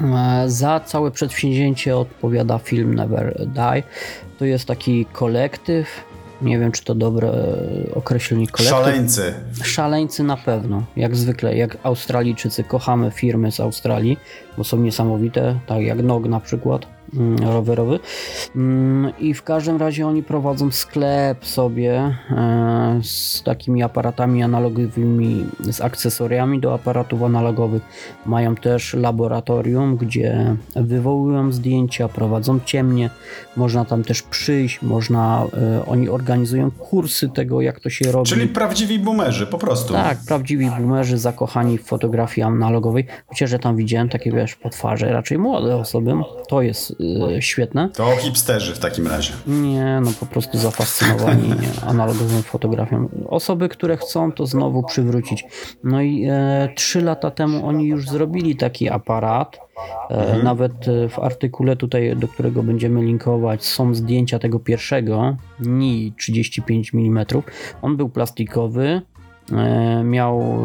E, 0.00 0.44
Za 0.46 0.80
całe 0.80 1.10
przedsięwzięcie 1.10 1.96
odpowiada 1.96 2.58
film 2.58 2.94
Never 2.94 3.46
Die. 3.46 3.82
To 4.38 4.44
jest 4.44 4.64
taki 4.64 5.06
kolektyw. 5.06 5.86
Nie 6.42 6.58
wiem, 6.58 6.72
czy 6.72 6.84
to 6.84 6.94
dobre 6.94 7.28
e, 7.28 7.94
określenie 7.94 8.46
kolektyw. 8.46 8.78
Szaleńcy. 8.78 9.34
Szaleńcy 9.62 10.22
na 10.22 10.36
pewno, 10.36 10.82
jak 10.96 11.16
zwykle, 11.16 11.56
jak 11.56 11.76
Australijczycy, 11.82 12.64
kochamy 12.64 13.10
firmy 13.10 13.52
z 13.52 13.60
Australii, 13.60 14.16
bo 14.58 14.64
są 14.64 14.76
niesamowite, 14.76 15.58
tak 15.66 15.82
jak 15.82 16.02
NOG 16.02 16.28
na 16.28 16.40
przykład, 16.40 16.95
rowerowy. 17.40 17.98
Mm, 18.56 19.12
I 19.18 19.34
w 19.34 19.42
każdym 19.42 19.76
razie 19.76 20.06
oni 20.06 20.22
prowadzą 20.22 20.70
sklep 20.70 21.46
sobie 21.46 22.16
e, 22.30 23.00
z 23.02 23.42
takimi 23.42 23.82
aparatami 23.82 24.42
analogowymi, 24.42 25.46
z 25.60 25.80
akcesoriami 25.80 26.60
do 26.60 26.74
aparatów 26.74 27.22
analogowych. 27.22 27.82
Mają 28.26 28.54
też 28.54 28.94
laboratorium, 28.94 29.96
gdzie 29.96 30.56
wywołują 30.76 31.52
zdjęcia, 31.52 32.08
prowadzą 32.08 32.60
ciemnie, 32.64 33.10
można 33.56 33.84
tam 33.84 34.04
też 34.04 34.22
przyjść, 34.22 34.82
można, 34.82 35.46
e, 35.56 35.86
oni 35.86 36.08
organizują 36.08 36.70
kursy 36.70 37.28
tego, 37.28 37.60
jak 37.60 37.80
to 37.80 37.90
się 37.90 38.12
robi. 38.12 38.28
Czyli 38.28 38.48
prawdziwi 38.48 38.98
boomerzy, 38.98 39.46
po 39.46 39.58
prostu. 39.58 39.92
Tak, 39.92 40.18
prawdziwi 40.26 40.70
boomerzy 40.70 41.18
zakochani 41.18 41.78
w 41.78 41.84
fotografii 41.84 42.44
analogowej. 42.44 43.06
Chociaż 43.26 43.52
ja 43.52 43.58
tam 43.58 43.76
widziałem 43.76 44.08
takie, 44.08 44.32
wiesz, 44.32 44.54
po 44.54 44.70
twarzy 44.70 45.06
raczej 45.06 45.38
młode 45.38 45.76
osoby. 45.76 46.12
To 46.48 46.62
jest 46.62 46.95
y, 47.00 47.42
świetne. 47.42 47.88
To 47.94 48.16
hipsterzy 48.16 48.74
w 48.74 48.78
takim 48.78 49.06
razie. 49.06 49.32
Nie, 49.46 50.00
no 50.04 50.10
po 50.20 50.26
prostu 50.26 50.58
zafascynowani 50.58 51.54
analogową 51.86 52.42
fotografią. 52.42 53.08
Osoby, 53.28 53.68
które 53.68 53.96
chcą 53.96 54.32
to 54.32 54.46
znowu 54.46 54.82
przywrócić. 54.82 55.44
No 55.84 56.02
i 56.02 56.24
e, 56.30 56.68
trzy 56.74 57.02
lata 57.02 57.30
temu 57.30 57.66
oni 57.66 57.86
już 57.86 58.08
zrobili 58.08 58.56
taki 58.56 58.88
aparat. 58.88 59.60
E, 60.10 60.42
Nawet 60.42 60.88
e, 60.88 61.08
w 61.08 61.18
artykule 61.18 61.76
tutaj, 61.76 62.16
do 62.16 62.28
którego 62.28 62.62
będziemy 62.62 63.02
linkować, 63.02 63.64
są 63.64 63.94
zdjęcia 63.94 64.38
tego 64.38 64.58
pierwszego, 64.58 65.36
NI 65.60 66.12
35 66.18 66.94
mm. 66.94 67.26
On 67.82 67.96
był 67.96 68.08
plastikowy, 68.08 69.02
miał 70.04 70.64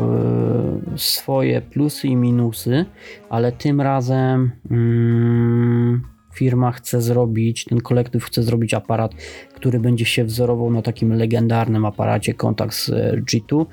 swoje 0.96 1.62
plusy 1.62 2.08
i 2.08 2.16
minusy, 2.16 2.86
ale 3.30 3.52
tym 3.52 3.82
razem 3.82 4.52
mm, 4.72 6.02
firma 6.34 6.72
chce 6.72 7.02
zrobić, 7.02 7.66
ten 7.66 7.82
kolektyw 7.82 8.24
chce 8.26 8.44
zrobić 8.44 8.74
aparat, 8.74 9.12
który 9.56 9.80
będzie 9.80 10.06
się 10.06 10.26
wzorował 10.26 10.72
na 10.72 10.82
takim 10.82 11.14
legendarnym 11.14 11.86
aparacie 11.86 12.34
Contax 12.34 12.90
e, 12.90 13.18
G2 13.18 13.66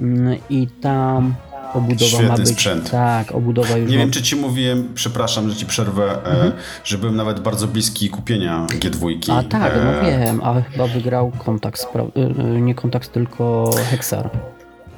Mm, 0.00 0.36
i 0.50 0.66
tam 0.80 1.34
obudowa 1.74 2.06
Świetny 2.10 2.28
ma 2.28 2.36
być. 2.36 2.48
sprzęt. 2.48 2.90
Tak, 2.90 3.32
obudowa 3.32 3.76
już 3.76 3.90
Nie 3.90 3.96
ma 3.96 4.02
wiem, 4.02 4.10
czy 4.10 4.22
ci 4.22 4.36
mówiłem, 4.36 4.88
przepraszam, 4.94 5.50
że 5.50 5.56
ci 5.56 5.66
przerwę, 5.66 6.16
Mhm. 6.24 6.48
e, 6.48 6.52
że 6.84 6.98
byłem 6.98 7.16
nawet 7.16 7.40
bardzo 7.40 7.66
bliski 7.68 8.08
kupienia 8.08 8.66
G2. 8.70 9.32
A 9.32 9.42
tak, 9.42 9.72
E, 9.72 9.84
no 9.84 10.08
wiem, 10.10 10.40
ale 10.42 10.62
chyba 10.62 10.86
wygrał 10.86 11.32
Contax, 11.44 11.86
pra- 11.94 12.56
y, 12.56 12.60
nie 12.60 12.74
Contax, 12.74 13.08
tylko 13.08 13.70
Hexar. 13.90 14.30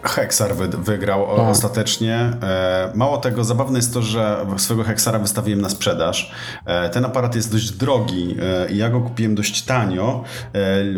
Hexar 0.04 0.56
wy, 0.56 0.68
wygrał 0.68 1.26
Tak. 1.36 1.38
ostatecznie. 1.48 2.16
E, 2.42 2.90
mało 2.94 3.18
tego, 3.18 3.44
zabawne 3.44 3.78
jest 3.78 3.94
to, 3.94 4.02
że 4.02 4.46
swojego 4.56 4.84
Hexara 4.84 5.18
wystawiłem 5.18 5.60
na 5.60 5.68
sprzedaż. 5.68 6.32
E, 6.66 6.88
ten 6.88 7.04
aparat 7.04 7.36
jest 7.36 7.52
dość 7.52 7.70
drogi 7.70 8.36
e, 8.42 8.72
i 8.72 8.76
ja 8.76 8.90
go 8.90 9.00
kupiłem 9.00 9.34
dość 9.34 9.62
tanio, 9.62 10.24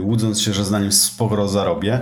łudząc 0.00 0.40
się, 0.40 0.52
że 0.52 0.70
na 0.70 0.78
nim 0.78 0.92
sporo 0.92 1.48
zarobię. 1.48 2.00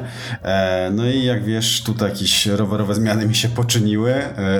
No 0.92 1.06
i 1.06 1.24
jak 1.24 1.44
wiesz, 1.44 1.82
tutaj 1.82 2.10
jakieś 2.10 2.46
rowerowe 2.46 2.94
zmiany 2.94 3.26
mi 3.26 3.34
się 3.34 3.48
poczyniły, 3.48 4.14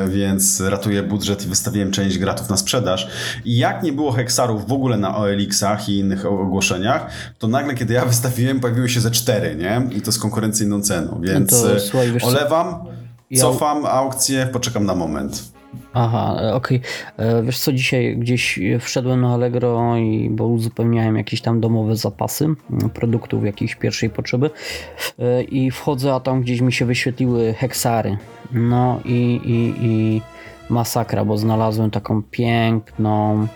więc 0.08 0.60
ratuję 0.60 1.02
budżet 1.02 1.44
i 1.46 1.48
wystawiłem 1.48 1.90
część 1.90 2.18
gratów 2.18 2.50
na 2.50 2.56
sprzedaż. 2.56 3.08
I 3.44 3.58
jak 3.58 3.82
nie 3.82 3.92
było 3.92 4.12
Hexarów 4.12 4.68
w 4.68 4.72
ogóle 4.72 4.96
na 4.96 5.16
OLX-ach 5.16 5.88
i 5.88 5.98
innych 5.98 6.26
ogłoszeniach, 6.26 7.06
to 7.38 7.48
nagle, 7.48 7.74
kiedy 7.74 7.94
ja 7.94 8.04
wystawiłem, 8.04 8.60
pojawiły 8.60 8.88
się 8.88 9.00
ze 9.00 9.10
cztery, 9.10 9.56
nie? 9.56 9.96
I 9.96 10.00
to 10.00 10.12
z 10.12 10.18
konkurencyjną 10.18 10.82
ceną, 10.82 11.20
więc 11.22 11.50
to, 11.50 11.76
e, 11.76 11.80
słuchaj, 11.80 12.12
wiesz? 12.12 12.24
Olewam, 12.38 12.84
Ja- 13.30 13.40
cofam 13.40 13.86
aukcję, 13.86 14.46
poczekam 14.52 14.86
na 14.86 14.94
moment. 14.94 15.54
Aha, 15.94 16.36
e, 16.42 16.54
okej. 16.54 16.80
E, 17.16 17.42
Wiesz 17.42 17.58
co, 17.58 17.72
dzisiaj 17.72 18.16
gdzieś 18.18 18.60
wszedłem 18.80 19.20
na 19.20 19.34
Allegro, 19.34 19.96
i, 19.96 20.28
bo 20.30 20.46
uzupełniałem 20.46 21.16
jakieś 21.16 21.40
tam 21.40 21.60
domowe 21.60 21.96
zapasy 21.96 22.44
m, 22.44 22.56
produktów 22.94 23.44
jakiejś 23.44 23.74
pierwszej 23.74 24.10
potrzeby 24.10 24.50
E, 25.18 25.42
i 25.42 25.70
wchodzę, 25.70 26.14
a 26.14 26.20
tam 26.20 26.42
gdzieś 26.42 26.60
mi 26.60 26.72
się 26.72 26.84
wyświetliły 26.86 27.54
heksary. 27.54 28.18
No 28.52 29.00
i, 29.04 29.40
i, 29.44 29.86
i 29.86 30.22
masakra, 30.70 31.24
bo 31.24 31.38
znalazłem 31.38 31.90
taką 31.90 32.22
piękną, 32.22 33.46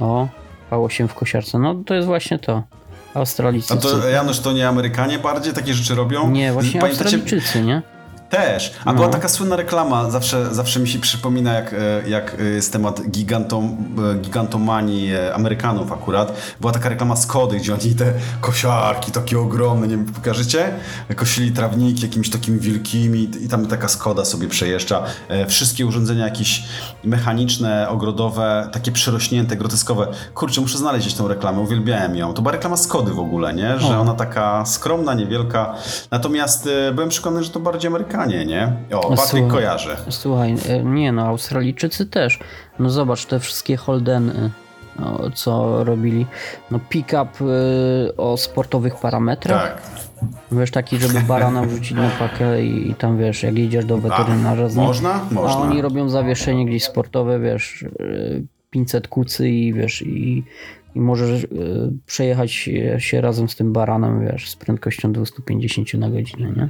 o, 0.00 0.28
V8 0.70 1.08
w 1.08 1.14
kosiarce. 1.14 1.58
No 1.58 1.74
to 1.86 1.94
jest 1.94 2.06
właśnie 2.06 2.38
to. 2.38 2.62
Australijczycy. 3.14 3.74
A 3.74 3.76
to 3.76 4.08
Janusz, 4.08 4.40
to 4.40 4.52
nie 4.52 4.68
Amerykanie 4.68 5.18
bardziej 5.18 5.52
takie 5.52 5.74
rzeczy 5.74 5.94
robią? 5.94 6.30
Nie, 6.30 6.52
właśnie 6.52 6.80
Pamiętacie- 6.80 7.02
Australijczycy, 7.04 7.62
nie? 7.62 7.82
Też. 8.30 8.72
A 8.84 8.92
No. 8.92 8.94
była 8.96 9.08
taka 9.08 9.28
słynna 9.28 9.56
reklama, 9.56 10.10
zawsze, 10.10 10.54
zawsze 10.54 10.80
mi 10.80 10.88
się 10.88 10.98
przypomina, 10.98 11.52
jak, 11.52 11.72
e, 11.72 12.08
jak 12.08 12.36
e, 12.40 12.44
jest 12.44 12.72
temat 12.72 13.10
gigantom, 13.10 13.76
e, 14.14 14.18
gigantomanii 14.18 15.10
Amerykanów 15.34 15.92
akurat. 15.92 16.32
Była 16.60 16.72
taka 16.72 16.88
reklama 16.88 17.16
Skody, 17.16 17.56
gdzie 17.56 17.74
oni 17.74 17.94
te 17.94 18.12
kosiarki 18.40 19.12
takie 19.12 19.38
ogromne, 19.40 19.88
nie 19.88 19.96
wiem, 19.96 20.06
pokażecie? 20.06 20.72
Kosili 21.16 21.52
trawniki 21.52 22.02
jakimiś 22.02 22.30
takimi 22.30 22.60
wielkimi 22.60 23.30
i 23.40 23.48
tam 23.48 23.66
taka 23.66 23.88
Skoda 23.88 24.24
sobie 24.24 24.48
przejeżdża. 24.48 25.02
Wszystkie 25.48 25.86
urządzenia 25.86 26.24
jakieś 26.24 26.62
mechaniczne, 27.04 27.88
ogrodowe, 27.88 28.68
takie 28.72 28.92
przerośnięte, 28.92 29.56
groteskowe. 29.56 30.06
Kurczę, 30.34 30.60
muszę 30.60 30.78
znaleźć 30.78 31.14
tą 31.14 31.28
reklamę, 31.28 31.60
uwielbiałem 31.60 32.16
ją. 32.16 32.34
To 32.34 32.42
była 32.42 32.52
reklama 32.52 32.76
Skody 32.76 33.12
w 33.12 33.18
ogóle, 33.18 33.54
nie? 33.54 33.78
Że 33.78 33.98
ona 33.98 34.14
taka 34.14 34.66
skromna, 34.66 35.14
niewielka. 35.14 35.74
Natomiast 36.10 36.68
byłem 36.94 37.08
przekonany, 37.08 37.44
że 37.44 37.50
to 37.50 37.60
bardziej 37.60 37.90
Amerykanie, 38.24 38.46
nie? 38.46 38.96
O, 38.96 39.00
Patryk 39.00 39.18
Słuchaj. 39.26 39.50
kojarzy. 39.50 39.96
Słuchaj, 40.08 40.54
e, 40.68 40.84
nie 40.84 41.12
no, 41.12 41.26
Australijczycy 41.26 42.06
też. 42.06 42.38
No 42.78 42.90
zobacz, 42.90 43.24
te 43.26 43.40
wszystkie 43.40 43.76
Holdeny, 43.76 44.50
no, 44.98 45.30
co 45.34 45.84
robili. 45.84 46.26
No 46.70 46.80
pick-up 46.88 47.44
y, 48.08 48.16
o 48.16 48.36
sportowych 48.36 48.96
parametrach. 48.96 49.74
Tak. 49.74 50.30
Wiesz, 50.52 50.70
taki, 50.70 50.98
żeby 50.98 51.20
barana 51.20 51.62
wrzucić 51.62 51.92
na 51.92 52.10
pakę 52.10 52.64
i, 52.64 52.90
i 52.90 52.94
tam 52.94 53.18
wiesz, 53.18 53.42
jak 53.42 53.58
jedziesz 53.58 53.84
do 53.84 53.98
weterynarza 53.98 54.68
z 54.68 54.76
nim. 54.76 54.86
można? 54.86 55.24
Można. 55.30 55.56
A 55.56 55.62
oni 55.62 55.82
robią 55.82 56.08
zawieszenie 56.08 56.66
gdzieś 56.66 56.84
sportowe, 56.84 57.40
wiesz, 57.40 57.82
y, 57.82 58.46
500 58.70 59.08
kucy 59.08 59.48
i 59.48 59.72
wiesz, 59.72 60.02
i, 60.02 60.44
i 60.94 61.00
możesz 61.00 61.44
y, 61.44 61.48
przejechać 62.06 62.68
się 62.98 63.20
razem 63.20 63.48
z 63.48 63.56
tym 63.56 63.72
baranem, 63.72 64.20
wiesz, 64.20 64.50
z 64.50 64.56
prędkością 64.56 65.12
250 65.12 65.94
na 65.94 66.10
godzinę, 66.10 66.52
nie? 66.56 66.68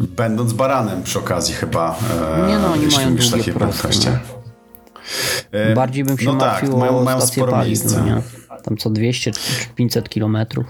Będąc 0.00 0.52
baranem 0.52 1.02
przy 1.02 1.18
okazji 1.18 1.54
chyba. 1.54 1.98
e, 2.42 2.46
Nie 2.48 2.58
no, 2.58 2.72
oni 2.72 2.82
jeśli 2.82 2.96
mają 2.98 3.16
długie 3.16 3.30
takie 3.30 3.52
prędkości. 3.52 4.08
nie? 4.08 4.18
E, 5.52 5.74
Bardziej 5.74 6.04
bym 6.04 6.18
się 6.18 6.24
no 6.26 6.32
tak, 6.34 6.40
martwił 6.52 6.76
mają, 6.78 6.98
o 6.98 7.04
mają 7.04 7.20
stację 7.20 7.34
sporo 7.36 7.52
paliw, 7.52 7.68
miejsca. 7.84 8.04
no? 8.04 8.22
Tam 8.62 8.76
co 8.76 8.90
200 8.90 9.32
czy 9.32 9.40
500 9.74 10.08
kilometrów. 10.08 10.66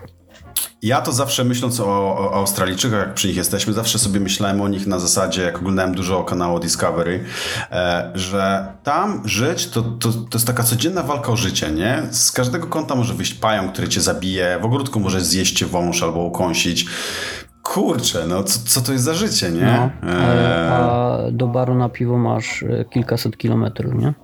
Ja 0.83 1.01
to 1.01 1.13
zawsze 1.13 1.45
myśląc 1.45 1.81
o, 1.81 1.87
o 2.19 2.35
Australijczykach, 2.35 2.99
jak 3.01 3.15
przy 3.15 3.29
nich 3.29 3.37
jesteśmy, 3.37 3.73
zawsze 3.73 3.99
sobie 3.99 4.21
myślałem 4.21 4.61
o 4.61 4.69
nich 4.69 4.87
na 4.87 4.99
zasadzie, 4.99 5.43
jak 5.43 5.59
oglądałem 5.59 5.95
dużo 5.95 6.25
kanału 6.25 6.59
Discovery, 6.61 7.25
e, 7.71 8.11
że 8.15 8.67
tam 8.83 9.23
żyć 9.25 9.67
to, 9.69 9.83
to, 9.83 10.13
to 10.13 10.29
jest 10.39 10.47
taka 10.47 10.63
codzienna 10.63 11.03
walka 11.03 11.33
o 11.33 11.37
życie, 11.37 11.71
nie? 11.71 12.03
Z 12.11 12.33
każdego 12.33 12.67
kąta 12.67 12.95
może 12.95 13.15
wyjść 13.15 13.35
pająk, 13.35 13.73
który 13.73 13.89
cię 13.89 14.01
zabije, 14.01 14.59
w 14.63 14.65
ogródku 14.65 15.01
może 15.01 15.21
zjeść 15.21 15.65
wąż 15.65 16.03
albo 16.03 16.21
ukąsić. 16.21 16.87
Kurczę, 17.67 18.27
no 18.27 18.45
co, 18.45 18.59
co 18.67 18.81
to 18.81 18.93
jest 18.93 19.05
za 19.05 19.15
życie, 19.15 19.51
nie? 19.51 19.91
No, 20.03 20.11
E, 20.13 20.71
a 20.73 21.19
do 21.33 21.47
baru 21.47 21.75
na 21.75 21.89
piwo 21.89 22.19
masz 22.19 22.63
y, 22.63 22.85
kilkaset 22.91 23.37
kilometrów, 23.37 23.95
nie? 23.95 24.15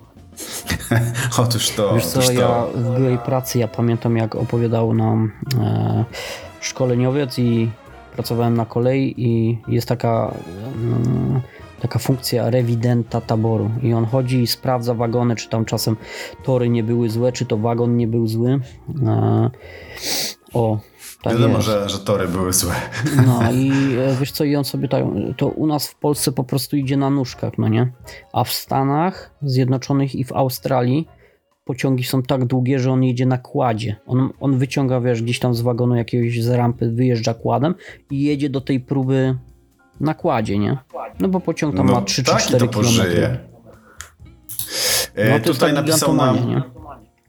otóż 1.43 1.69
to, 1.69 1.93
Wiesz 1.95 2.05
co, 2.05 2.19
otóż 2.19 2.27
to. 2.35 2.41
ja 2.41 2.65
w 2.75 2.95
byłej 2.97 3.17
pracy, 3.17 3.59
ja 3.59 3.67
pamiętam 3.67 4.17
jak 4.17 4.35
opowiadał 4.35 4.93
nam 4.93 5.31
e, 5.61 6.05
szkoleniowiec 6.61 7.39
i 7.39 7.71
pracowałem 8.15 8.57
na 8.57 8.65
kolei 8.65 9.13
i 9.17 9.57
jest 9.67 9.87
taka, 9.87 10.33
mm, 10.75 11.41
taka 11.81 11.99
funkcja 11.99 12.49
rewidenta 12.49 13.21
taboru 13.21 13.71
i 13.81 13.93
on 13.93 14.05
chodzi 14.05 14.41
i 14.41 14.47
sprawdza 14.47 14.93
wagony, 14.93 15.35
czy 15.35 15.49
tam 15.49 15.65
czasem 15.65 15.95
tory 16.43 16.69
nie 16.69 16.83
były 16.83 17.09
złe, 17.09 17.31
czy 17.31 17.45
to 17.45 17.57
wagon 17.57 17.97
nie 17.97 18.07
był 18.07 18.27
zły. 18.27 18.59
E, 19.05 19.49
o, 20.53 20.79
tak 21.23 21.33
Wiadomo, 21.33 21.55
jest. 21.55 21.65
że, 21.67 21.89
że 21.89 21.99
tory 21.99 22.27
były 22.27 22.53
złe. 22.53 22.75
No 23.25 23.39
i 23.61 23.71
e, 23.97 24.15
wiesz 24.19 24.31
co, 24.31 24.43
i 24.43 24.55
on 24.55 24.63
sobie 24.65 24.87
tak, 24.87 25.03
to 25.37 25.47
u 25.47 25.67
nas 25.67 25.87
w 25.87 25.95
Polsce 25.95 26.31
po 26.31 26.43
prostu 26.43 26.77
idzie 26.77 26.97
na 26.97 27.09
nóżkach, 27.09 27.57
no 27.57 27.67
nie? 27.67 27.91
A 28.33 28.43
w 28.43 28.51
Stanach 28.53 29.31
Zjednoczonych 29.41 30.15
i 30.15 30.23
w 30.23 30.31
Australii 30.33 31.07
pociągi 31.65 32.03
są 32.03 32.23
tak 32.23 32.45
długie, 32.45 32.79
że 32.79 32.91
on 32.91 33.03
jedzie 33.03 33.25
na 33.25 33.37
kładzie. 33.37 33.95
On, 34.07 34.29
on 34.39 34.57
wyciąga, 34.57 35.01
wiesz, 35.01 35.21
gdzieś 35.23 35.39
tam 35.39 35.53
z 35.55 35.61
wagonu 35.61 35.95
jakiegoś 35.95 36.41
z 36.43 36.49
rampy, 36.49 36.91
wyjeżdża 36.91 37.33
kładem 37.33 37.75
i 38.11 38.21
jedzie 38.23 38.49
do 38.49 38.61
tej 38.61 38.79
próby 38.79 39.37
na 39.99 40.13
kładzie, 40.13 40.59
nie? 40.59 40.77
No 41.19 41.27
bo 41.27 41.39
pociąg 41.39 41.75
tam 41.75 41.87
No, 41.87 41.93
ma 41.93 42.01
3 42.01 42.23
czy 42.23 42.31
taki 42.31 42.43
4 42.43 42.59
to 42.67 42.71
pożyje. 42.73 43.03
kilometry. 43.15 43.37
E, 45.15 45.29
No 45.29 45.39
to 45.45 45.53
tutaj 45.53 45.73
napisał 45.73 46.13
nam, 46.15 46.49
nie? 46.49 46.61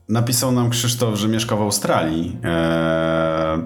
Napisał 0.09 0.51
nam 0.51 0.69
Krzysztof, 0.69 1.15
że 1.15 1.27
mieszka 1.27 1.55
w 1.55 1.61
Australii. 1.61 2.37
E, 2.43 3.57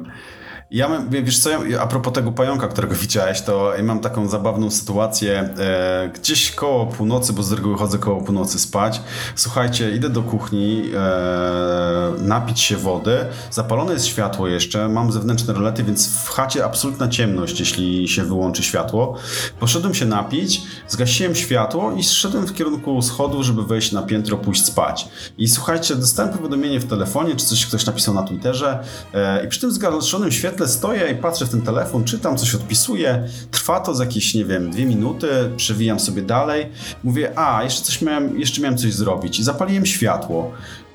ja 0.72 0.90
mam, 0.90 1.10
wiesz 1.10 1.40
co, 1.40 1.66
ja, 1.66 1.82
a 1.82 1.88
propos 1.88 2.14
tego 2.14 2.32
pająka, 2.32 2.68
którego 2.68 2.96
widziałeś, 3.06 3.42
to 3.42 3.76
ja 3.76 3.84
mam 3.84 4.00
taką 4.00 4.28
zabawną 4.28 4.72
sytuację. 4.72 5.50
E, 5.58 6.10
gdzieś 6.14 6.52
koło 6.52 6.86
północy, 6.86 7.34
bo 7.34 7.44
z 7.44 7.52
reguły 7.52 7.78
chodzę 7.78 7.98
koło 7.98 8.22
północy 8.22 8.60
spać. 8.60 9.02
Słuchajcie, 9.36 9.96
idę 9.96 10.10
do 10.10 10.22
kuchni 10.22 10.84
e, 10.96 12.12
napić 12.22 12.60
się 12.60 12.78
wody. 12.78 13.18
Zapalone 13.52 13.94
jest 13.94 14.06
światło 14.06 14.48
jeszcze, 14.48 14.90
mam 14.90 15.12
zewnętrzne 15.12 15.54
rolety, 15.54 15.84
więc 15.84 16.08
w 16.08 16.30
chacie 16.30 16.66
absolutna 16.66 17.08
ciemność, 17.08 17.60
jeśli 17.60 18.08
się 18.08 18.24
wyłączy 18.24 18.64
światło. 18.64 19.16
Poszedłem 19.60 19.94
się 19.94 20.06
napić, 20.06 20.62
zgasiłem 20.88 21.36
światło 21.36 21.92
i 21.92 22.04
zszedłem 22.04 22.48
w 22.48 22.54
kierunku 22.54 23.02
schodów, 23.02 23.44
żeby 23.46 23.64
wejść 23.64 23.92
na 23.92 24.02
piętro, 24.02 24.38
pójść 24.38 24.66
spać. 24.66 25.08
I 25.38 25.48
słuchajcie, 25.48 25.96
dostałem 25.96 26.34
powiadomienie 26.34 26.80
w 26.80 26.86
telefonie, 26.86 27.36
czy 27.36 27.46
coś 27.46 27.66
ktoś 27.66 27.86
napisał 27.86 28.14
na 28.14 28.24
Twitterze 28.24 28.84
e, 29.14 29.46
i 29.46 29.48
przy 29.48 29.62
tym 29.62 29.72
zgaszonym 29.72 30.32
świetle 30.32 30.59
stoję 30.68 31.12
i 31.12 31.16
patrzę 31.16 31.46
w 31.46 31.50
ten 31.50 31.62
telefon, 31.62 32.04
czytam, 32.04 32.38
coś 32.38 32.56
odpisuję. 32.56 33.28
Trwa 33.52 33.80
to 33.80 33.96
z 33.96 34.00
jakieś, 34.00 34.34
nie 34.34 34.46
wiem, 34.46 34.72
dwie 34.72 34.86
minuty, 34.86 35.28
przewijam 35.58 36.00
sobie 36.00 36.22
dalej. 36.22 36.70
Mówię, 37.04 37.40
a, 37.40 37.64
jeszcze 37.64 37.82
coś 37.82 38.02
miałem, 38.02 38.40
jeszcze 38.40 38.62
miałem 38.62 38.78
coś 38.78 38.94
zrobić 38.94 39.40
i 39.40 39.44
zapaliłem 39.44 39.86
światło. 39.86 40.52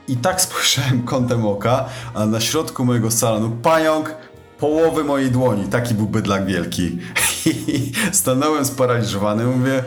I 0.09 0.17
tak 0.17 0.41
spojrzałem 0.47 1.03
kątem 1.03 1.47
oka, 1.47 1.85
a 2.15 2.27
na 2.27 2.41
środku 2.41 2.85
mojego 2.85 3.11
salonu 3.11 3.51
pająk 3.63 4.15
połowy 4.59 5.05
mojej 5.05 5.31
dłoni. 5.31 5.65
Taki 5.65 5.95
był 5.95 6.07
bydlak 6.07 6.47
wielki. 6.47 6.99
I 7.47 7.93
stanąłem 8.13 8.65
sparaliżowany, 8.65 9.45
mówię, 9.45 9.85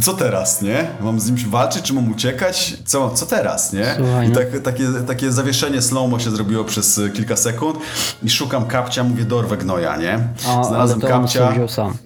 co 0.00 0.14
teraz, 0.14 0.62
nie? 0.62 0.86
Mam 1.00 1.20
z 1.20 1.30
nim 1.30 1.50
walczyć, 1.50 1.82
czy 1.82 1.94
mam 1.94 2.12
uciekać? 2.12 2.76
Co, 2.84 3.10
co 3.10 3.26
teraz, 3.26 3.72
nie? 3.72 3.94
Słuchaj, 3.96 4.26
I 4.26 4.30
no. 4.30 4.34
tak, 4.36 4.46
takie, 4.64 4.84
takie 5.06 5.32
zawieszenie 5.32 5.82
slow 5.82 6.22
się 6.22 6.30
zrobiło 6.30 6.64
przez 6.64 6.98
y, 6.98 7.10
kilka 7.10 7.36
sekund 7.36 7.78
i 8.22 8.30
szukam 8.30 8.66
kapcia, 8.66 9.04
mówię, 9.04 9.24
dorwę 9.24 9.56
gnoja, 9.56 9.96
nie? 9.96 10.18
A, 10.46 10.54
ale 10.54 10.64
Znalazłem 10.64 11.00
to 11.00 11.06
on 11.06 11.12
kapcia, 11.12 11.40
sobie 11.40 11.52
wziął 11.52 11.68
sam. 11.68 11.96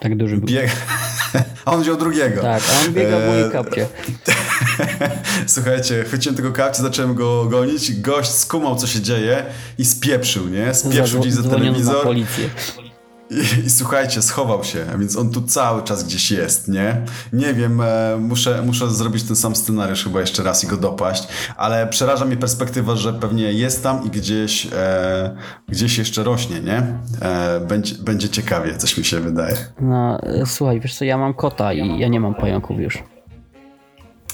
Tak 0.00 0.16
duży 0.16 0.36
był. 0.36 0.46
bieg... 0.46 0.70
a 1.64 1.72
on 1.72 1.82
wziął 1.82 1.96
drugiego. 1.96 2.42
Tak, 2.42 2.62
a 2.72 2.86
on 2.86 2.92
biega 2.94 3.18
w 3.18 3.26
mojej 3.26 3.50
kapcie. 3.50 3.86
Słuchajcie, 5.46 6.04
chwyciłem 6.04 6.36
tego 6.36 6.52
kapcia, 6.52 6.82
zacząłem 6.82 7.14
go 7.14 7.44
gonić, 7.44 8.00
gość 8.00 8.30
skumał, 8.30 8.76
co 8.76 8.86
się 8.86 9.00
dzieje 9.00 9.46
i 9.78 9.84
spieprzył, 9.84 10.48
nie? 10.48 10.74
Spieprzył 10.74 11.20
gdzieś 11.20 11.32
za 11.32 11.42
Dzwoniąc 11.42 11.60
na 11.64 11.72
telewizor. 11.72 12.02
policję. 12.02 12.50
I, 13.30 13.66
I 13.66 13.70
słuchajcie, 13.70 14.22
schował 14.22 14.64
się, 14.64 14.86
więc 14.98 15.16
on 15.16 15.30
tu 15.30 15.42
cały 15.42 15.82
czas 15.82 16.04
gdzieś 16.04 16.30
jest, 16.30 16.68
nie? 16.68 16.96
Nie 17.32 17.54
wiem, 17.54 17.80
e, 17.80 18.16
muszę, 18.20 18.62
muszę 18.66 18.90
zrobić 18.90 19.22
ten 19.24 19.36
sam 19.36 19.56
scenariusz 19.56 20.04
chyba 20.04 20.20
jeszcze 20.20 20.42
raz 20.42 20.64
i 20.64 20.66
go 20.66 20.76
dopaść, 20.76 21.28
ale 21.56 21.86
przeraża 21.86 22.24
mnie 22.24 22.36
perspektywa, 22.36 22.96
że 22.96 23.12
pewnie 23.12 23.52
jest 23.52 23.82
tam 23.82 24.04
i 24.04 24.10
gdzieś, 24.10 24.66
e, 24.72 25.36
gdzieś 25.68 25.98
jeszcze 25.98 26.24
rośnie, 26.24 26.60
nie? 26.60 26.82
E, 27.22 27.60
będzie, 27.60 27.94
będzie 27.94 28.28
ciekawie, 28.28 28.76
coś 28.76 28.98
mi 28.98 29.04
się 29.04 29.20
wydaje. 29.20 29.56
No, 29.80 30.20
e, 30.22 30.46
słuchaj, 30.46 30.80
wiesz 30.80 30.94
co, 30.94 31.04
ja 31.04 31.18
mam 31.18 31.34
kota 31.34 31.72
i 31.72 31.98
ja 31.98 32.08
nie 32.08 32.20
mam 32.20 32.34
pająków 32.34 32.80
już. 32.80 33.02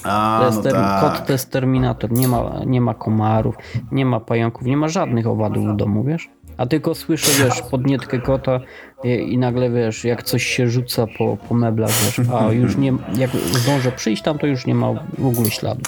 A, 0.04 0.36
To 0.40 0.46
jest 0.46 0.56
no 0.58 0.62
ter- 0.62 0.72
tak. 0.72 1.00
Kot 1.00 1.26
to 1.26 1.32
jest 1.32 1.50
terminator, 1.50 2.12
nie 2.12 2.28
ma, 2.28 2.60
nie 2.66 2.80
ma 2.80 2.94
komarów, 2.94 3.54
nie 3.92 4.06
ma 4.06 4.20
pająków, 4.20 4.62
nie 4.66 4.76
ma 4.76 4.88
żadnych 4.88 5.26
owadów 5.26 5.66
w 5.74 5.76
domu, 5.76 6.04
wiesz? 6.04 6.28
A 6.56 6.66
tylko 6.66 6.94
słyszę, 6.94 7.44
wiesz, 7.44 7.62
podnietkę 7.70 8.18
kota 8.18 8.60
i, 9.04 9.08
i 9.32 9.38
nagle, 9.38 9.70
wiesz, 9.70 10.04
jak 10.04 10.22
coś 10.22 10.46
się 10.46 10.68
rzuca 10.70 11.06
po, 11.18 11.36
po 11.48 11.54
meblach, 11.54 11.90
wiesz, 11.90 12.20
a 12.34 12.52
już 12.52 12.76
nie, 12.76 12.92
jak 13.16 13.30
zdążę 13.52 13.92
przyjść 13.92 14.22
tam, 14.22 14.38
to 14.38 14.46
już 14.46 14.66
nie 14.66 14.74
ma 14.74 14.92
w 15.18 15.26
ogóle 15.26 15.50
śladu. 15.50 15.80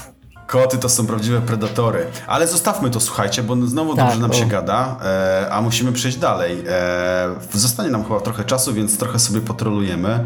Koty 0.46 0.79
to 0.79 0.88
są 0.88 1.07
prawdziwe 1.07 1.40
predatory. 1.40 2.07
Ale 2.26 2.46
zostawmy 2.48 2.90
to, 2.90 3.00
słuchajcie, 3.00 3.42
bo 3.42 3.57
znowu 3.66 3.96
Tak, 3.96 4.05
dobrze 4.05 4.20
nam 4.20 4.31
o. 4.31 4.35
się 4.35 4.46
gada, 4.46 4.96
e, 5.05 5.48
a 5.50 5.62
musimy 5.62 5.92
przejść 5.92 6.18
dalej. 6.18 6.64
E, 6.68 7.29
zostanie 7.52 7.90
nam 7.90 8.05
chyba 8.05 8.20
trochę 8.20 8.44
czasu, 8.44 8.74
więc 8.74 8.98
trochę 8.98 9.18
sobie 9.18 9.40
potrolujemy. 9.40 10.24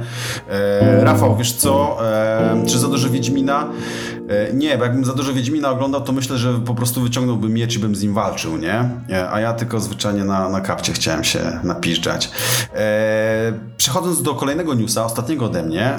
E, 0.49 1.05
Rafał, 1.05 1.37
wiesz 1.37 1.53
co? 1.53 1.99
E, 2.13 2.67
czy 2.67 2.79
za 2.79 2.89
dużo 2.89 3.11
Wiedźmina? 3.11 3.67
E, 4.31 4.53
nie, 4.53 4.79
bo 4.79 4.85
jakbym 4.85 5.05
za 5.05 5.15
dużo 5.15 5.33
Wiedźmina 5.33 5.71
oglądał, 5.71 6.01
to 6.01 6.13
myślę, 6.13 6.39
że 6.39 6.59
po 6.59 6.75
prostu 6.75 7.01
wyciągnąłbym 7.01 7.53
miecz 7.53 7.77
i 7.77 7.79
bym 7.79 7.95
z 7.95 8.03
nim 8.03 8.15
walczył, 8.15 8.57
nie? 8.57 8.91
E, 9.11 9.31
a 9.31 9.41
ja 9.41 9.53
tylko 9.53 9.81
zwyczajnie 9.81 10.25
na, 10.25 10.49
na 10.49 10.61
kapcie 10.61 10.93
chciałem 10.93 11.25
się 11.25 11.39
napiszczać. 11.65 12.31
E, 12.75 13.53
przechodząc 13.77 14.23
do 14.23 14.35
kolejnego 14.35 14.75
newsa, 14.75 15.05
ostatniego 15.05 15.45
ode 15.45 15.63
mnie. 15.63 15.99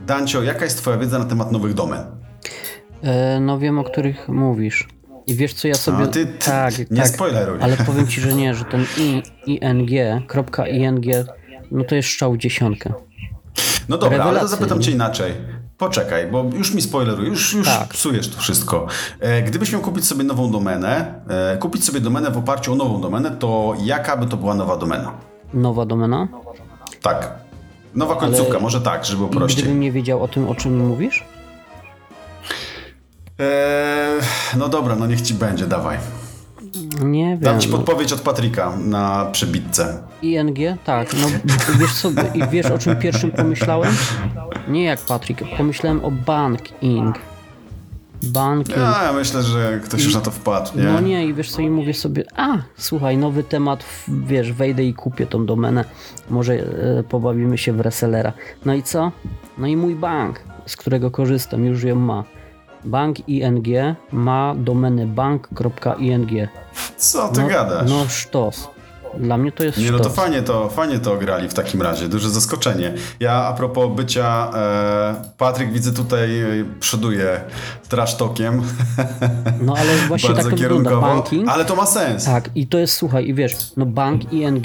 Dancio, 0.00 0.42
jaka 0.42 0.64
jest 0.64 0.78
twoja 0.78 0.96
wiedza 0.96 1.18
na 1.18 1.24
temat 1.24 1.52
nowych 1.52 1.74
domen? 1.74 2.00
No 3.40 3.58
wiem, 3.58 3.78
o 3.78 3.84
których 3.84 4.28
mówisz. 4.28 4.88
I 5.26 5.34
wiesz 5.34 5.54
co 5.54 5.68
ja 5.68 5.74
sobie... 5.74 6.04
A 6.04 6.06
ty, 6.06 6.26
ty 6.26 6.32
tak, 6.46 6.78
nie 6.90 7.02
tak, 7.02 7.08
spoileruj. 7.08 7.58
ale 7.62 7.76
powiem 7.76 8.06
ci, 8.06 8.20
że 8.20 8.34
nie, 8.34 8.54
że 8.54 8.64
ten 8.64 8.86
i, 8.98 9.22
ing, 9.46 10.26
kropka 10.26 10.66
ing, 10.66 11.04
no 11.70 11.84
to 11.84 11.94
jest 11.94 12.08
strzał 12.08 12.32
w 12.32 12.38
dziesiątkę. 12.38 12.92
No 13.88 13.98
dobra, 13.98 14.24
ale 14.24 14.40
to 14.40 14.48
zapytam 14.48 14.82
cię 14.82 14.90
inaczej. 14.90 15.32
Poczekaj, 15.78 16.26
bo 16.26 16.44
już 16.54 16.74
mi 16.74 16.82
spoileruje, 16.82 17.28
już, 17.28 17.52
już 17.54 17.66
Tak. 17.68 17.88
psujesz 17.88 18.28
tu 18.28 18.38
wszystko. 18.40 18.86
E, 19.20 19.42
gdybyś 19.42 19.72
miał 19.72 19.80
kupić 19.80 20.06
sobie 20.06 20.24
nową 20.24 20.50
domenę, 20.50 21.14
e, 21.28 21.56
kupić 21.56 21.84
sobie 21.84 22.00
domenę 22.00 22.30
w 22.30 22.36
oparciu 22.38 22.72
o 22.72 22.76
nową 22.76 23.00
domenę, 23.00 23.30
to 23.30 23.74
jaka 23.84 24.16
by 24.16 24.26
to 24.26 24.36
była 24.36 24.54
nowa 24.54 24.76
domena? 24.76 25.12
Nowa 25.54 25.86
domena. 25.86 26.28
Tak. 27.02 27.32
Nowa 27.94 28.16
końcówka, 28.16 28.52
Ale- 28.52 28.60
może 28.60 28.80
tak, 28.80 29.04
żeby 29.04 29.28
prościej. 29.28 29.62
gdybym 29.62 29.80
nie 29.80 29.92
wiedział 29.92 30.22
o 30.22 30.28
tym, 30.28 30.48
o 30.48 30.54
czym 30.54 30.78
mówisz, 30.88 31.24
E, 33.40 34.10
no 34.56 34.68
dobra, 34.68 34.96
no 34.96 35.06
niech 35.06 35.20
ci 35.22 35.34
będzie, 35.34 35.66
dawaj. 35.66 35.98
Nie 37.02 37.24
wiem. 37.28 37.40
Dam 37.40 37.60
ci 37.60 37.68
podpowiedź 37.68 38.12
od 38.12 38.20
Patryka 38.20 38.76
na 38.76 39.28
przebitce. 39.32 40.02
ING? 40.22 40.58
Tak, 40.84 41.14
no 41.20 41.26
wiesz 41.78 41.94
co, 41.94 42.10
i 42.34 42.48
wiesz 42.50 42.66
o 42.66 42.78
czym 42.78 42.96
pierwszym 42.96 43.30
pomyślałem? 43.30 43.92
Nie 44.68 44.84
jak 44.84 45.00
Patryk, 45.00 45.38
pomyślałem 45.56 46.04
o 46.04 46.10
banking. 46.10 47.18
Banking. 48.22 48.78
Ja, 48.78 49.02
ja 49.04 49.12
myślę, 49.12 49.42
że 49.42 49.80
ktoś 49.84 50.04
już 50.04 50.14
na 50.14 50.20
to 50.20 50.30
wpadł, 50.30 50.78
nie? 50.78 50.84
No 50.84 51.00
nie, 51.00 51.26
i 51.26 51.34
wiesz 51.34 51.50
co, 51.50 51.62
i 51.62 51.70
mówię 51.70 51.94
sobie, 51.94 52.24
a 52.36 52.58
słuchaj, 52.76 53.16
nowy 53.16 53.42
temat, 53.42 53.84
wiesz, 54.08 54.52
wejdę 54.52 54.84
i 54.84 54.94
kupię 54.94 55.26
tą 55.26 55.46
domenę, 55.46 55.84
może 56.30 56.54
e, 56.54 57.02
pobawimy 57.02 57.58
się 57.58 57.72
w 57.72 57.80
resellera. 57.80 58.32
No 58.64 58.74
i 58.74 58.82
co? 58.82 59.12
No 59.58 59.66
i 59.66 59.76
mój 59.76 59.94
bank, 59.94 60.40
z 60.66 60.76
którego 60.76 61.10
korzystam, 61.10 61.64
już 61.64 61.82
ją 61.82 61.94
ma. 61.94 62.24
Bank 62.84 63.28
ING 63.28 63.66
ma 64.12 64.54
domenę 64.58 65.06
bank.ing. 65.06 66.30
Co 66.96 67.28
ty 67.28 67.40
no, 67.40 67.48
gadasz? 67.48 67.90
No 67.90 68.04
sztos. 68.08 68.68
Dla 69.18 69.36
mnie 69.36 69.52
to 69.52 69.64
jest 69.64 69.78
Nie, 69.78 69.90
no 69.90 69.98
sztos. 69.98 70.06
to 70.14 70.20
fajnie 70.22 70.42
to, 70.42 70.68
fajnie 70.68 70.98
to 70.98 71.12
ograli 71.12 71.48
w 71.48 71.54
takim 71.54 71.82
razie, 71.82 72.08
duże 72.08 72.30
zaskoczenie. 72.30 72.94
Ja 73.20 73.32
a 73.32 73.52
propos 73.52 73.96
bycia, 73.96 74.50
e, 74.54 75.14
Patryk 75.38 75.72
widzę 75.72 75.92
tutaj 75.92 76.40
e, 76.40 76.46
przoduje 76.80 77.40
trash 77.88 78.14
talkiem, 78.16 78.62
No 79.60 79.74
ale 79.76 79.96
właśnie 80.08 80.34
tak 80.34 80.44
to 80.44 80.50
wygląda. 80.50 80.96
Banking. 81.00 81.48
ale 81.48 81.64
to 81.64 81.76
ma 81.76 81.86
sens. 81.86 82.24
Tak, 82.24 82.50
i 82.54 82.66
to 82.66 82.78
jest, 82.78 82.94
słuchaj, 82.96 83.28
i 83.28 83.34
wiesz, 83.34 83.56
no 83.76 83.86
bank 83.86 84.32
ING. 84.32 84.64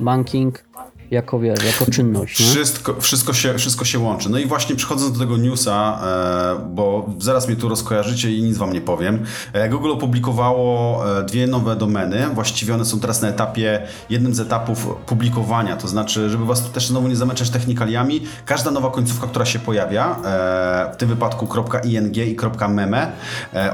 Banking 0.00 0.64
jako, 1.10 1.38
wiesz, 1.38 1.64
jako 1.64 1.90
czynność, 1.90 2.40
nie? 2.40 2.46
Wszystko, 2.46 3.00
wszystko, 3.00 3.32
się, 3.32 3.58
wszystko 3.58 3.84
się 3.84 3.98
łączy. 3.98 4.30
No 4.30 4.38
i 4.38 4.46
właśnie 4.46 4.76
przechodząc 4.76 5.12
do 5.12 5.18
tego 5.18 5.36
newsa, 5.36 6.00
e, 6.04 6.68
bo 6.68 7.10
zaraz 7.18 7.48
mnie 7.48 7.56
tu 7.56 7.68
rozkojarzycie 7.68 8.32
i 8.32 8.42
nic 8.42 8.56
wam 8.56 8.72
nie 8.72 8.80
powiem. 8.80 9.24
E, 9.52 9.68
Google 9.68 9.90
opublikowało 9.90 11.00
e, 11.18 11.22
dwie 11.22 11.46
nowe 11.46 11.76
domeny. 11.76 12.28
Właściwie 12.34 12.74
one 12.74 12.84
są 12.84 13.00
teraz 13.00 13.22
na 13.22 13.28
etapie, 13.28 13.82
jednym 14.10 14.34
z 14.34 14.40
etapów 14.40 14.86
publikowania. 15.06 15.76
To 15.76 15.88
znaczy, 15.88 16.30
żeby 16.30 16.44
was 16.44 16.70
też 16.70 16.86
znowu 16.86 17.08
nie 17.08 17.16
zamęczać 17.16 17.50
technikaliami, 17.50 18.20
każda 18.46 18.70
nowa 18.70 18.90
końcówka, 18.90 19.26
która 19.26 19.44
się 19.44 19.58
pojawia, 19.58 20.16
w 20.92 20.96
tym 20.96 21.08
wypadku 21.08 21.48
.ing 21.84 22.16
i 22.16 22.36
.meme 22.68 23.12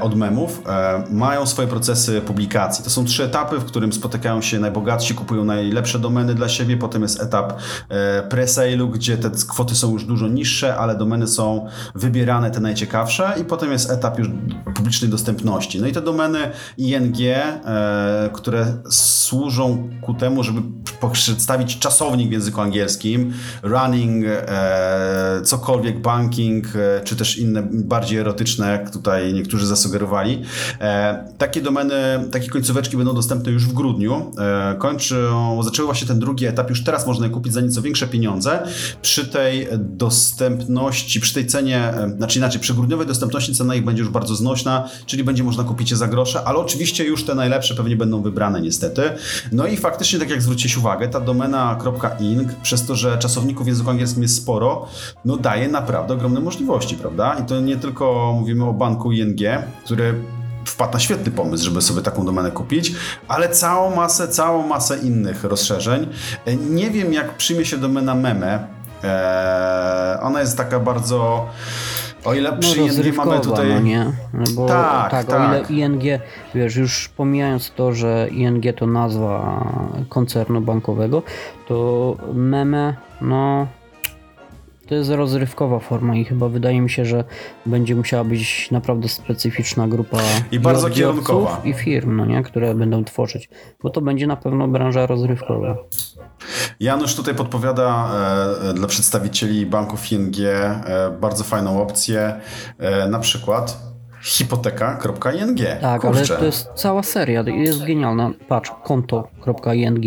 od 0.01 0.15
memów, 0.15 0.61
mają 1.09 1.45
swoje 1.45 1.67
procesy 1.67 2.21
publikacji. 2.21 2.83
To 2.83 2.89
są 2.89 3.05
trzy 3.05 3.23
etapy, 3.23 3.59
w 3.59 3.65
którym 3.65 3.93
spotykają 3.93 4.41
się 4.41 4.59
najbogatsi, 4.59 5.13
kupują 5.13 5.45
najlepsze 5.45 5.99
domeny 5.99 6.35
dla 6.35 6.49
siebie, 6.49 6.77
potem 6.77 7.01
jest 7.01 7.26
etap 7.27 7.53
e, 7.89 8.23
pre-sale'u, 8.29 8.91
gdzie 8.91 9.17
te 9.17 9.29
kwoty 9.49 9.75
są 9.75 9.93
już 9.93 10.05
dużo 10.05 10.27
niższe, 10.27 10.77
ale 10.77 10.95
domeny 10.95 11.27
są 11.27 11.67
wybierane 11.95 12.51
te 12.51 12.59
najciekawsze 12.59 13.33
i 13.41 13.43
potem 13.43 13.71
jest 13.71 13.91
etap 13.91 14.19
już 14.19 14.27
publicznej 14.75 15.11
dostępności. 15.11 15.81
No 15.81 15.87
i 15.87 15.91
te 15.91 16.01
domeny 16.01 16.51
ING, 16.77 17.15
e, 17.21 18.29
które 18.33 18.65
służą 18.89 19.89
ku 20.01 20.13
temu, 20.13 20.43
żeby 20.43 20.61
przedstawić 21.11 21.79
czasownik 21.79 22.29
w 22.29 22.31
języku 22.31 22.61
angielskim, 22.61 23.33
running, 23.63 24.25
e, 24.27 25.41
cokolwiek, 25.43 26.01
banking, 26.01 26.67
czy 27.03 27.15
też 27.15 27.37
inne 27.37 27.67
bardziej 27.71 28.19
erotyczne, 28.19 28.71
jak 28.71 28.89
tutaj 28.89 29.33
niektórzy 29.33 29.67
zasugerowali. 29.67 30.41
Takie 31.37 31.61
domeny, 31.61 31.93
takie 32.31 32.49
końcóweczki 32.49 32.97
będą 32.97 33.13
dostępne 33.13 33.51
już 33.51 33.65
w 33.65 33.73
grudniu. 33.73 34.31
Kończą, 34.79 35.63
zaczęły 35.63 35.85
właśnie 35.85 36.07
ten 36.07 36.19
drugi 36.19 36.45
etap, 36.45 36.69
już 36.69 36.83
teraz 36.83 37.07
można 37.07 37.16
je 37.25 37.31
kupić 37.31 37.53
za 37.53 37.61
nieco 37.61 37.81
większe 37.81 38.07
pieniądze. 38.07 38.59
Przy 39.01 39.27
tej 39.27 39.67
dostępności, 39.79 41.19
przy 41.19 41.33
tej 41.33 41.47
cenie, 41.47 41.93
znaczy 42.17 42.39
inaczej, 42.39 42.61
przy 42.61 42.73
grudniowej 42.73 43.07
dostępności 43.07 43.55
cena 43.55 43.75
ich 43.75 43.85
będzie 43.85 44.03
już 44.03 44.11
bardzo 44.11 44.35
znośna, 44.35 44.89
czyli 45.05 45.23
będzie 45.23 45.43
można 45.43 45.63
kupić 45.63 45.91
je 45.91 45.97
za 45.97 46.07
grosze, 46.07 46.43
ale 46.43 46.57
oczywiście 46.57 47.03
już 47.03 47.23
te 47.23 47.35
najlepsze 47.35 47.75
pewnie 47.75 47.95
będą 47.95 48.21
wybrane 48.21 48.61
niestety. 48.61 49.01
No 49.51 49.67
i 49.67 49.77
faktycznie, 49.77 50.19
tak 50.19 50.29
jak 50.29 50.41
zwróciłeś 50.41 50.77
uwagę, 50.77 51.07
ta 51.07 51.19
domena 51.19 51.79
.ing, 52.19 52.53
przez 52.53 52.85
to, 52.85 52.95
że 52.95 53.17
czasowników 53.17 53.65
w 53.65 53.67
języku 53.67 53.89
angielskim 53.89 54.23
jest 54.23 54.35
sporo, 54.35 54.87
no 55.25 55.37
daje 55.37 55.67
naprawdę 55.67 56.13
ogromne 56.13 56.39
możliwości, 56.39 56.95
prawda? 56.95 57.33
I 57.33 57.45
to 57.45 57.59
nie 57.59 57.77
tylko 57.77 58.35
mówimy 58.39 58.65
o 58.65 58.73
banku 58.73 59.11
ING, 59.11 59.39
który 59.85 60.13
wpadł 60.69 60.93
na 60.93 60.99
świetny 60.99 61.31
pomysł, 61.31 61.65
żeby 61.65 61.81
sobie 61.81 62.01
taką 62.01 62.25
domenę 62.25 62.51
kupić, 62.51 62.91
ale 63.27 63.49
całą 63.49 63.95
masę, 63.95 64.27
całą 64.27 64.67
masę 64.67 64.97
innych 64.97 65.43
rozszerzeń. 65.43 66.07
E, 66.45 66.55
Nie 66.55 66.91
wiem, 66.91 67.13
jak 67.13 67.37
przyjmie 67.37 67.65
się 67.65 67.77
domena 67.77 68.15
meme. 68.15 68.67
Eee, 69.03 70.19
ona 70.21 70.39
jest 70.39 70.57
taka 70.57 70.79
bardzo... 70.79 71.45
O 72.25 72.33
ile 72.33 72.51
No 72.51 72.57
przy 72.57 72.77
ING 72.77 72.87
rozrywkowa, 72.87 73.29
mamy 73.29 73.41
tutaj... 73.41 73.69
no 73.69 73.79
nie? 73.79 74.05
Bo 74.55 74.67
Tak, 74.67 75.11
tak, 75.11 75.29
o 75.29 75.31
tak. 75.31 75.69
ile 75.71 75.79
ING, 75.85 76.03
wiesz, 76.55 76.75
już 76.75 77.09
pomijając 77.09 77.71
to, 77.75 77.93
że 77.93 78.27
ING 78.31 78.63
to 78.77 78.87
nazwa 78.87 79.63
koncernu 80.09 80.61
bankowego, 80.61 81.23
to 81.67 82.15
meme, 82.33 82.95
no 83.21 83.67
to 84.87 84.95
jest 84.95 85.09
rozrywkowa 85.09 85.79
forma 85.79 86.15
i 86.15 86.25
chyba 86.25 86.49
wydaje 86.49 86.81
mi 86.81 86.89
się, 86.89 87.05
że 87.05 87.23
będzie 87.65 87.95
musiała 87.95 88.23
być 88.23 88.71
naprawdę 88.71 89.07
specyficzna 89.07 89.87
grupa 89.87 90.17
I 90.51 90.59
bardzo 90.59 90.89
kierunkowa. 90.89 91.61
i 91.63 91.73
firm, 91.73 92.15
no 92.15 92.25
nie, 92.25 92.43
które 92.43 92.75
będą 92.75 93.03
tworzyć, 93.03 93.49
bo 93.83 93.89
to 93.89 94.01
będzie 94.01 94.27
na 94.27 94.35
pewno 94.35 94.67
branża 94.67 95.05
rozrywkowa. 95.05 95.77
Janusz 96.79 97.15
tutaj 97.15 97.35
podpowiada 97.35 98.09
e, 98.69 98.73
dla 98.73 98.87
przedstawicieli 98.87 99.65
banków 99.65 100.11
ING 100.11 100.35
e, 100.39 101.17
bardzo 101.21 101.43
fajną 101.43 101.81
opcję, 101.81 102.33
e, 102.77 103.07
na 103.07 103.19
przykład 103.19 103.77
hipoteka.ing. 104.21 105.59
Tak, 105.81 106.01
Kurczę. 106.01 106.17
ale 106.33 106.39
to 106.39 106.45
jest 106.45 106.69
cała 106.75 107.03
seria, 107.03 107.41
jest 107.41 107.85
genialna. 107.85 108.31
Patrz, 108.47 108.71
konto.ing. 108.83 110.05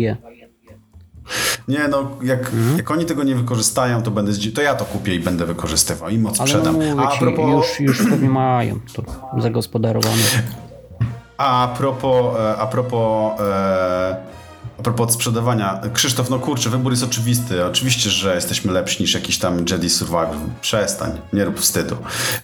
Nie 1.67 1.87
no, 1.87 2.11
jak, 2.23 2.39
Mhm. 2.39 2.77
jak 2.77 2.91
oni 2.91 3.05
tego 3.05 3.23
nie 3.23 3.35
wykorzystają, 3.35 4.03
to 4.03 4.11
będę 4.11 4.31
to 4.55 4.61
ja 4.61 4.75
to 4.75 4.85
kupię 4.85 5.15
i 5.15 5.19
będę 5.19 5.45
wykorzystywał 5.45 6.09
i 6.09 6.17
moc 6.17 6.39
Ale 6.39 6.49
sprzedam. 6.49 6.79
no 6.79 6.85
mówię 6.95 7.03
a, 7.07 7.17
propos, 7.19 7.49
już, 7.79 7.79
już 7.79 8.09
pewnie 8.09 8.29
mają 8.29 8.79
to 8.93 9.03
zagospodarowane. 9.41 10.15
a 11.37 11.73
propos, 11.77 12.35
e, 12.39 12.57
a 12.57 12.67
propos, 12.67 13.39
e, 13.41 14.15
a 14.81 14.83
propos 14.83 15.07
odsprzedawania. 15.07 15.81
Krzysztof, 15.93 16.29
no 16.29 16.39
kurczę, 16.39 16.69
wybór 16.69 16.91
jest 16.91 17.03
oczywisty. 17.03 17.65
Oczywiście, 17.65 18.09
że 18.09 18.35
jesteśmy 18.35 18.71
lepsi 18.71 19.03
niż 19.03 19.13
jakiś 19.13 19.37
tam 19.37 19.65
Jedi 19.69 19.89
Survivor. 19.89 20.35
Przestań, 20.61 21.11
nie 21.33 21.45
rób 21.45 21.59
wstydu. 21.59 21.97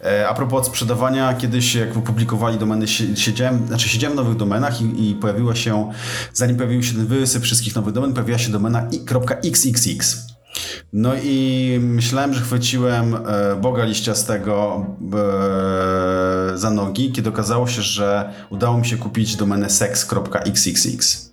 E, 0.06 0.30
a 0.30 0.34
propos 0.34 0.60
odsprzedawania, 0.60 1.34
kiedyś 1.34 1.76
jak 1.76 1.97
opublikowali 1.97 2.58
domeny, 2.58 2.86
sie- 2.88 3.15
siedziałem, 3.15 3.67
znaczy 3.67 3.89
siedziałem 3.89 4.13
w 4.13 4.19
nowych 4.19 4.38
domenach 4.38 4.82
i, 4.82 5.10
i 5.10 5.15
pojawiła 5.15 5.56
się, 5.56 5.91
zanim 6.34 6.58
pojawił 6.58 6.84
się 6.84 6.93
ten 6.93 7.08
wysyp 7.08 7.43
wszystkich 7.43 7.76
nowych 7.76 7.93
domen, 7.93 8.13
pojawiła 8.13 8.38
się 8.38 8.52
domena 8.52 8.88
i.xxx. 8.91 10.28
No 10.93 11.12
i 11.23 11.78
myślałem, 11.82 12.34
że 12.34 12.41
chwyciłem 12.41 13.15
e, 13.15 13.19
Boga 13.62 13.84
liściastego 13.86 14.86
e, 16.54 16.58
za 16.58 16.69
nogi, 16.69 17.12
kiedy 17.12 17.30
okazało 17.30 17.67
się, 17.67 17.82
że 17.82 18.34
udało 18.50 18.78
mi 18.78 18.86
się 18.86 18.97
kupić 18.97 19.36
domenę 19.36 19.69
sex.xxx. 19.69 21.28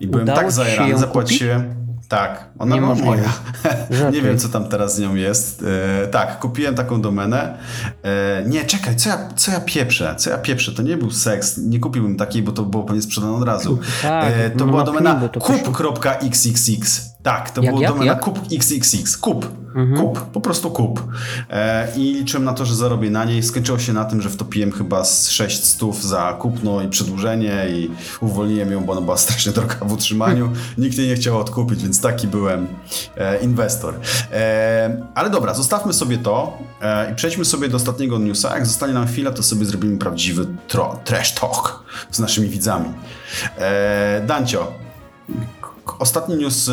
I 0.00 0.06
byłem 0.06 0.24
Udało 0.24 0.38
tak 0.38 0.46
ci 0.46 0.50
się 0.50 0.56
zajarany, 0.56 0.98
zapłaciłem. 0.98 1.88
Tak, 2.08 2.48
ona 2.58 2.76
była 2.76 2.94
Niemożliwe. 2.94 3.10
moja. 3.10 4.10
nie 4.12 4.22
wiem, 4.22 4.38
co 4.38 4.48
tam 4.48 4.68
teraz 4.68 4.96
z 4.96 4.98
nią 4.98 5.14
jest. 5.14 5.64
E, 6.02 6.06
tak, 6.06 6.38
kupiłem 6.38 6.74
taką 6.74 7.00
domenę. 7.00 7.58
E, 8.02 8.44
nie, 8.46 8.64
czekaj, 8.64 8.96
co 8.96 9.08
ja, 9.08 9.28
co 9.36 9.52
ja 9.52 9.60
pieprzę? 9.60 10.14
Co 10.16 10.30
ja 10.30 10.38
pieprzę? 10.38 10.72
To 10.72 10.82
nie 10.82 10.96
był 10.96 11.10
seks. 11.10 11.58
Nie 11.58 11.80
kupiłbym 11.80 12.16
takiej, 12.16 12.42
bo 12.42 12.52
to 12.52 12.62
było 12.62 12.84
pewnie 12.84 13.02
sprzedane 13.02 13.32
od 13.32 13.44
razu. 13.44 13.78
Tak, 14.02 14.32
e, 14.36 14.50
to 14.50 14.64
no 14.64 14.70
była 14.70 14.78
na 14.80 14.86
domena 14.86 15.28
kup.xxx. 15.40 17.00
Tak, 17.22 17.50
to 17.50 17.62
Jak, 17.62 17.70
było 17.70 17.82
jak, 17.82 17.92
domena 17.92 18.12
jak? 18.12 18.20
kup 18.20 18.40
XXX. 18.52 19.16
Kup. 19.16 19.46
Mhm. 19.74 20.00
Kup, 20.00 20.20
po 20.20 20.40
prostu 20.40 20.70
kup. 20.70 21.02
E, 21.50 21.88
I 21.96 22.00
liczyłem 22.14 22.44
na 22.44 22.52
to, 22.52 22.64
że 22.64 22.74
zarobię 22.74 23.10
na 23.10 23.24
niej. 23.24 23.42
Skończyło 23.42 23.78
się 23.78 23.92
na 23.92 24.04
tym, 24.04 24.22
że 24.22 24.30
wtopiłem 24.30 24.72
chyba 24.72 25.04
z 25.04 25.30
6 25.30 25.64
stów 25.64 26.04
za 26.04 26.32
kupno 26.40 26.82
i 26.82 26.88
przedłużenie 26.88 27.66
i 27.70 27.90
uwolniłem 28.20 28.72
ją, 28.72 28.84
bo 28.84 28.92
ona 28.92 29.00
była 29.00 29.16
strasznie 29.16 29.52
droga 29.52 29.74
w 29.82 29.92
utrzymaniu. 29.92 30.52
Nikt 30.78 30.98
jej 30.98 31.08
nie 31.08 31.14
chciał 31.14 31.38
odkupić, 31.38 31.82
więc 31.82 32.00
taki 32.00 32.26
byłem 32.28 32.66
e, 33.16 33.38
inwestor. 33.38 33.94
E, 34.32 35.06
ale 35.14 35.30
dobra, 35.30 35.54
zostawmy 35.54 35.92
sobie 35.92 36.18
to 36.18 36.58
e, 36.82 37.12
i 37.12 37.14
przejdźmy 37.14 37.44
sobie 37.44 37.68
do 37.68 37.76
ostatniego 37.76 38.18
newsa. 38.18 38.54
Jak 38.54 38.66
zostanie 38.66 38.92
nam 38.94 39.06
chwila, 39.06 39.30
to 39.30 39.42
sobie 39.42 39.66
zrobimy 39.66 39.98
prawdziwy 39.98 40.46
tro, 40.68 41.00
trash 41.04 41.34
talk 41.34 41.82
z 42.10 42.18
naszymi 42.18 42.48
widzami. 42.48 42.88
E, 43.58 44.22
Dancio, 44.26 44.72
ostatni 45.98 46.36
news 46.36 46.68
e, 46.68 46.72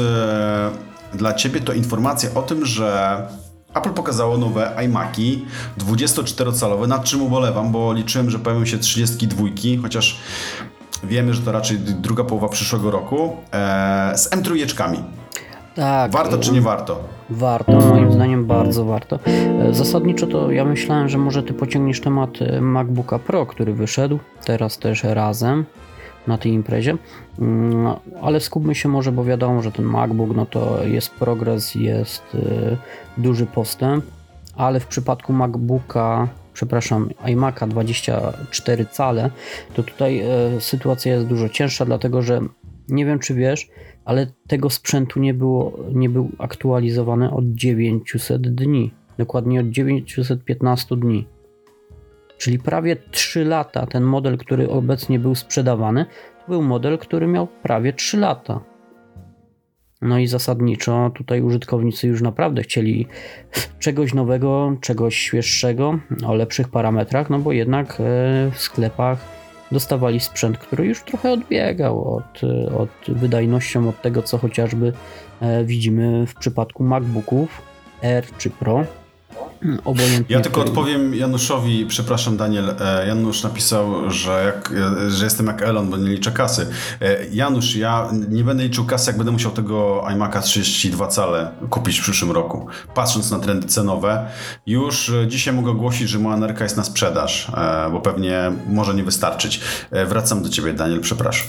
dla 1.14 1.34
Ciebie 1.34 1.62
to 1.62 1.74
informacja 1.74 2.30
o 2.36 2.42
tym, 2.42 2.66
że 2.66 3.18
Apple 3.74 3.94
pokazało 3.94 4.38
nowe 4.38 4.72
iMaki 4.86 5.46
24-calowe, 5.78 6.88
nad 6.88 7.04
czym 7.04 7.22
ubolewam, 7.22 7.72
bo 7.72 7.94
liczyłem, 7.94 8.30
że 8.30 8.40
pojawią 8.40 8.66
się 8.66 8.78
32, 8.78 9.48
chociaż 9.82 10.20
wiemy, 11.04 11.34
że 11.34 11.42
to 11.42 11.52
raczej 11.52 11.78
druga 11.80 12.24
połowa 12.24 12.50
przyszłego 12.50 12.92
roku, 12.92 13.38
e, 13.54 14.18
z 14.18 14.30
M3. 14.30 14.96
Tak. 15.76 16.12
Warto 16.12 16.38
czy 16.38 16.52
nie 16.52 16.62
warto? 16.62 17.00
Warto, 17.30 17.72
moim 17.72 18.12
zdaniem 18.12 18.46
bardzo 18.46 18.86
warto. 18.86 19.20
E, 19.26 19.74
Zasadniczo 19.74 20.28
to 20.28 20.52
ja 20.52 20.66
myślałem, 20.66 21.10
że 21.10 21.18
może 21.18 21.44
ty 21.44 21.54
pociągniesz 21.54 22.02
temat 22.02 22.30
MacBooka 22.62 23.20
Pro, 23.20 23.46
który 23.46 23.74
wyszedł, 23.74 24.20
teraz 24.46 24.78
też 24.78 25.04
razem 25.04 25.66
na 26.28 26.38
tej 26.38 26.52
imprezie, 26.52 26.98
Mm, 27.40 27.88
ale 28.22 28.40
skupmy 28.40 28.76
się 28.76 28.90
może, 28.90 29.12
bo 29.12 29.24
wiadomo, 29.24 29.62
że 29.62 29.72
ten 29.72 29.86
MacBook 29.86 30.36
no 30.36 30.46
to 30.46 30.84
jest 30.84 31.10
progres, 31.10 31.76
jest 31.76 32.24
e, 32.36 32.78
duży 33.18 33.46
postęp, 33.46 34.06
ale 34.56 34.80
w 34.80 34.88
przypadku 34.88 35.34
MacBooka, 35.34 36.28
przepraszam, 36.54 37.10
iMac'a 37.26 37.68
24 37.68 38.86
cale, 38.86 39.30
to 39.74 39.84
tutaj 39.84 40.20
e, 40.20 40.62
sytuacja 40.62 41.14
jest 41.14 41.28
dużo 41.28 41.50
cięższa, 41.50 41.86
dlatego 41.86 42.22
że 42.22 42.42
nie 42.90 43.06
wiem 43.06 43.20
czy 43.20 43.34
wiesz, 43.34 43.70
ale 44.06 44.28
tego 44.48 44.70
sprzętu 44.70 45.20
nie, 45.20 45.34
było, 45.34 45.74
nie 45.94 46.10
był 46.10 46.30
aktualizowany 46.38 47.32
od 47.32 47.46
900 47.46 48.56
dni. 48.56 48.94
Dokładnie 49.18 49.60
od 49.60 49.70
915 49.70 50.96
dni. 50.96 51.28
Czyli 52.38 52.60
prawie 52.60 52.96
3 53.12 53.46
lata 53.46 53.86
ten 53.86 54.04
model, 54.04 54.38
który 54.38 54.70
obecnie 54.70 55.20
był 55.20 55.36
sprzedawany, 55.36 56.06
był 56.48 56.62
model, 56.62 56.98
który 56.98 57.28
miał 57.28 57.48
prawie 57.48 57.94
3 57.94 58.18
lata. 58.18 58.60
No 60.02 60.20
i 60.20 60.28
zasadniczo 60.28 61.12
tutaj 61.16 61.42
użytkownicy 61.42 62.08
już 62.08 62.22
naprawdę 62.22 62.62
chcieli 62.62 63.08
czegoś 63.80 64.14
nowego, 64.14 64.78
czegoś 64.82 65.16
świeższego, 65.16 66.00
o 66.26 66.34
lepszych 66.34 66.70
parametrach, 66.70 67.30
no 67.30 67.40
bo 67.40 67.52
jednak 67.52 67.92
e, 67.92 68.04
w 68.52 68.58
sklepach 68.58 69.20
dostawali 69.72 70.20
sprzęt, 70.20 70.58
który 70.58 70.86
już 70.86 71.04
trochę 71.04 71.32
odbiegał 71.32 72.16
od, 72.16 72.42
od 72.78 72.90
wydajnością 73.08 73.90
od 73.90 74.02
tego, 74.02 74.22
co 74.22 74.38
chociażby 74.38 74.94
e, 75.42 75.66
widzimy 75.66 76.28
w 76.28 76.36
przypadku 76.36 76.84
MacBooków 76.84 77.62
R 78.02 78.26
czy 78.38 78.50
Pro. 78.50 78.86
Obojętnie 79.86 80.36
Ja 80.36 80.42
tylko 80.42 80.62
który- 80.62 80.70
odpowiem 80.72 81.16
Januszowi, 81.16 81.86
przepraszam 81.86 82.38
Daniel, 82.38 82.70
e, 82.80 83.08
Janusz 83.08 83.44
napisał, 83.44 84.12
że, 84.12 84.44
jak, 84.56 84.72
e, 85.06 85.10
że 85.10 85.24
jestem 85.26 85.48
jak 85.48 85.62
Elon, 85.62 85.90
bo 85.90 85.98
nie 85.98 86.10
liczę 86.10 86.32
kasy. 86.32 86.68
E, 87.02 87.26
Janusz, 87.32 87.76
ja 87.76 88.10
nie 88.30 88.44
będę 88.44 88.64
liczył 88.64 88.86
kasy, 88.86 89.10
jak 89.10 89.18
będę 89.18 89.32
musiał 89.32 89.52
tego 89.52 90.04
iMac'a 90.08 90.42
32 90.42 91.08
cale 91.08 91.52
kupić 91.70 92.00
w 92.00 92.02
przyszłym 92.04 92.32
roku. 92.32 92.68
Patrząc 92.96 93.32
na 93.32 93.40
trendy 93.40 93.68
cenowe, 93.68 94.28
już 94.68 95.12
dzisiaj 95.28 95.54
mogę 95.54 95.72
ogłosić, 95.72 96.10
że 96.10 96.20
moja 96.20 96.38
nerka 96.38 96.64
jest 96.64 96.78
na 96.78 96.84
sprzedaż, 96.84 97.52
bo 97.92 98.02
pewnie 98.02 98.52
może 98.70 98.94
nie 98.94 99.04
wystarczyć. 99.04 99.62
Wracam 100.08 100.44
do 100.44 100.50
ciebie 100.50 100.74
Daniel, 100.74 101.00
przepraszam. 101.02 101.48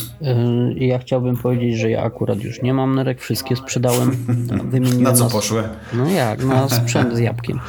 Ja 0.76 0.98
chciałbym 0.98 1.36
powiedzieć, 1.36 1.78
że 1.78 1.90
ja 1.90 2.02
akurat 2.02 2.40
już 2.40 2.62
nie 2.62 2.74
mam 2.74 2.94
nerek, 2.94 3.20
wszystkie 3.20 3.56
sprzedałem. 3.56 4.10
Wymieniłem 4.70 5.02
Na 5.02 5.12
co 5.12 5.24
nas- 5.24 5.32
poszły? 5.32 5.62
No 5.92 6.06
jak, 6.10 6.44
na 6.44 6.68
sprzęt 6.68 7.16
z 7.16 7.18
jabłkiem. 7.18 7.60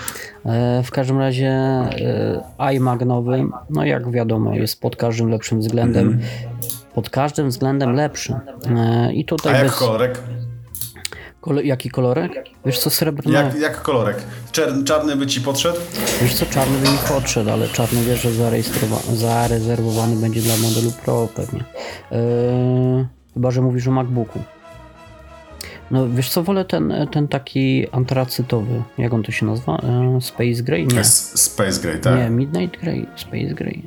E, 0.45 0.83
W 0.83 0.91
każdym 0.91 1.19
razie 1.19 1.47
e, 1.47 2.41
iMac 2.75 3.01
nowy, 3.05 3.45
no 3.69 3.85
jak 3.85 4.11
wiadomo, 4.11 4.53
jest 4.55 4.81
pod 4.81 4.95
każdym 4.95 5.29
lepszym 5.29 5.59
względem. 5.59 6.19
Pod 6.93 7.09
każdym 7.09 7.49
względem 7.49 7.93
lepszy. 7.93 8.33
E, 8.77 9.13
I 9.13 9.21
A 9.23 9.27
tutaj 9.27 9.53
jak 9.53 9.63
bez... 9.63 9.75
kolorek? 9.75 10.19
Kole... 11.41 11.63
Jaki 11.63 11.89
kolorek? 11.89 12.31
Wiesz 12.65 12.79
co, 12.79 12.89
srebrny... 12.89 13.31
Jak, 13.33 13.55
jak 13.59 13.81
kolorek? 13.81 14.17
Czer, 14.51 14.73
czarny 14.85 15.15
by 15.15 15.27
ci 15.27 15.41
podszedł? 15.41 15.77
Wiesz 16.21 16.35
co, 16.35 16.45
czarny 16.45 16.77
by 16.77 16.91
mi 16.91 16.97
podszedł, 17.07 17.49
ale 17.51 17.67
czarny 17.67 18.01
wiesz, 18.03 18.21
że 18.21 18.29
zarezerwowany 19.15 20.15
będzie 20.15 20.41
dla 20.41 20.57
modelu 20.57 20.91
Pro 21.05 21.27
pewnie. 21.35 21.63
Eee, 22.11 23.05
chyba, 23.33 23.51
że 23.51 23.61
mówisz 23.61 23.88
o 23.88 23.91
MacBooku. 23.91 24.39
No 25.91 26.09
wiesz 26.09 26.29
co, 26.29 26.43
wolę 26.43 26.65
ten, 26.65 26.93
ten 27.11 27.27
taki 27.27 27.88
antracytowy, 27.91 28.83
jak 28.97 29.13
on 29.13 29.23
to 29.23 29.31
się 29.31 29.45
nazywa? 29.45 29.77
Eee, 29.77 30.21
Space 30.21 30.63
Gray? 30.63 30.88
Nie. 30.88 31.03
Space 31.03 31.81
Gray, 31.81 31.99
tak? 31.99 32.17
Nie, 32.19 32.29
Midnight 32.29 32.81
Grey, 32.81 33.05
Space 33.15 33.53
Grey. 33.53 33.83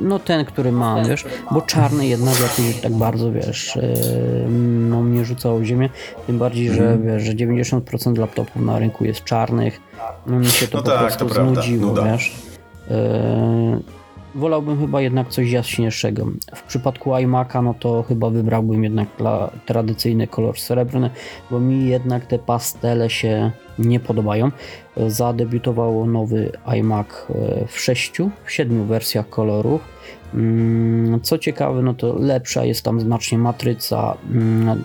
No 0.00 0.18
ten, 0.18 0.44
który 0.44 0.72
mam, 0.72 1.08
wiesz, 1.08 1.24
bo 1.50 1.62
czarny 1.62 2.06
jednak 2.06 2.34
jakiś 2.40 2.80
tak 2.80 2.92
bardzo, 2.92 3.32
wiesz, 3.32 3.76
yy, 3.76 4.48
no 4.90 5.02
mnie 5.02 5.24
rzucało 5.24 5.58
w 5.58 5.64
ziemię, 5.64 5.88
tym 6.26 6.38
bardziej, 6.38 6.70
że 6.70 6.90
Mhm. 6.92 7.06
wiesz, 7.06 7.22
że 7.22 7.32
90% 7.34 8.18
laptopów 8.18 8.62
na 8.62 8.78
rynku 8.78 9.04
jest 9.04 9.24
czarnych, 9.24 9.80
no 10.26 10.38
mi 10.38 10.46
się 10.46 10.68
to 10.68 10.78
No 10.78 10.82
po 10.84 10.90
tak, 10.90 10.98
prostu 11.00 11.26
to 11.26 11.34
znudziło, 11.34 11.94
wiesz. 11.94 12.34
Wolałbym 14.36 14.80
chyba 14.80 15.00
jednak 15.00 15.28
coś 15.28 15.50
jaśniejszego. 15.50 16.26
W 16.54 16.62
przypadku 16.62 17.10
iMac'a, 17.10 17.62
no 17.62 17.74
to 17.74 18.02
chyba 18.02 18.30
wybrałbym 18.30 18.84
jednak 18.84 19.08
tradycyjny 19.66 20.26
kolor 20.26 20.58
srebrny, 20.58 21.10
bo 21.50 21.60
mi 21.60 21.88
jednak 21.88 22.26
te 22.26 22.38
pastele 22.38 23.10
się 23.10 23.50
nie 23.78 24.00
podobają. 24.00 24.50
Zadebiutowało 25.08 26.06
nowy 26.06 26.52
iMac 26.64 27.06
e, 27.06 27.66
w 27.68 27.80
sześciu, 27.80 28.30
w 28.44 28.52
siedmiu 28.52 28.84
wersjach 28.84 29.28
kolorów. 29.28 29.80
Mm, 30.34 31.20
Co 31.20 31.38
ciekawe, 31.38 31.82
no 31.82 31.94
to 31.94 32.18
lepsza 32.18 32.64
jest 32.64 32.82
tam 32.82 33.00
znacznie 33.00 33.38
matryca. 33.38 34.16
Mm, 34.30 34.82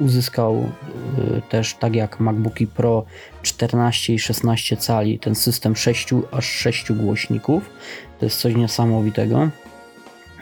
Uzyskał 0.00 0.56
e, 0.56 1.40
też, 1.50 1.74
tak 1.74 1.94
jak 1.94 2.20
MacBooki 2.20 2.66
Pro 2.66 3.04
14 3.42 4.14
i 4.14 4.18
16 4.18 4.76
cali, 4.76 5.18
ten 5.18 5.34
system 5.34 5.76
6 5.76 6.08
aż 6.32 6.44
6 6.44 6.92
głośników. 6.92 7.70
To 8.18 8.26
jest 8.26 8.40
coś 8.40 8.54
niesamowitego. 8.54 9.48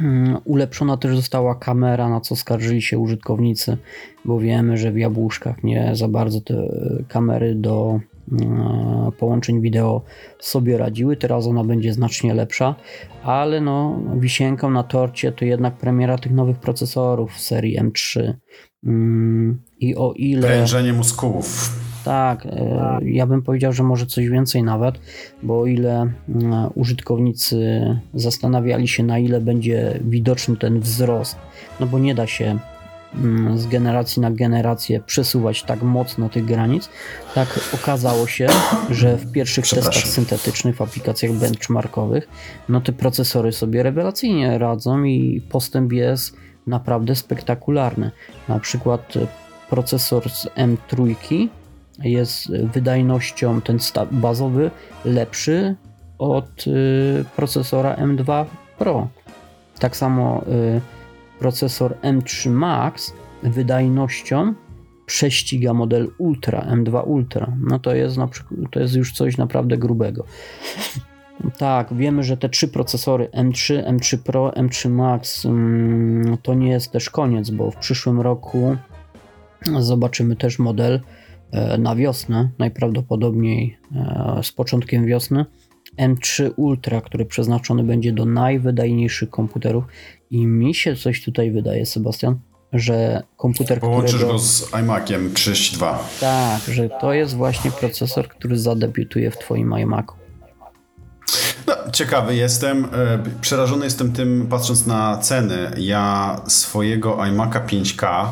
Mm, 0.00 0.38
Ulepszona 0.44 0.96
też 0.96 1.16
została 1.16 1.54
kamera, 1.54 2.08
na 2.08 2.20
co 2.20 2.36
skarżyli 2.36 2.82
się 2.82 2.98
użytkownicy, 2.98 3.76
bo 4.24 4.40
wiemy, 4.40 4.76
że 4.76 4.92
w 4.92 4.98
jabłuszkach 4.98 5.64
nie 5.64 5.90
za 5.92 6.08
bardzo 6.08 6.40
te 6.40 6.54
e, 6.54 7.04
kamery 7.08 7.54
do 7.54 8.00
e, 8.32 9.12
połączeń 9.18 9.60
wideo 9.60 10.02
sobie 10.38 10.78
radziły. 10.78 11.16
Teraz 11.16 11.46
ona 11.46 11.64
będzie 11.64 11.92
znacznie 11.92 12.34
lepsza, 12.34 12.74
ale 13.22 13.60
no, 13.60 14.00
wisienką 14.16 14.70
na 14.70 14.82
torcie 14.82 15.32
to 15.32 15.44
jednak 15.44 15.76
premiera 15.76 16.18
tych 16.18 16.32
nowych 16.32 16.58
procesorów 16.58 17.40
serii 17.40 17.80
M3. 17.80 18.32
Mm, 18.84 19.62
I 19.80 19.96
o 19.96 20.12
ile. 20.16 20.48
Prężenie 20.48 20.92
mózgów. 20.92 21.87
Tak, 22.04 22.46
e, 22.46 22.98
ja 23.02 23.26
bym 23.26 23.42
powiedział, 23.42 23.72
że 23.72 23.82
może 23.82 24.06
coś 24.06 24.28
więcej 24.28 24.62
nawet, 24.62 25.00
bo 25.42 25.60
o 25.60 25.66
ile 25.66 26.12
mm, 26.28 26.70
użytkownicy 26.74 27.80
zastanawiali 28.14 28.88
się, 28.88 29.02
na 29.02 29.18
ile 29.18 29.40
będzie 29.40 30.00
widoczny 30.04 30.56
ten 30.56 30.80
wzrost, 30.80 31.36
no 31.80 31.86
bo 31.86 31.98
nie 31.98 32.14
da 32.14 32.26
się 32.26 32.58
mm, 33.14 33.58
z 33.58 33.66
generacji 33.66 34.22
na 34.22 34.30
generację 34.30 35.00
przesuwać 35.00 35.62
tak 35.62 35.82
mocno 35.82 36.28
tych 36.28 36.44
granic, 36.44 36.88
tak 37.34 37.60
okazało 37.74 38.26
się, 38.26 38.46
że 38.90 39.16
w 39.16 39.32
pierwszych 39.32 39.68
testach 39.68 40.08
syntetycznych, 40.08 40.76
w 40.76 40.82
aplikacjach 40.82 41.32
benchmarkowych, 41.32 42.28
no 42.68 42.80
te 42.80 42.92
procesory 42.92 43.52
sobie 43.52 43.82
rewelacyjnie 43.82 44.58
radzą 44.58 45.04
i 45.04 45.40
postęp 45.50 45.92
jest 45.92 46.36
naprawdę 46.66 47.14
spektakularny. 47.14 48.10
Na 48.48 48.60
przykład 48.60 49.16
e, 49.16 49.26
procesor 49.70 50.30
z 50.30 50.46
M3 50.46 51.14
jest 52.04 52.52
wydajnością 52.56 53.60
ten 53.60 53.78
bazowy 54.10 54.70
lepszy 55.04 55.76
od 56.18 56.66
y, 56.66 57.24
procesora 57.36 57.96
M2 57.96 58.44
Pro. 58.78 59.08
Tak 59.78 59.96
samo 59.96 60.42
y, 60.42 60.80
procesor 61.38 61.94
M3 62.02 62.50
Max 62.50 63.12
wydajnością 63.42 64.54
prześciga 65.06 65.74
model 65.74 66.10
Ultra, 66.18 66.60
M2 66.60 67.02
Ultra. 67.06 67.52
No 67.60 67.78
to 67.78 67.94
jest, 67.94 68.16
na 68.16 68.26
przykład, 68.26 68.60
to 68.70 68.80
jest 68.80 68.94
już 68.94 69.12
coś 69.12 69.36
naprawdę 69.36 69.78
grubego. 69.78 70.24
Tak, 71.58 71.94
wiemy, 71.94 72.22
że 72.22 72.36
te 72.36 72.48
trzy 72.48 72.68
procesory 72.68 73.28
M3, 73.34 73.84
M3 73.84 74.18
Pro, 74.18 74.50
M3 74.50 74.90
Max 74.90 75.46
mm, 75.46 76.36
to 76.42 76.54
nie 76.54 76.70
jest 76.70 76.92
też 76.92 77.10
koniec, 77.10 77.50
bo 77.50 77.70
w 77.70 77.76
przyszłym 77.76 78.20
roku 78.20 78.76
Zobaczymy 79.78 80.36
też 80.36 80.58
model 80.58 81.00
na 81.78 81.96
wiosnę, 81.96 82.50
najprawdopodobniej 82.58 83.78
e, 83.94 84.40
z 84.42 84.52
początkiem 84.52 85.06
wiosny. 85.06 85.44
M3 85.98 86.50
Ultra, 86.56 87.00
który 87.00 87.24
przeznaczony 87.26 87.84
będzie 87.84 88.12
do 88.12 88.24
najwydajniejszych 88.24 89.30
komputerów. 89.30 89.84
I 90.30 90.46
mi 90.46 90.74
się 90.74 90.96
coś 90.96 91.24
tutaj 91.24 91.50
wydaje, 91.50 91.86
Sebastian, 91.86 92.38
że 92.72 93.22
komputer, 93.36 93.80
Połączysz 93.80 94.10
którego... 94.14 94.32
go 94.32 94.38
z 94.38 94.72
iMaciem 94.82 95.34
32. 95.34 96.08
Tak, 96.20 96.60
że 96.74 96.88
to 97.00 97.12
jest 97.12 97.34
właśnie 97.34 97.70
procesor, 97.70 98.28
który 98.28 98.58
zadebiutuje 98.58 99.30
w 99.30 99.38
twoim 99.38 99.78
iMacu. 99.78 100.14
No, 101.66 101.74
ciekawy 101.92 102.34
jestem. 102.36 102.84
e, 102.84 102.88
Przerażony 103.40 103.84
jestem 103.84 104.12
tym, 104.12 104.46
patrząc 104.50 104.86
na 104.86 105.18
ceny. 105.18 105.70
Ja 105.78 106.40
swojego 106.46 107.16
iMac'a 107.16 107.66
5K 107.66 108.26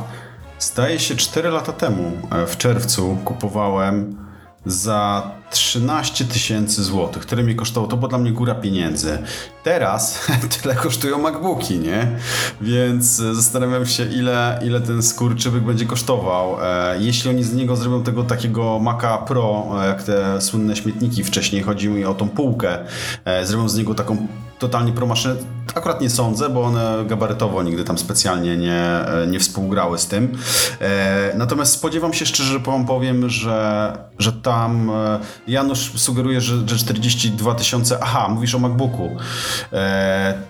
zdaje 0.58 0.98
się 0.98 1.16
4 1.16 1.50
lata 1.50 1.72
temu, 1.72 2.12
e, 2.30 2.46
w 2.46 2.56
czerwcu, 2.56 3.18
kupowałem 3.24 4.26
za 4.66 5.30
13 5.50 6.24
tysięcy 6.24 6.84
złotych, 6.84 7.22
które 7.22 7.42
mi 7.42 7.54
kosztowało. 7.56 7.90
To 7.90 7.96
była 7.96 8.08
dla 8.08 8.18
mnie 8.18 8.32
góra 8.32 8.54
pieniędzy. 8.54 9.18
Teraz 9.64 10.26
tyle 10.62 10.74
kosztują 10.74 11.18
MacBooki, 11.18 11.78
nie? 11.78 12.18
Więc 12.60 13.20
e, 13.20 13.34
zastanawiam 13.34 13.86
się, 13.86 14.04
ile, 14.04 14.60
ile 14.64 14.80
ten 14.80 15.02
skurczybyk 15.02 15.62
będzie 15.62 15.86
kosztował. 15.86 16.56
E, 16.62 16.96
jeśli 17.00 17.30
oni 17.30 17.44
z 17.44 17.54
niego 17.54 17.76
zrobią 17.76 18.02
tego 18.02 18.24
takiego 18.24 18.78
Maca 18.78 19.18
Pro, 19.18 19.66
jak 19.86 20.02
te 20.02 20.40
słynne 20.40 20.76
śmietniki 20.76 21.24
wcześniej, 21.24 21.62
chodzi 21.62 21.88
mi 21.88 22.04
o 22.04 22.14
tą 22.14 22.28
półkę, 22.28 22.78
zrobią 23.44 23.68
z 23.68 23.76
niego 23.76 23.94
taką 23.94 24.26
totalnie 24.58 24.92
pro 24.92 25.06
maszynę. 25.06 25.34
Akurat 25.74 26.00
nie 26.00 26.10
sądzę, 26.10 26.48
bo 26.48 26.62
one 26.62 27.04
gabarytowo 27.06 27.62
nigdy 27.62 27.84
tam 27.84 27.98
specjalnie 27.98 28.56
nie, 28.56 28.82
e, 28.82 29.26
nie 29.26 29.38
współgrały 29.38 29.98
z 29.98 30.06
tym. 30.06 30.38
E, 30.80 31.32
natomiast 31.36 31.72
spodziewam 31.72 32.12
się 32.12 32.26
szczerze, 32.26 32.52
że 32.52 32.58
wam 32.58 32.86
powiem, 32.86 33.28
że, 33.28 33.92
że 34.18 34.32
tam 34.32 34.90
e, 34.90 35.18
Janusz 35.46 36.00
sugeruje, 36.00 36.40
że, 36.40 36.68
że 36.68 36.76
42 36.76 37.54
tysiące. 37.54 37.98
Aha, 38.02 38.28
mówisz 38.28 38.54
o 38.54 38.58
MacBooku. 38.58 39.16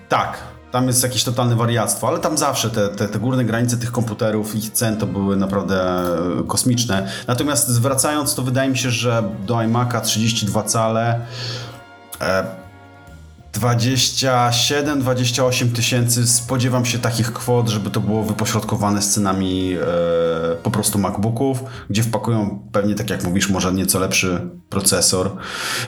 Tak. 0.09 0.39
Tam 0.71 0.87
jest 0.87 1.03
jakieś 1.03 1.25
totalne 1.25 1.57
wariactwo, 1.57 2.09
ale 2.09 2.19
tam 2.19 2.39
zawsze 2.39 2.71
te, 2.71 2.89
te, 2.89 3.09
te 3.09 3.19
górne 3.19 3.45
granice 3.45 3.77
tych 3.77 3.93
komputerów, 3.93 4.55
ich 4.55 4.71
cen 4.71 4.97
to 4.97 5.07
były 5.07 5.37
naprawdę 5.37 6.05
kosmiczne. 6.47 7.09
Natomiast 7.27 7.69
zwracając, 7.69 8.35
to 8.35 8.43
wydaje 8.43 8.71
mi 8.71 8.79
się, 8.79 8.91
że 8.91 9.23
do 9.47 9.55
iMac'a 9.55 10.01
32 10.01 10.63
cale 10.63 11.21
e, 12.21 12.66
27-28 13.61 15.73
tysięcy. 15.73 16.27
Spodziewam 16.27 16.85
się 16.85 16.99
takich 16.99 17.33
kwot, 17.33 17.69
żeby 17.69 17.91
to 17.91 18.01
było 18.01 18.23
wypośrodkowane 18.23 19.03
z 19.03 19.15
cenami 19.15 19.73
e, 19.73 19.77
po 20.63 20.71
prostu 20.71 20.99
MacBooków, 20.99 21.65
gdzie 21.91 22.03
wpakują 22.03 22.63
pewnie, 22.73 22.95
tak 22.95 23.11
jak 23.11 23.25
mówisz, 23.25 23.49
może 23.49 23.73
nieco 23.73 23.99
lepszy 23.99 24.41
procesor. 24.69 25.31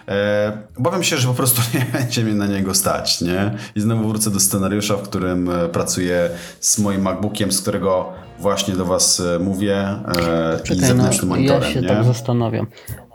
E, 0.08 0.58
obawiam 0.78 1.02
się, 1.02 1.16
że 1.16 1.28
po 1.28 1.34
prostu 1.34 1.62
nie 1.78 1.86
będzie 1.92 2.24
mnie 2.24 2.34
na 2.34 2.46
niego 2.46 2.74
stać, 2.74 3.20
nie? 3.20 3.54
I 3.74 3.80
znowu 3.80 4.08
wrócę 4.08 4.30
do 4.30 4.40
scenariusza, 4.40 4.96
w 4.96 5.02
którym 5.02 5.50
e, 5.50 5.68
pracuję 5.68 6.30
z 6.60 6.78
moim 6.78 7.02
MacBookiem, 7.02 7.52
z 7.52 7.60
którego 7.60 8.12
właśnie 8.38 8.74
do 8.74 8.84
Was 8.84 9.22
mówię 9.40 9.86
i 10.12 10.14
Czekaj, 10.62 10.76
no, 10.80 10.86
zewnętrznym 10.86 11.30
ja 11.30 11.36
monitorem, 11.36 11.72
się 11.72 11.80
nie? 11.80 11.88
tak 11.88 12.04
zastanawiam. 12.04 12.66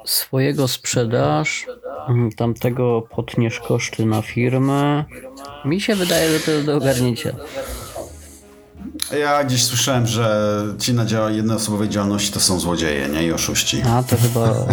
Swojego 0.05 0.67
sprzedaż, 0.67 1.65
mm, 2.09 2.31
tamtego 2.31 3.01
potniesz 3.15 3.59
koszty 3.59 4.05
na 4.05 4.21
firmę. 4.21 5.05
Mi 5.65 5.81
się 5.81 5.95
wydaje, 5.95 6.31
że 6.33 6.39
to 6.39 6.51
jest 6.51 6.65
do 6.65 6.75
ogarnięcia. 6.75 7.29
Ja 9.19 9.43
gdzieś 9.43 9.63
słyszałem, 9.63 10.07
że 10.07 10.51
ci 10.79 10.93
na 10.93 11.05
dzia- 11.05 11.31
jednoosobowej 11.31 11.89
działalności 11.89 12.31
to 12.31 12.39
są 12.39 12.59
złodzieje, 12.59 13.09
nie? 13.09 13.23
I 13.27 13.31
oszuści. 13.31 13.81
A 13.81 14.03
to 14.03 14.15
chyba 14.17 14.49
e, 14.49 14.65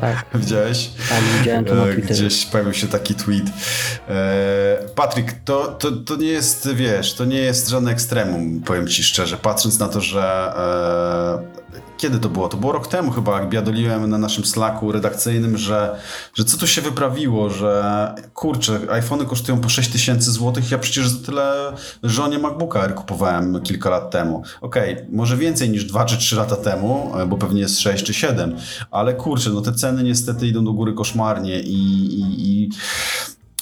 tak. 0.00 0.24
Widziałeś? 0.34 0.90
Tak, 1.08 1.22
widziałem 1.38 1.64
to 1.64 1.74
na 1.74 1.86
E, 1.86 1.92
Twitterze. 1.92 2.24
Gdzieś 2.26 2.46
pojawił 2.46 2.74
się 2.74 2.86
taki 2.88 3.14
tweet. 3.14 3.46
E, 4.08 4.78
Patryk, 4.94 5.32
to, 5.44 5.66
to, 5.66 5.92
to 5.92 6.16
nie 6.16 6.26
jest, 6.26 6.72
wiesz, 6.74 7.14
to 7.14 7.24
nie 7.24 7.38
jest 7.38 7.68
żadne 7.68 7.90
ekstremum, 7.92 8.60
powiem 8.60 8.88
ci 8.88 9.04
szczerze, 9.04 9.36
patrząc 9.36 9.78
na 9.78 9.88
to, 9.88 10.00
że 10.00 10.52
kiedy 11.98 12.18
to 12.18 12.28
było? 12.28 12.48
To 12.48 12.56
było 12.56 12.72
rok 12.72 12.86
temu 12.86 13.10
chyba, 13.10 13.40
jak 13.40 13.48
biadoliłem 13.48 14.10
na 14.10 14.18
naszym 14.18 14.44
Slacku 14.44 14.92
redakcyjnym, 14.92 15.58
że, 15.58 15.98
że 16.34 16.44
co 16.44 16.56
tu 16.56 16.66
się 16.66 16.82
wyprawiło, 16.82 17.50
że 17.50 18.14
kurczę, 18.34 18.80
iPhony 18.90 19.26
kosztują 19.26 19.60
po 19.60 19.68
6 19.68 19.90
tysięcy 19.90 20.32
złotych, 20.32 20.70
ja 20.70 20.78
przecież 20.78 21.08
za 21.08 21.26
tyle 21.26 21.72
żonie 22.02 22.38
MacBooka 22.38 22.80
Air 22.80 22.94
kupowałem 22.94 23.62
kilka 23.62 23.90
lat 23.90 24.10
temu. 24.10 24.42
Okej, 24.60 24.96
może 25.12 25.36
więcej 25.36 25.70
niż 25.70 25.84
2 25.84 26.04
czy 26.04 26.18
3 26.18 26.36
lata 26.36 26.56
temu, 26.56 27.12
e, 27.18 27.26
bo 27.26 27.36
pewnie 27.36 27.60
jest 27.60 27.80
6 27.80 28.04
czy 28.04 28.14
7, 28.14 28.56
ale 28.90 29.14
kurczę, 29.14 29.50
no 29.50 29.60
te 29.60 29.72
ceny 29.72 30.02
niestety 30.02 30.46
idą 30.46 30.64
do 30.64 30.72
góry 30.72 30.92
koszmarnie 30.92 31.60
i, 31.60 31.74
i, 32.20 32.62
i 32.62 32.70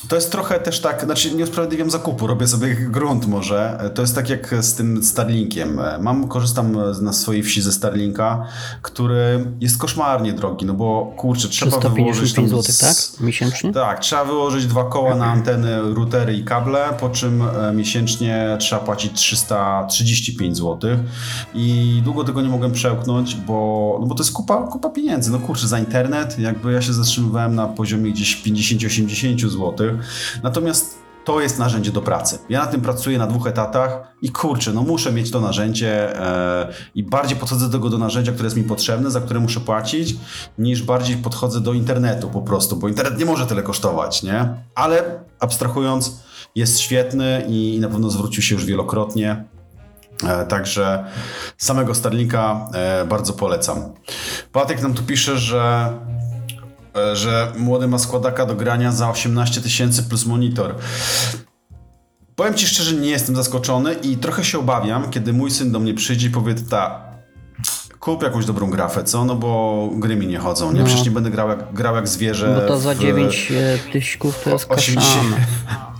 to 0.08 0.16
jest 0.16 0.32
trochę 0.32 0.60
też 0.60 0.80
tak, 0.80 1.04
znaczy 1.04 1.34
nie 1.34 1.44
usprawiedliwiam 1.44 1.90
zakupu, 1.90 2.26
robię 2.26 2.46
sobie 2.46 2.74
grunt 2.74 3.26
może. 3.26 3.90
To 3.94 4.02
jest 4.02 4.14
tak 4.14 4.30
jak 4.30 4.54
z 4.60 4.74
tym 4.74 5.02
Starlinkiem. 5.02 5.80
Mam, 6.00 6.28
korzystam 6.28 6.76
na 7.02 7.12
swojej 7.12 7.42
wsi 7.42 7.62
ze 7.62 7.72
Starlinka, 7.72 8.46
który 8.82 9.46
jest 9.60 9.78
koszmarnie 9.78 10.32
drogi, 10.32 10.66
no 10.66 10.74
bo 10.74 11.12
kurczę, 11.16 11.48
trzeba 11.48 11.78
wyłożyć 11.88 12.32
tam... 12.32 12.44
355 12.44 12.50
zł, 12.50 12.88
tak? 12.88 13.20
Miesięcznie? 13.26 13.72
tak, 13.72 14.00
trzeba 14.00 14.24
wyłożyć 14.24 14.66
dwa 14.66 14.84
koła 14.84 15.14
na 15.14 15.26
anteny, 15.26 15.94
routery 15.94 16.34
i 16.34 16.44
kable, 16.44 16.88
po 17.00 17.10
czym 17.10 17.42
e, 17.42 17.72
miesięcznie 17.72 18.56
trzeba 18.60 18.82
płacić 18.82 19.12
335 19.12 20.56
zł 20.56 20.90
i 21.54 22.00
długo 22.04 22.24
tego 22.24 22.42
nie 22.42 22.48
mogłem 22.48 22.72
przełknąć, 22.72 23.36
bo, 23.36 23.98
no 24.00 24.06
bo 24.06 24.14
to 24.14 24.22
jest 24.22 24.32
kupa, 24.32 24.62
kupa 24.62 24.90
pieniędzy. 24.90 25.30
No 25.30 25.38
kurczę, 25.38 25.68
za 25.68 25.78
internet 25.78 26.38
jakby 26.38 26.72
ja 26.72 26.82
się 26.82 26.92
zatrzymywałem 26.92 27.54
na 27.54 27.66
poziomie 27.66 28.12
gdzieś 28.12 28.42
50-80 28.42 29.48
zł, 29.48 29.76
natomiast 30.42 31.06
to 31.26 31.40
jest 31.40 31.58
narzędzie 31.58 31.92
do 31.92 32.02
pracy. 32.02 32.38
Ja 32.48 32.60
na 32.60 32.66
tym 32.66 32.80
pracuję 32.80 33.18
na 33.18 33.26
dwóch 33.26 33.46
etatach 33.46 34.12
i 34.22 34.30
kurczę, 34.30 34.72
no 34.72 34.82
muszę 34.82 35.12
mieć 35.12 35.30
to 35.30 35.40
narzędzie 35.40 36.20
e, 36.20 36.68
i 36.94 37.02
bardziej 37.02 37.38
podchodzę 37.38 37.66
do 37.66 37.72
tego 37.72 37.90
do 37.90 37.98
narzędzia, 37.98 38.32
które 38.32 38.46
jest 38.46 38.56
mi 38.56 38.62
potrzebne, 38.62 39.10
za 39.10 39.20
które 39.20 39.40
muszę 39.40 39.60
płacić, 39.60 40.16
niż 40.58 40.82
bardziej 40.82 41.16
podchodzę 41.16 41.60
do 41.60 41.72
internetu 41.72 42.28
po 42.28 42.42
prostu, 42.42 42.76
bo 42.76 42.88
internet 42.88 43.18
nie 43.18 43.24
może 43.24 43.46
tyle 43.46 43.62
kosztować, 43.62 44.22
nie? 44.22 44.48
Ale 44.74 45.20
abstrahując, 45.40 46.20
jest 46.54 46.80
świetny 46.80 47.44
i 47.48 47.78
na 47.80 47.88
pewno 47.88 48.10
zwrócił 48.10 48.42
się 48.42 48.54
już 48.54 48.64
wielokrotnie. 48.64 49.44
E, 50.24 50.46
Także 50.46 51.04
samego 51.58 51.94
Starlinka 51.94 52.68
e, 52.74 53.04
bardzo 53.04 53.32
polecam. 53.32 53.92
Patryk 54.52 54.82
nam 54.82 54.94
tu 54.94 55.02
pisze, 55.02 55.38
że, 55.38 55.92
że 57.12 57.52
młody 57.56 57.88
ma 57.88 57.98
składaka 57.98 58.46
do 58.46 58.54
grania 58.54 58.92
za 58.92 59.10
18 59.10 59.60
tysięcy 59.60 60.02
plus 60.02 60.26
monitor. 60.26 60.74
Powiem 62.36 62.54
Ci 62.54 62.66
szczerze, 62.66 62.96
nie 62.96 63.10
jestem 63.10 63.36
zaskoczony 63.36 63.94
i 63.94 64.16
trochę 64.16 64.44
się 64.44 64.58
obawiam, 64.58 65.10
kiedy 65.10 65.32
mój 65.32 65.50
syn 65.50 65.72
do 65.72 65.80
mnie 65.80 65.94
przyjdzie 65.94 66.26
i 66.26 66.30
powie, 66.30 66.54
ta, 66.54 67.00
kup 68.00 68.22
jakąś 68.22 68.46
dobrą 68.46 68.70
grafę, 68.70 69.04
co? 69.04 69.24
No 69.24 69.34
bo 69.34 69.88
gry 69.92 70.16
mi 70.16 70.26
nie 70.26 70.38
chodzą, 70.38 70.72
nie? 70.72 70.80
No. 70.80 70.86
Przecież 70.86 71.04
nie 71.04 71.10
będę 71.10 71.30
grał 71.30 71.48
jak, 71.48 71.72
grał 71.72 71.94
jak 71.96 72.08
zwierzę. 72.08 72.60
No 72.62 72.68
to 72.68 72.78
za 72.78 72.94
w- 72.94 72.98
9 72.98 73.52
tysiąków 73.92 74.42
to 74.44 74.50
jest 74.50 74.70
80. 74.70 75.04
kaszana. 75.04 75.36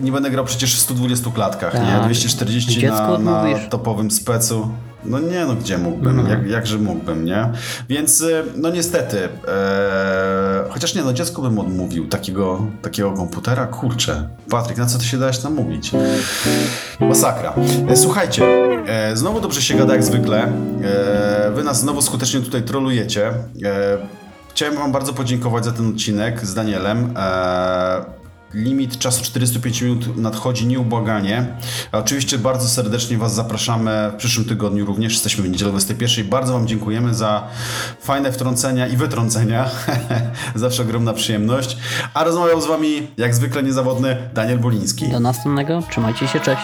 Nie 0.00 0.12
będę 0.12 0.30
grał 0.30 0.44
przecież 0.44 0.74
w 0.76 0.78
120 0.78 1.30
klatkach, 1.30 1.74
nie? 1.74 1.80
Tak. 1.80 2.04
240 2.04 2.80
Dziecku 2.80 3.18
na, 3.18 3.42
na 3.44 3.58
topowym 3.70 4.10
specu. 4.10 4.70
No 5.04 5.18
nie, 5.20 5.44
no 5.44 5.54
gdzie 5.54 5.78
mógłbym? 5.78 6.16
No. 6.16 6.28
Jak, 6.28 6.46
jakże 6.46 6.78
mógłbym, 6.78 7.24
nie? 7.24 7.48
Więc 7.88 8.20
y, 8.20 8.44
no 8.56 8.70
niestety, 8.70 9.28
e, 9.48 10.64
chociaż 10.70 10.94
nie, 10.94 11.02
no 11.02 11.12
dziecko 11.12 11.42
bym 11.42 11.58
odmówił 11.58 12.08
takiego, 12.08 12.66
takiego 12.82 13.12
komputera, 13.12 13.66
kurczę. 13.66 14.28
Patryk, 14.50 14.78
na 14.78 14.86
co 14.86 14.98
ty 14.98 15.04
się 15.04 15.18
dałeś 15.18 15.42
namówić? 15.42 15.90
Masakra. 17.00 17.54
E, 17.88 17.96
słuchajcie, 17.96 18.44
e, 18.86 19.16
znowu 19.16 19.40
dobrze 19.40 19.62
się 19.62 19.74
gada 19.74 19.92
jak 19.92 20.04
zwykle. 20.04 20.52
E, 20.84 21.50
wy 21.54 21.64
nas 21.64 21.80
znowu 21.80 22.02
skutecznie 22.02 22.40
tutaj 22.40 22.62
trolujecie. 22.62 23.26
E, 23.28 23.32
chciałem 24.50 24.74
wam 24.74 24.92
bardzo 24.92 25.12
podziękować 25.12 25.64
za 25.64 25.72
ten 25.72 25.88
odcinek 25.88 26.46
z 26.46 26.54
Danielem. 26.54 27.14
Limit 28.54 28.98
czasu 28.98 29.24
45 29.24 29.82
minut 29.82 30.16
nadchodzi 30.16 30.66
nieubłaganie. 30.66 31.46
Oczywiście 31.92 32.38
bardzo 32.38 32.68
serdecznie 32.68 33.18
Was 33.18 33.34
zapraszamy 33.34 34.10
w 34.14 34.16
przyszłym 34.16 34.48
tygodniu 34.48 34.86
również. 34.86 35.12
Jesteśmy 35.12 35.44
w 35.44 35.50
niedzielę 35.50 35.70
21. 35.70 36.28
Bardzo 36.28 36.52
Wam 36.52 36.66
dziękujemy 36.66 37.14
za 37.14 37.48
fajne 38.00 38.32
wtrącenia 38.32 38.86
i 38.86 38.96
wytrącenia. 38.96 39.70
Zawsze 40.54 40.82
ogromna 40.82 41.12
przyjemność. 41.12 41.76
A 42.14 42.24
rozmawiał 42.24 42.60
z 42.60 42.66
Wami 42.66 43.08
jak 43.16 43.34
zwykle 43.34 43.62
niezawodny 43.62 44.16
Daniel 44.34 44.58
Boliński. 44.58 45.08
Do 45.08 45.20
następnego, 45.20 45.82
trzymajcie 45.90 46.28
się, 46.28 46.40
cześć. 46.40 46.62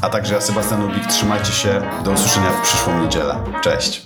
A 0.00 0.08
także 0.08 0.34
ja, 0.34 0.40
Sebastian 0.40 0.82
Lubik. 0.82 1.06
Trzymajcie 1.06 1.52
się. 1.52 1.82
Do 2.04 2.10
usłyszenia 2.10 2.50
w 2.50 2.62
przyszłą 2.62 3.04
niedzielę. 3.04 3.36
Cześć. 3.62 4.02